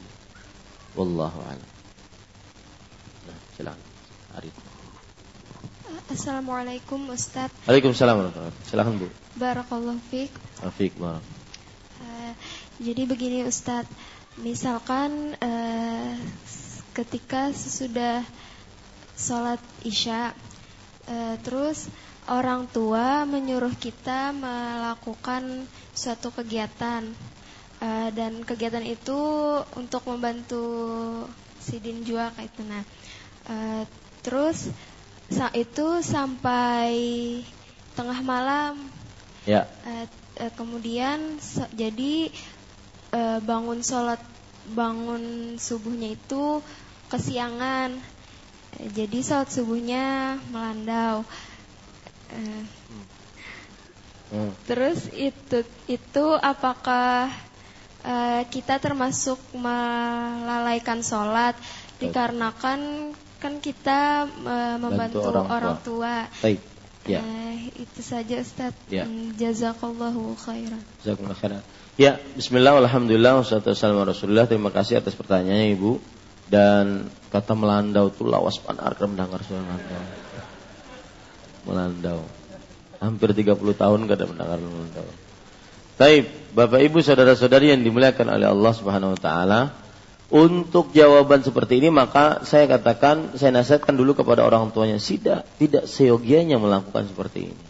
[0.93, 1.69] Wallahu a'lam.
[3.25, 3.89] Nah, silakan.
[4.37, 4.53] Arif.
[6.13, 7.49] Assalamualaikum Ustaz.
[7.65, 8.29] Waalaikumsalam
[8.69, 9.09] Silakan Bu.
[9.35, 10.29] Barakallahu fiik.
[10.61, 11.17] Afik, uh,
[12.77, 13.89] jadi begini Ustaz,
[14.37, 16.13] misalkan uh,
[16.93, 18.21] ketika sesudah
[19.17, 20.37] sholat isya
[21.03, 21.91] E, terus
[22.31, 27.03] orang tua menyuruh kita melakukan suatu kegiatan
[27.83, 29.19] e, dan kegiatan itu
[29.75, 30.63] untuk membantu
[31.59, 32.61] sidin jua kayak itu.
[32.63, 32.83] Nah,
[33.51, 33.55] e,
[34.23, 34.71] terus
[35.33, 36.93] saat itu sampai
[37.97, 38.77] tengah malam.
[39.49, 39.65] Ya.
[39.83, 40.07] E,
[40.39, 42.29] e, kemudian so, jadi
[43.11, 44.21] e, bangun sholat
[44.71, 46.63] bangun subuhnya itu
[47.11, 47.99] kesiangan
[48.81, 51.21] jadi saat subuhnya melandau.
[52.33, 52.63] Eh,
[54.33, 54.51] hmm.
[54.65, 57.29] Terus itu itu apakah
[58.01, 61.53] uh, kita termasuk melalaikan sholat
[62.01, 63.13] dikarenakan
[63.43, 66.31] kan kita uh, membantu orang, orang tua.
[66.31, 66.39] tua.
[66.39, 66.59] Baik.
[67.03, 67.19] Ya.
[67.19, 68.71] Uh, itu saja Ustaz.
[68.87, 69.03] Ya.
[69.03, 70.79] Hmm, jazakallahu khairan.
[71.03, 71.61] Jazakallahu khairan.
[71.99, 74.47] Ya, bismillah, alhamdulillah, wassalatu wassalamu rasulullah.
[74.47, 75.91] Terima kasih atas pertanyaannya Ibu.
[76.47, 80.01] Dan kata melandau itu lawas panar mendengar suara melandau.
[81.67, 82.19] Melandau.
[83.03, 85.07] Hampir 30 tahun gak ada mendengar melandau.
[85.99, 86.25] Taib,
[86.55, 89.59] Bapak Ibu saudara-saudari yang dimuliakan oleh Allah Subhanahu wa taala,
[90.33, 95.85] untuk jawaban seperti ini maka saya katakan saya nasihatkan dulu kepada orang tuanya tidak tidak
[95.85, 97.65] seyogianya melakukan seperti ini.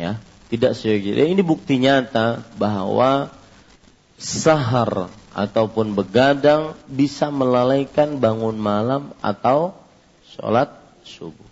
[0.00, 0.16] Ya,
[0.48, 1.28] tidak seyogianya.
[1.28, 3.28] Ini bukti nyata bahwa
[4.16, 9.76] sahar ataupun begadang bisa melalaikan bangun malam atau
[10.32, 10.72] sholat
[11.04, 11.51] subuh.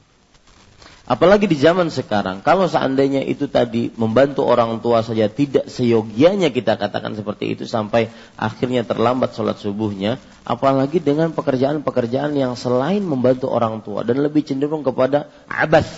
[1.10, 6.78] Apalagi di zaman sekarang, kalau seandainya itu tadi membantu orang tua saja tidak seyogianya kita
[6.78, 13.82] katakan seperti itu sampai akhirnya terlambat sholat subuhnya, apalagi dengan pekerjaan-pekerjaan yang selain membantu orang
[13.82, 15.90] tua dan lebih cenderung kepada abas.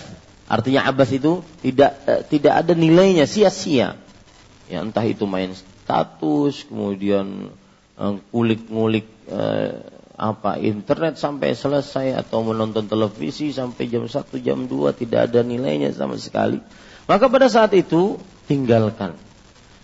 [0.49, 4.01] Artinya abas itu tidak eh, tidak ada nilainya, sia-sia.
[4.73, 7.53] Ya entah itu main status, kemudian
[7.93, 9.77] Eh, ngulik-ngulik eh,
[10.23, 15.91] apa internet sampai selesai atau menonton televisi sampai jam 1 jam 2 tidak ada nilainya
[15.91, 16.63] sama sekali.
[17.11, 19.19] Maka pada saat itu tinggalkan.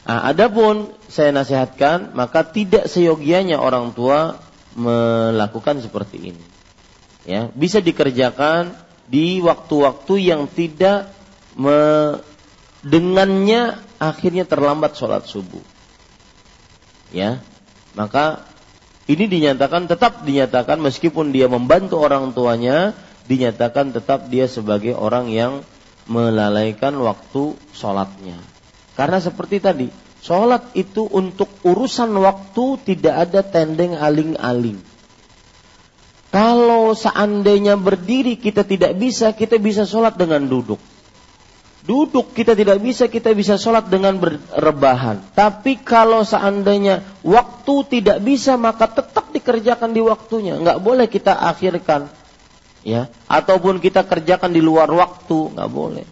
[0.07, 4.39] Nah, adapun saya nasihatkan maka tidak seyogianya orang tua
[4.79, 6.45] melakukan seperti ini.
[7.27, 8.79] Ya bisa dikerjakan
[9.11, 11.11] di waktu-waktu yang tidak
[11.59, 12.15] me,
[12.87, 15.67] dengannya akhirnya terlambat sholat subuh.
[17.11, 17.43] Ya
[17.99, 18.47] maka
[19.09, 22.93] ini dinyatakan tetap dinyatakan meskipun dia membantu orang tuanya
[23.25, 25.65] dinyatakan tetap dia sebagai orang yang
[26.09, 28.37] melalaikan waktu sholatnya.
[28.97, 29.89] Karena seperti tadi,
[30.21, 34.81] sholat itu untuk urusan waktu tidak ada tendeng aling-aling.
[36.29, 40.81] Kalau seandainya berdiri kita tidak bisa, kita bisa sholat dengan duduk.
[41.89, 45.25] Duduk kita tidak bisa, kita bisa sholat dengan berrebahan.
[45.33, 50.61] Tapi kalau seandainya waktu tidak bisa, maka tetap dikerjakan di waktunya.
[50.61, 52.13] Nggak boleh kita akhirkan.
[52.85, 56.05] ya Ataupun kita kerjakan di luar waktu, nggak boleh.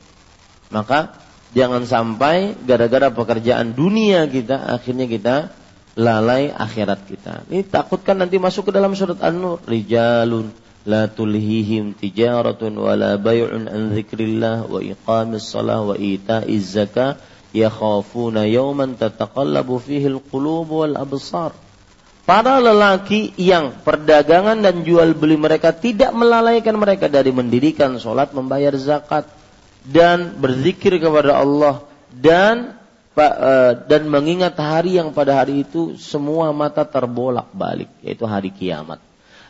[0.73, 1.13] Maka
[1.53, 5.53] jangan sampai gara-gara pekerjaan dunia kita, akhirnya kita
[5.93, 7.45] lalai akhirat kita.
[7.53, 9.61] Ini takutkan nanti masuk ke dalam surat An-Nur.
[9.69, 17.16] Rijalun لا تلهيهم تجارة ولا بيع عن ذكر الله وإقام الصلاة وإيتاء الزكاة
[17.54, 21.52] يخافون يوما تتقلب فيه القلوب والأبصار
[22.22, 28.72] para lelaki yang perdagangan dan jual beli mereka tidak melalaikan mereka dari mendirikan sholat, membayar
[28.78, 29.28] zakat,
[29.84, 31.82] dan berzikir kepada Allah
[32.14, 32.78] dan
[33.18, 33.52] e,
[33.90, 39.02] dan mengingat hari yang pada hari itu semua mata terbolak balik yaitu hari kiamat.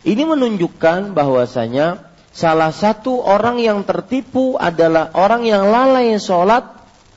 [0.06, 1.98] Ini menunjukkan bahwasanya
[2.30, 6.62] salah satu orang yang tertipu adalah orang yang lalai sholat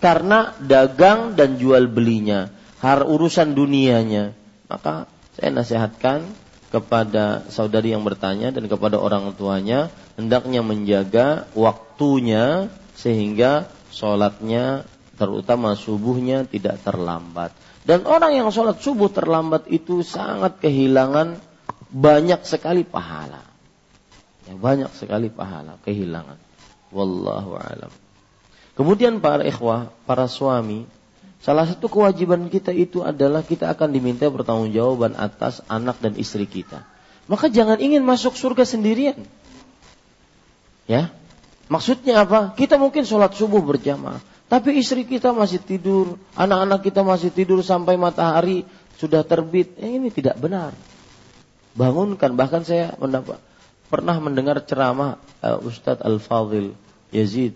[0.02, 2.50] karena dagang dan jual belinya,
[2.82, 4.34] har urusan dunianya.
[4.66, 5.06] Maka
[5.38, 6.26] saya nasihatkan
[6.74, 14.90] kepada saudari yang bertanya dan kepada orang tuanya hendaknya menjaga waktunya sehingga sholatnya
[15.22, 17.54] terutama subuhnya tidak terlambat.
[17.86, 21.49] Dan orang yang sholat subuh terlambat itu sangat kehilangan
[21.90, 23.46] banyak sekali pahala.
[24.46, 26.38] Ya, banyak sekali pahala kehilangan.
[26.90, 27.92] Wallahu alam.
[28.74, 30.88] Kemudian para ikhwah, para suami
[31.40, 36.84] Salah satu kewajiban kita itu adalah kita akan diminta pertanggungjawaban atas anak dan istri kita.
[37.32, 39.24] Maka jangan ingin masuk surga sendirian.
[40.84, 41.16] Ya.
[41.72, 42.52] Maksudnya apa?
[42.60, 44.20] Kita mungkin sholat subuh berjamaah.
[44.50, 48.68] Tapi istri kita masih tidur, anak-anak kita masih tidur sampai matahari
[48.98, 49.78] sudah terbit.
[49.80, 50.76] Eh, ini tidak benar.
[51.80, 52.36] Bangunkan.
[52.36, 53.40] Bahkan saya mendapat,
[53.88, 56.76] pernah mendengar ceramah uh, Ustadz Al-Fadhil
[57.16, 57.56] Yazid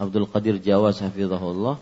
[0.00, 1.76] Abdul Qadir Jawa Hafizahullah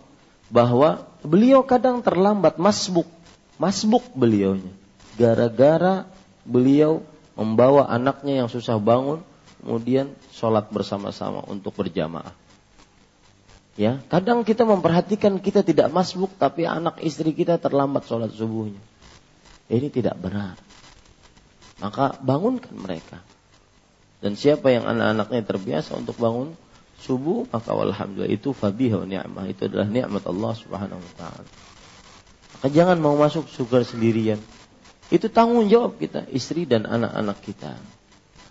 [0.51, 3.07] bahwa beliau kadang terlambat masbuk,
[3.55, 4.75] masbuk beliaunya.
[5.15, 6.03] Gara-gara
[6.43, 7.07] beliau
[7.39, 9.23] membawa anaknya yang susah bangun,
[9.63, 12.35] kemudian sholat bersama-sama untuk berjamaah.
[13.79, 18.83] Ya, kadang kita memperhatikan kita tidak masbuk, tapi anak istri kita terlambat sholat subuhnya.
[19.71, 20.59] Ini tidak benar.
[21.79, 23.23] Maka bangunkan mereka.
[24.19, 26.51] Dan siapa yang anak-anaknya terbiasa untuk bangun
[26.99, 31.49] subuh maka alhamdulillah itu fabiha ni'mah itu adalah nikmat Allah Subhanahu wa taala.
[32.59, 34.39] Maka jangan mau masuk surga sendirian.
[35.07, 37.79] Itu tanggung jawab kita, istri dan anak-anak kita.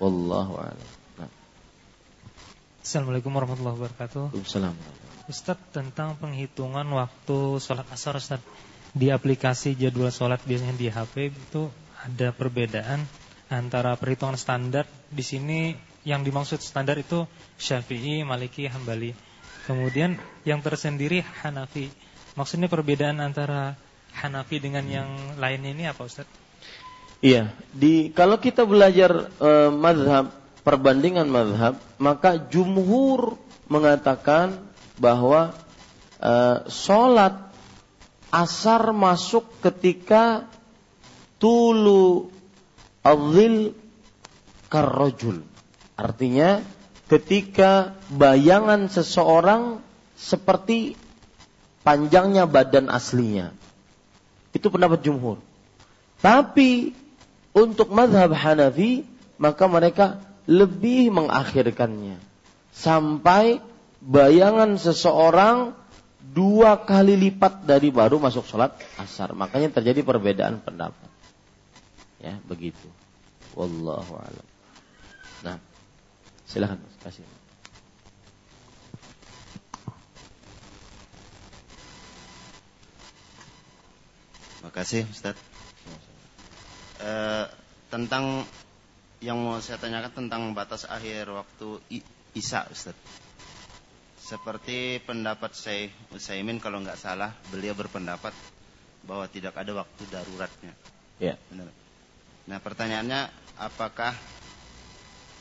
[0.00, 0.88] Wallahu a'lam.
[1.20, 1.30] Nah.
[2.80, 4.32] Assalamualaikum warahmatullahi wabarakatuh.
[4.32, 5.06] Assalamualaikum.
[5.28, 8.40] Ustaz tentang penghitungan waktu sholat asar Ustaz
[8.96, 11.68] di aplikasi jadwal sholat biasanya di HP itu
[12.00, 13.04] ada perbedaan
[13.48, 15.72] antara perhitungan standar di sini
[16.04, 17.24] yang dimaksud standar itu
[17.60, 19.12] Syafi'i, Maliki, Hambali.
[19.68, 20.16] Kemudian
[20.48, 21.92] yang tersendiri Hanafi.
[22.36, 23.76] Maksudnya perbedaan antara
[24.16, 26.24] Hanafi dengan yang lain ini apa Ustaz?
[27.18, 34.56] Iya, di kalau kita belajar e, mazhab perbandingan mazhab, maka jumhur mengatakan
[34.96, 35.52] bahwa
[36.22, 36.32] e,
[36.70, 37.50] sholat
[38.30, 40.46] asar masuk ketika
[41.42, 42.30] tulu
[43.08, 43.72] azil
[44.68, 45.44] karrojul.
[45.96, 46.60] Artinya
[47.08, 49.80] ketika bayangan seseorang
[50.14, 50.94] seperti
[51.82, 53.56] panjangnya badan aslinya.
[54.52, 55.40] Itu pendapat jumhur.
[56.20, 56.92] Tapi
[57.56, 59.06] untuk madhab Hanafi
[59.38, 62.18] maka mereka lebih mengakhirkannya
[62.74, 63.62] sampai
[64.02, 65.76] bayangan seseorang
[66.18, 69.32] dua kali lipat dari baru masuk sholat asar.
[69.32, 71.08] Makanya terjadi perbedaan pendapat.
[72.18, 72.86] Ya begitu.
[73.58, 74.46] Wallahu a'lam.
[75.42, 75.58] Nah.
[76.48, 77.26] Silahkan kasih.
[84.58, 85.36] Terima kasih Ustaz.
[87.04, 87.12] E,
[87.92, 88.48] tentang
[89.20, 92.00] yang mau saya tanyakan tentang batas akhir waktu
[92.32, 92.96] Isya Ustaz.
[94.16, 98.32] Seperti pendapat saya Usaimin kalau nggak salah beliau berpendapat
[99.04, 100.72] bahwa tidak ada waktu daruratnya.
[101.20, 101.36] Ya.
[101.52, 101.68] Benar.
[102.48, 103.20] Nah pertanyaannya
[103.58, 104.14] apakah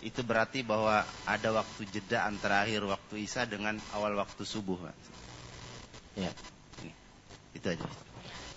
[0.01, 4.77] itu berarti bahwa ada waktu jeda antara akhir waktu Isya dengan awal waktu subuh.
[6.13, 6.29] Ya.
[7.53, 7.85] Itu aja.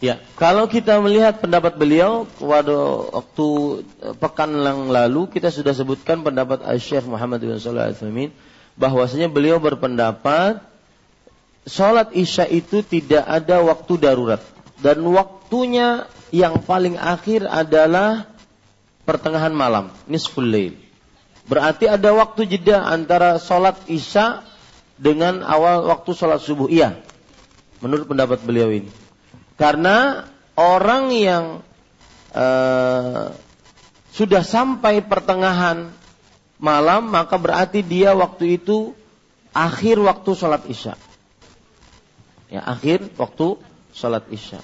[0.00, 2.72] Ya, kalau kita melihat pendapat beliau pada
[3.20, 3.48] waktu
[4.00, 7.96] eh, pekan yang lalu kita sudah sebutkan pendapat Syekh Muhammad bin Shalih Al
[8.80, 10.64] bahwasanya beliau berpendapat
[11.68, 14.40] sholat isya itu tidak ada waktu darurat
[14.80, 18.29] dan waktunya yang paling akhir adalah
[19.04, 20.76] pertengahan malam, nisful lail.
[21.48, 24.46] Berarti ada waktu jeda antara sholat isya
[25.00, 26.70] dengan awal waktu sholat subuh.
[26.70, 27.00] Iya,
[27.80, 28.92] menurut pendapat beliau ini.
[29.56, 31.44] Karena orang yang
[32.32, 33.34] uh,
[34.12, 35.90] sudah sampai pertengahan
[36.60, 38.92] malam, maka berarti dia waktu itu
[39.56, 40.94] akhir waktu sholat isya.
[42.52, 43.58] Ya, akhir waktu
[43.96, 44.60] sholat isya.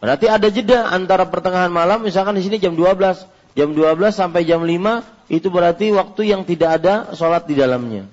[0.00, 4.60] Berarti ada jeda antara pertengahan malam, misalkan di sini jam 12, jam 12 sampai jam
[4.60, 8.06] 5 itu berarti waktu yang tidak ada sholat di dalamnya.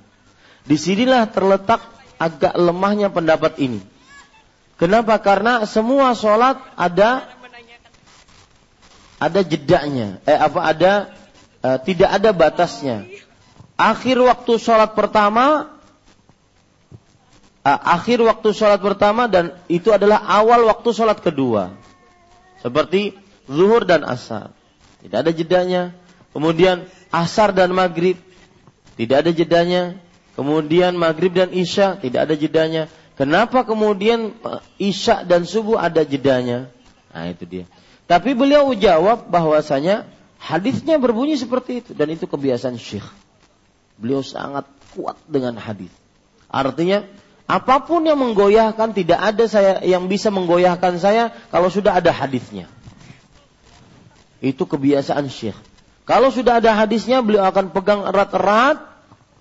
[0.64, 1.84] Di sinilah terletak
[2.15, 3.84] agak lemahnya pendapat ini.
[4.80, 5.20] Kenapa?
[5.20, 7.28] Karena semua sholat ada
[9.20, 10.24] ada jedanya.
[10.24, 10.91] Eh apa ada
[11.60, 13.06] eh, tidak ada batasnya.
[13.76, 15.76] Akhir waktu sholat pertama
[17.68, 21.76] eh, akhir waktu sholat pertama dan itu adalah awal waktu sholat kedua.
[22.64, 24.62] Seperti zuhur dan asar.
[25.04, 25.92] Tidak ada jedanya.
[26.32, 28.16] Kemudian asar dan maghrib.
[28.96, 30.00] Tidak ada jedanya.
[30.40, 32.00] Kemudian maghrib dan isya.
[32.00, 32.88] Tidak ada jedanya.
[33.14, 36.72] Kenapa kemudian eh, isya dan subuh ada jedanya?
[37.14, 37.66] Nah itu dia.
[38.10, 40.10] Tapi beliau jawab bahwasanya
[40.42, 43.06] hadisnya berbunyi seperti itu dan itu kebiasaan syekh.
[44.02, 44.66] Beliau sangat
[44.98, 45.94] kuat dengan hadis.
[46.50, 47.06] Artinya
[47.46, 52.66] apa pun yang menggoyahkan tidak ada saya yang bisa menggoyahkan saya kalau sudah ada hadisnya.
[54.44, 55.56] Itu kebiasaan syekh.
[56.03, 58.84] Kalau sudah ada hadisnya, beliau akan pegang erat-erat,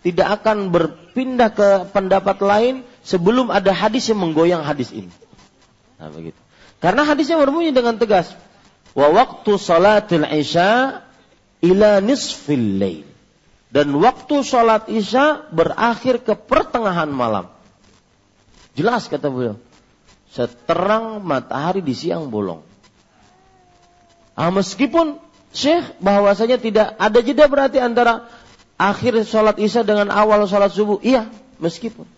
[0.07, 5.11] tidak akan berpindah ke pendapat lain sebelum ada hadis yang menggoyang hadis ini.
[5.99, 6.39] Nah, begitu.
[6.79, 8.31] Karena hadisnya berbunyi dengan tegas.
[8.95, 11.03] Wa waktu salatil isya
[11.67, 13.07] ila nisfil lail.
[13.73, 17.49] Dan waktu salat isya berakhir ke pertengahan malam.
[18.77, 19.57] Jelas kata beliau.
[20.29, 22.72] Seterang matahari di siang bolong.
[24.33, 25.21] Ah, meskipun
[25.53, 28.25] Syekh bahwasanya tidak ada jeda berarti antara
[28.81, 30.97] akhir sholat isya dengan awal sholat subuh.
[31.05, 31.29] Iya,
[31.61, 32.09] meskipun.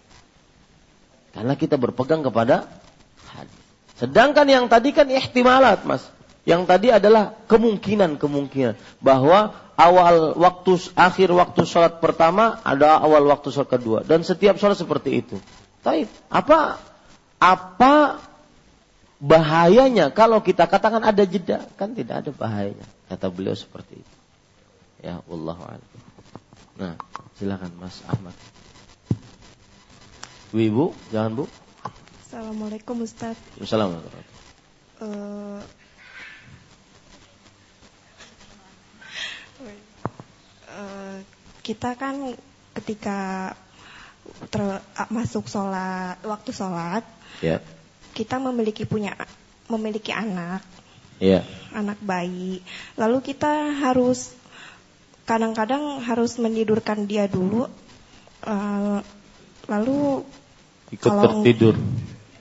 [1.34, 2.70] Karena kita berpegang kepada
[3.34, 3.58] hadis.
[3.98, 6.06] Sedangkan yang tadi kan ihtimalat, Mas.
[6.46, 13.70] Yang tadi adalah kemungkinan-kemungkinan bahwa awal waktu akhir waktu sholat pertama ada awal waktu sholat
[13.72, 15.36] kedua dan setiap sholat seperti itu.
[15.82, 16.78] Tapi apa
[17.40, 17.92] apa
[19.22, 20.10] bahayanya.
[20.10, 22.86] Kalau kita katakan ada jeda kan tidak ada bahayanya.
[23.10, 24.14] Kata beliau seperti itu.
[25.04, 25.56] Ya Allah
[26.74, 26.98] nah
[27.38, 28.34] silakan Mas Ahmad.
[30.50, 30.84] Bu Ibu
[31.14, 31.44] jangan Bu.
[32.26, 33.38] Assalamualaikum Ustaz.
[33.62, 34.22] Assalamualaikum.
[34.98, 35.62] Uh,
[40.74, 41.18] uh,
[41.62, 42.34] kita kan
[42.74, 43.52] ketika
[44.50, 44.62] ter,
[45.10, 47.04] masuk sholat waktu sholat
[47.38, 47.62] ya
[48.14, 49.18] kita memiliki punya
[49.66, 50.62] memiliki anak,
[51.18, 51.42] yeah.
[51.74, 52.62] anak bayi,
[52.94, 54.30] lalu kita harus
[55.24, 57.66] kadang-kadang harus menidurkan dia dulu,
[58.46, 59.00] uh,
[59.66, 60.22] lalu
[60.92, 61.74] ikut kalau tertidur,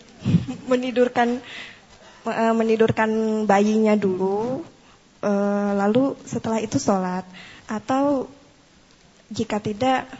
[0.71, 1.41] menidurkan
[2.27, 4.61] uh, menidurkan bayinya dulu,
[5.23, 7.23] uh, lalu setelah itu sholat.
[7.65, 8.27] Atau
[9.31, 10.11] jika tidak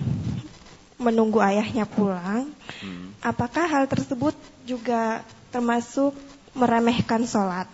[0.96, 2.48] menunggu ayahnya pulang,
[2.80, 3.20] hmm.
[3.20, 5.20] apakah hal tersebut juga
[5.54, 6.18] termasuk
[6.58, 7.70] meremehkan sholat.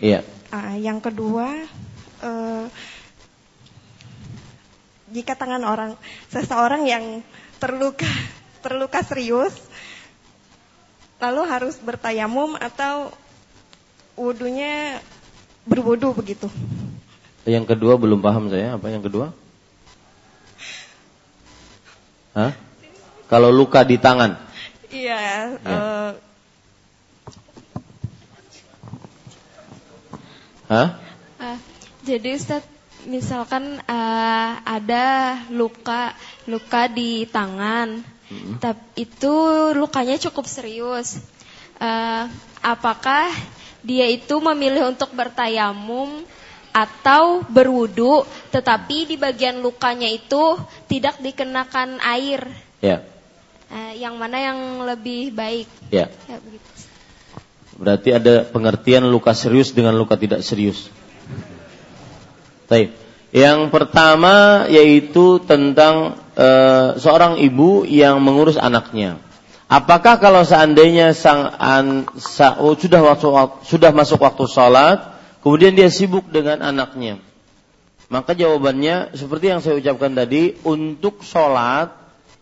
[0.00, 0.24] Iya.
[0.48, 1.68] Uh, yang kedua,
[2.24, 2.64] uh,
[5.12, 5.92] jika tangan orang
[6.32, 7.20] seseorang yang
[7.60, 8.08] terluka
[8.64, 9.52] terluka serius,
[11.20, 13.12] lalu harus bertayamum atau
[14.16, 15.04] wudhunya
[15.68, 16.48] berwudhu begitu.
[17.46, 19.30] Yang kedua belum paham saya apa yang kedua?
[22.34, 22.52] Hah?
[23.30, 24.38] Kalau luka di tangan.
[24.90, 25.20] Iya.
[25.20, 25.38] Ya.
[25.62, 26.10] Uh,
[30.66, 30.98] Hah?
[31.38, 31.58] Uh,
[32.02, 32.66] jadi Ustaz,
[33.06, 36.10] misalkan uh, ada luka
[36.50, 38.58] luka di tangan, mm-hmm.
[38.58, 39.34] tapi itu
[39.78, 41.22] lukanya cukup serius.
[41.78, 42.26] Uh,
[42.66, 43.30] apakah
[43.86, 46.26] dia itu memilih untuk bertayamum
[46.74, 50.58] atau berwudu, tetapi di bagian lukanya itu
[50.90, 52.42] tidak dikenakan air?
[52.82, 53.06] Ya.
[53.70, 55.70] Uh, yang mana yang lebih baik?
[55.94, 56.10] Ya.
[56.26, 56.75] ya begitu.
[57.76, 60.88] Berarti ada pengertian luka serius dengan luka tidak serius.
[62.66, 62.96] Baik.
[63.36, 66.48] Yang pertama yaitu tentang e,
[66.96, 69.20] seorang ibu yang mengurus anaknya.
[69.66, 73.26] Apakah kalau seandainya sang an, sa, oh, sudah waktu,
[73.66, 77.18] sudah masuk waktu sholat, kemudian dia sibuk dengan anaknya,
[78.06, 81.90] maka jawabannya seperti yang saya ucapkan tadi, untuk sholat,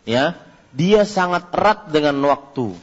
[0.05, 0.37] ya,
[0.77, 2.77] dia sangat erat dengan waktu.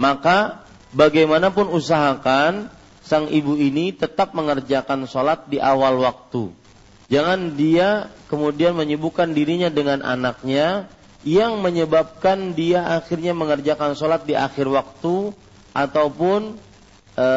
[0.00, 0.63] Maka
[0.94, 2.70] bagaimanapun usahakan
[3.04, 6.48] sang ibu ini tetap mengerjakan sholat di awal waktu.
[7.12, 10.88] Jangan dia kemudian menyibukkan dirinya dengan anaknya
[11.20, 15.36] yang menyebabkan dia akhirnya mengerjakan sholat di akhir waktu
[15.76, 16.56] ataupun
[17.12, 17.28] e,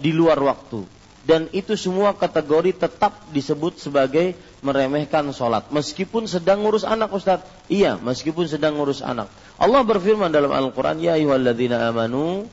[0.00, 0.88] di luar waktu.
[1.28, 4.32] Dan itu semua kategori tetap disebut sebagai
[4.64, 5.68] meremehkan sholat.
[5.68, 7.44] Meskipun sedang ngurus anak Ustaz.
[7.68, 9.28] Iya, meskipun sedang ngurus anak.
[9.60, 12.48] Allah berfirman dalam Al-Quran, Ya ayuhalladzina amanu,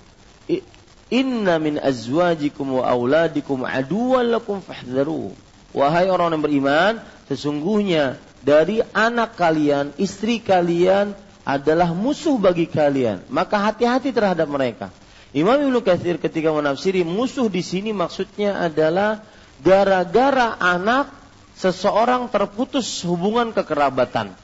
[1.15, 5.31] Inna min azwajikum wa auladikum aduwwan lakum fahdharu.
[5.71, 6.93] Wahai orang yang beriman,
[7.31, 11.15] sesungguhnya dari anak kalian, istri kalian
[11.47, 13.23] adalah musuh bagi kalian.
[13.31, 14.91] Maka hati-hati terhadap mereka.
[15.31, 19.23] Imam Ibnu Katsir ketika menafsiri musuh di sini maksudnya adalah
[19.59, 21.11] gara-gara anak
[21.55, 24.35] seseorang terputus hubungan kekerabatan.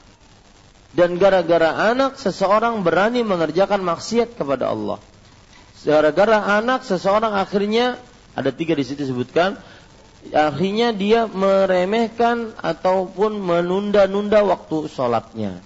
[0.92, 5.00] Dan gara-gara anak seseorang berani mengerjakan maksiat kepada Allah.
[5.82, 7.98] Gara-gara anak seseorang akhirnya
[8.38, 9.58] ada tiga di situ disebutkan
[10.30, 15.58] akhirnya dia meremehkan ataupun menunda-nunda waktu sholatnya.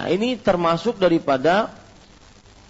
[0.00, 1.68] Nah, ini termasuk daripada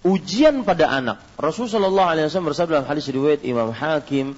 [0.03, 1.23] ujian pada anak.
[1.39, 4.35] Rasulullah SAW bersabda dalam hadis riwayat Imam Hakim,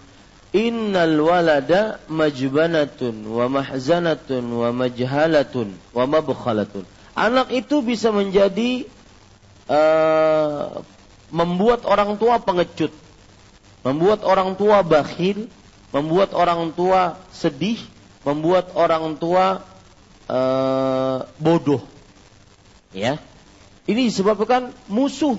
[0.53, 6.85] Innal walada majbanatun wa mahzanatun wa majhalatun wa mabkhalatun.
[7.17, 8.85] Anak itu bisa menjadi
[9.65, 10.85] uh,
[11.33, 12.93] membuat orang tua pengecut,
[13.81, 15.49] membuat orang tua bakhil,
[15.89, 17.81] membuat orang tua sedih,
[18.21, 19.65] membuat orang tua
[20.29, 21.81] uh, bodoh.
[22.93, 23.17] Ya.
[23.89, 25.35] Ini disebabkan musuh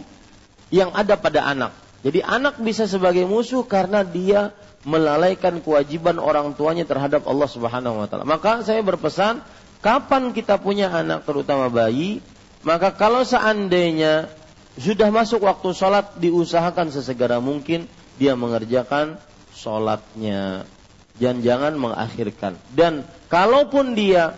[0.68, 1.72] yang ada pada anak.
[2.04, 4.52] Jadi anak bisa sebagai musuh karena dia
[4.84, 8.28] melalaikan kewajiban orang tuanya terhadap Allah Subhanahu wa taala.
[8.28, 9.40] Maka saya berpesan,
[9.80, 12.20] kapan kita punya anak terutama bayi,
[12.60, 14.28] maka kalau seandainya
[14.74, 17.86] sudah masuk waktu sholat diusahakan sesegera mungkin
[18.18, 19.18] dia mengerjakan
[19.54, 20.66] sholatnya.
[21.14, 22.58] Jangan-jangan mengakhirkan.
[22.74, 24.34] Dan kalaupun dia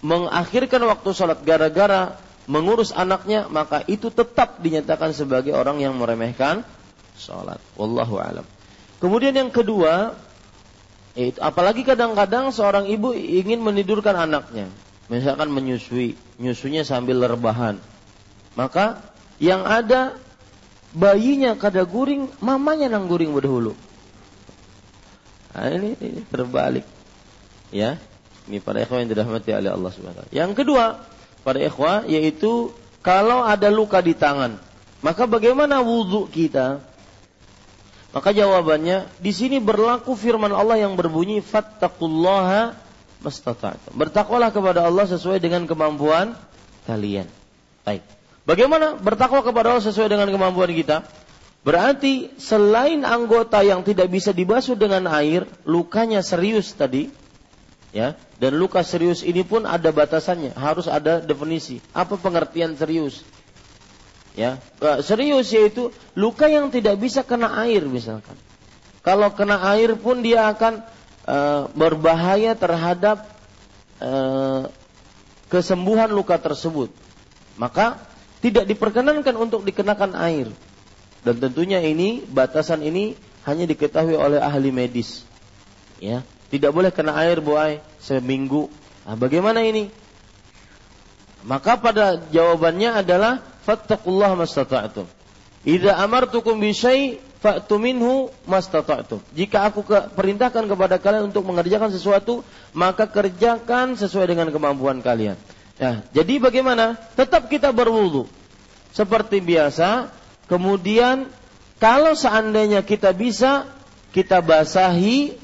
[0.00, 2.16] mengakhirkan waktu sholat gara-gara
[2.48, 6.64] mengurus anaknya maka itu tetap dinyatakan sebagai orang yang meremehkan
[7.20, 7.60] sholat.
[7.76, 8.46] Wallahu alam.
[8.96, 10.16] Kemudian yang kedua,
[11.12, 14.72] itu apalagi kadang-kadang seorang ibu ingin menidurkan anaknya,
[15.12, 17.76] misalkan menyusui, nyusunya sambil rebahan,
[18.56, 19.04] maka
[19.36, 20.16] yang ada
[20.96, 23.76] bayinya kada guring, mamanya nang guring berdahulu.
[25.52, 26.84] Nah, ini, ini terbalik,
[27.72, 28.00] ya.
[28.46, 31.02] Ini para ikhwan yang dirahmati oleh Allah Subhanahu Yang kedua,
[31.42, 32.70] pada ikhwah yaitu
[33.02, 34.58] kalau ada luka di tangan,
[35.02, 36.82] maka bagaimana wudhu kita?
[38.14, 42.72] Maka jawabannya di sini berlaku firman Allah yang berbunyi fattaqullaha
[43.20, 43.92] mastata'tum.
[43.92, 46.32] Bertakwalah kepada Allah sesuai dengan kemampuan
[46.88, 47.28] kalian.
[47.84, 48.02] Baik.
[48.46, 51.02] Bagaimana bertakwa kepada Allah sesuai dengan kemampuan kita?
[51.66, 57.10] Berarti selain anggota yang tidak bisa dibasuh dengan air, lukanya serius tadi,
[57.90, 58.14] ya.
[58.38, 61.82] Dan luka serius ini pun ada batasannya harus ada definisi.
[61.90, 63.26] Apa pengertian serius?
[64.38, 64.62] Ya.
[65.02, 68.38] Serius yaitu luka yang tidak bisa kena air misalkan.
[69.00, 70.84] Kalau kena air pun dia akan
[71.24, 73.24] uh, berbahaya terhadap
[73.98, 74.68] uh,
[75.48, 76.92] kesembuhan luka tersebut.
[77.56, 77.96] Maka
[78.40, 80.48] tidak diperkenankan untuk dikenakan air
[81.22, 83.16] dan tentunya ini batasan ini
[83.48, 85.22] hanya diketahui oleh ahli medis
[85.98, 88.70] ya tidak boleh kena air buai seminggu.
[89.02, 89.90] Nah, bagaimana ini?
[91.46, 95.06] Maka pada jawabannya adalah fattaqullah mastata'tum.
[95.66, 99.22] Idza amartukum bi syai' fa'tu minhu mastata'tum.
[99.34, 105.38] Jika aku ke, perintahkan kepada kalian untuk mengerjakan sesuatu, maka kerjakan sesuai dengan kemampuan kalian.
[105.76, 106.96] Nah, jadi bagaimana?
[107.14, 108.24] Tetap kita berwudu.
[108.96, 110.08] Seperti biasa,
[110.48, 111.28] kemudian
[111.76, 113.68] kalau seandainya kita bisa
[114.16, 115.36] kita basahi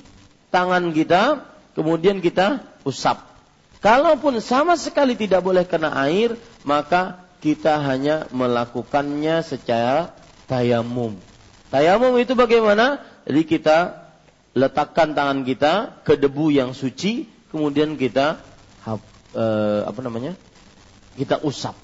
[0.48, 1.44] tangan kita,
[1.76, 3.20] kemudian kita usap.
[3.84, 10.16] Kalaupun sama sekali tidak boleh kena air, maka kita hanya melakukannya secara
[10.48, 11.18] tayamum.
[11.68, 13.02] Tayamum itu bagaimana?
[13.28, 14.06] Jadi kita
[14.56, 18.40] letakkan tangan kita ke debu yang suci, kemudian kita
[19.32, 20.36] eh, apa namanya?
[21.16, 21.76] Kita usap.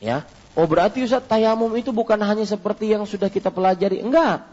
[0.00, 0.26] Ya.
[0.58, 4.02] Oh berarti Ustaz tayamum itu bukan hanya seperti yang sudah kita pelajari.
[4.02, 4.46] Enggak.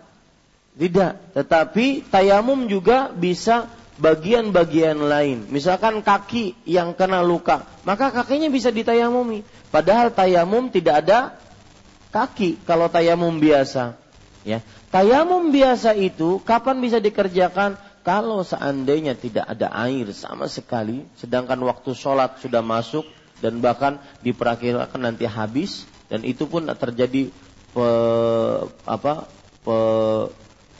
[0.77, 3.65] Tidak, tetapi tayamum juga bisa
[3.97, 5.49] bagian-bagian lain.
[5.49, 9.41] Misalkan kaki yang kena luka, maka kakinya bisa ditayamumi.
[9.73, 11.33] Padahal tayamum tidak ada
[12.13, 13.97] kaki kalau tayamum biasa.
[14.45, 14.61] Ya,
[14.93, 17.75] tayamum biasa itu kapan bisa dikerjakan?
[18.07, 23.03] Kalau seandainya tidak ada air sama sekali, sedangkan waktu sholat sudah masuk
[23.43, 27.35] dan bahkan diperkirakan nanti habis dan itu pun terjadi
[27.75, 27.87] pe,
[28.87, 29.27] apa
[29.59, 29.75] pe,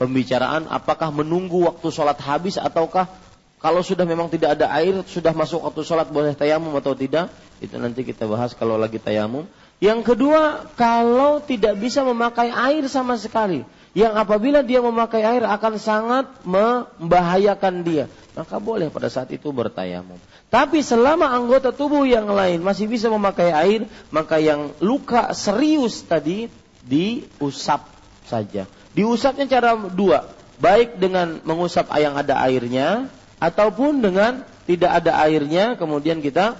[0.00, 3.12] pembicaraan apakah menunggu waktu sholat habis ataukah
[3.60, 7.28] kalau sudah memang tidak ada air sudah masuk waktu sholat boleh tayamum atau tidak?
[7.60, 9.44] Itu nanti kita bahas kalau lagi tayamum.
[9.84, 15.74] Yang kedua kalau tidak bisa memakai air sama sekali yang apabila dia memakai air akan
[15.80, 18.04] sangat membahayakan dia.
[18.36, 20.20] Maka boleh pada saat itu bertayamum.
[20.48, 26.48] Tapi selama anggota tubuh yang lain masih bisa memakai air maka yang luka serius tadi
[26.86, 27.84] diusap
[28.24, 28.64] saja.
[28.96, 30.24] Diusapnya cara dua,
[30.56, 36.56] baik dengan mengusap yang ada airnya ataupun dengan tidak ada airnya kemudian kita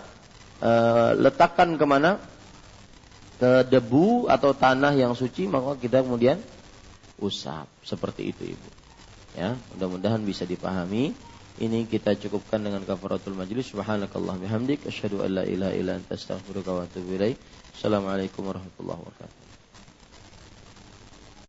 [0.61, 0.71] e,
[1.17, 2.21] letakkan ke mana?
[3.39, 6.43] Ke debu atau tanah yang suci maka kita kemudian
[7.23, 7.67] usap.
[7.83, 8.69] Seperti itu Ibu.
[9.39, 11.15] Ya, mudah-mudahan bisa dipahami.
[11.59, 13.75] Ini kita cukupkan dengan kafaratul majlis.
[13.75, 17.39] Subhanakallah bihamdik asyhadu an la ilaha illa anta astaghfiruka wa atubu ilaik.
[17.75, 19.48] Assalamualaikum warahmatullahi wabarakatuh.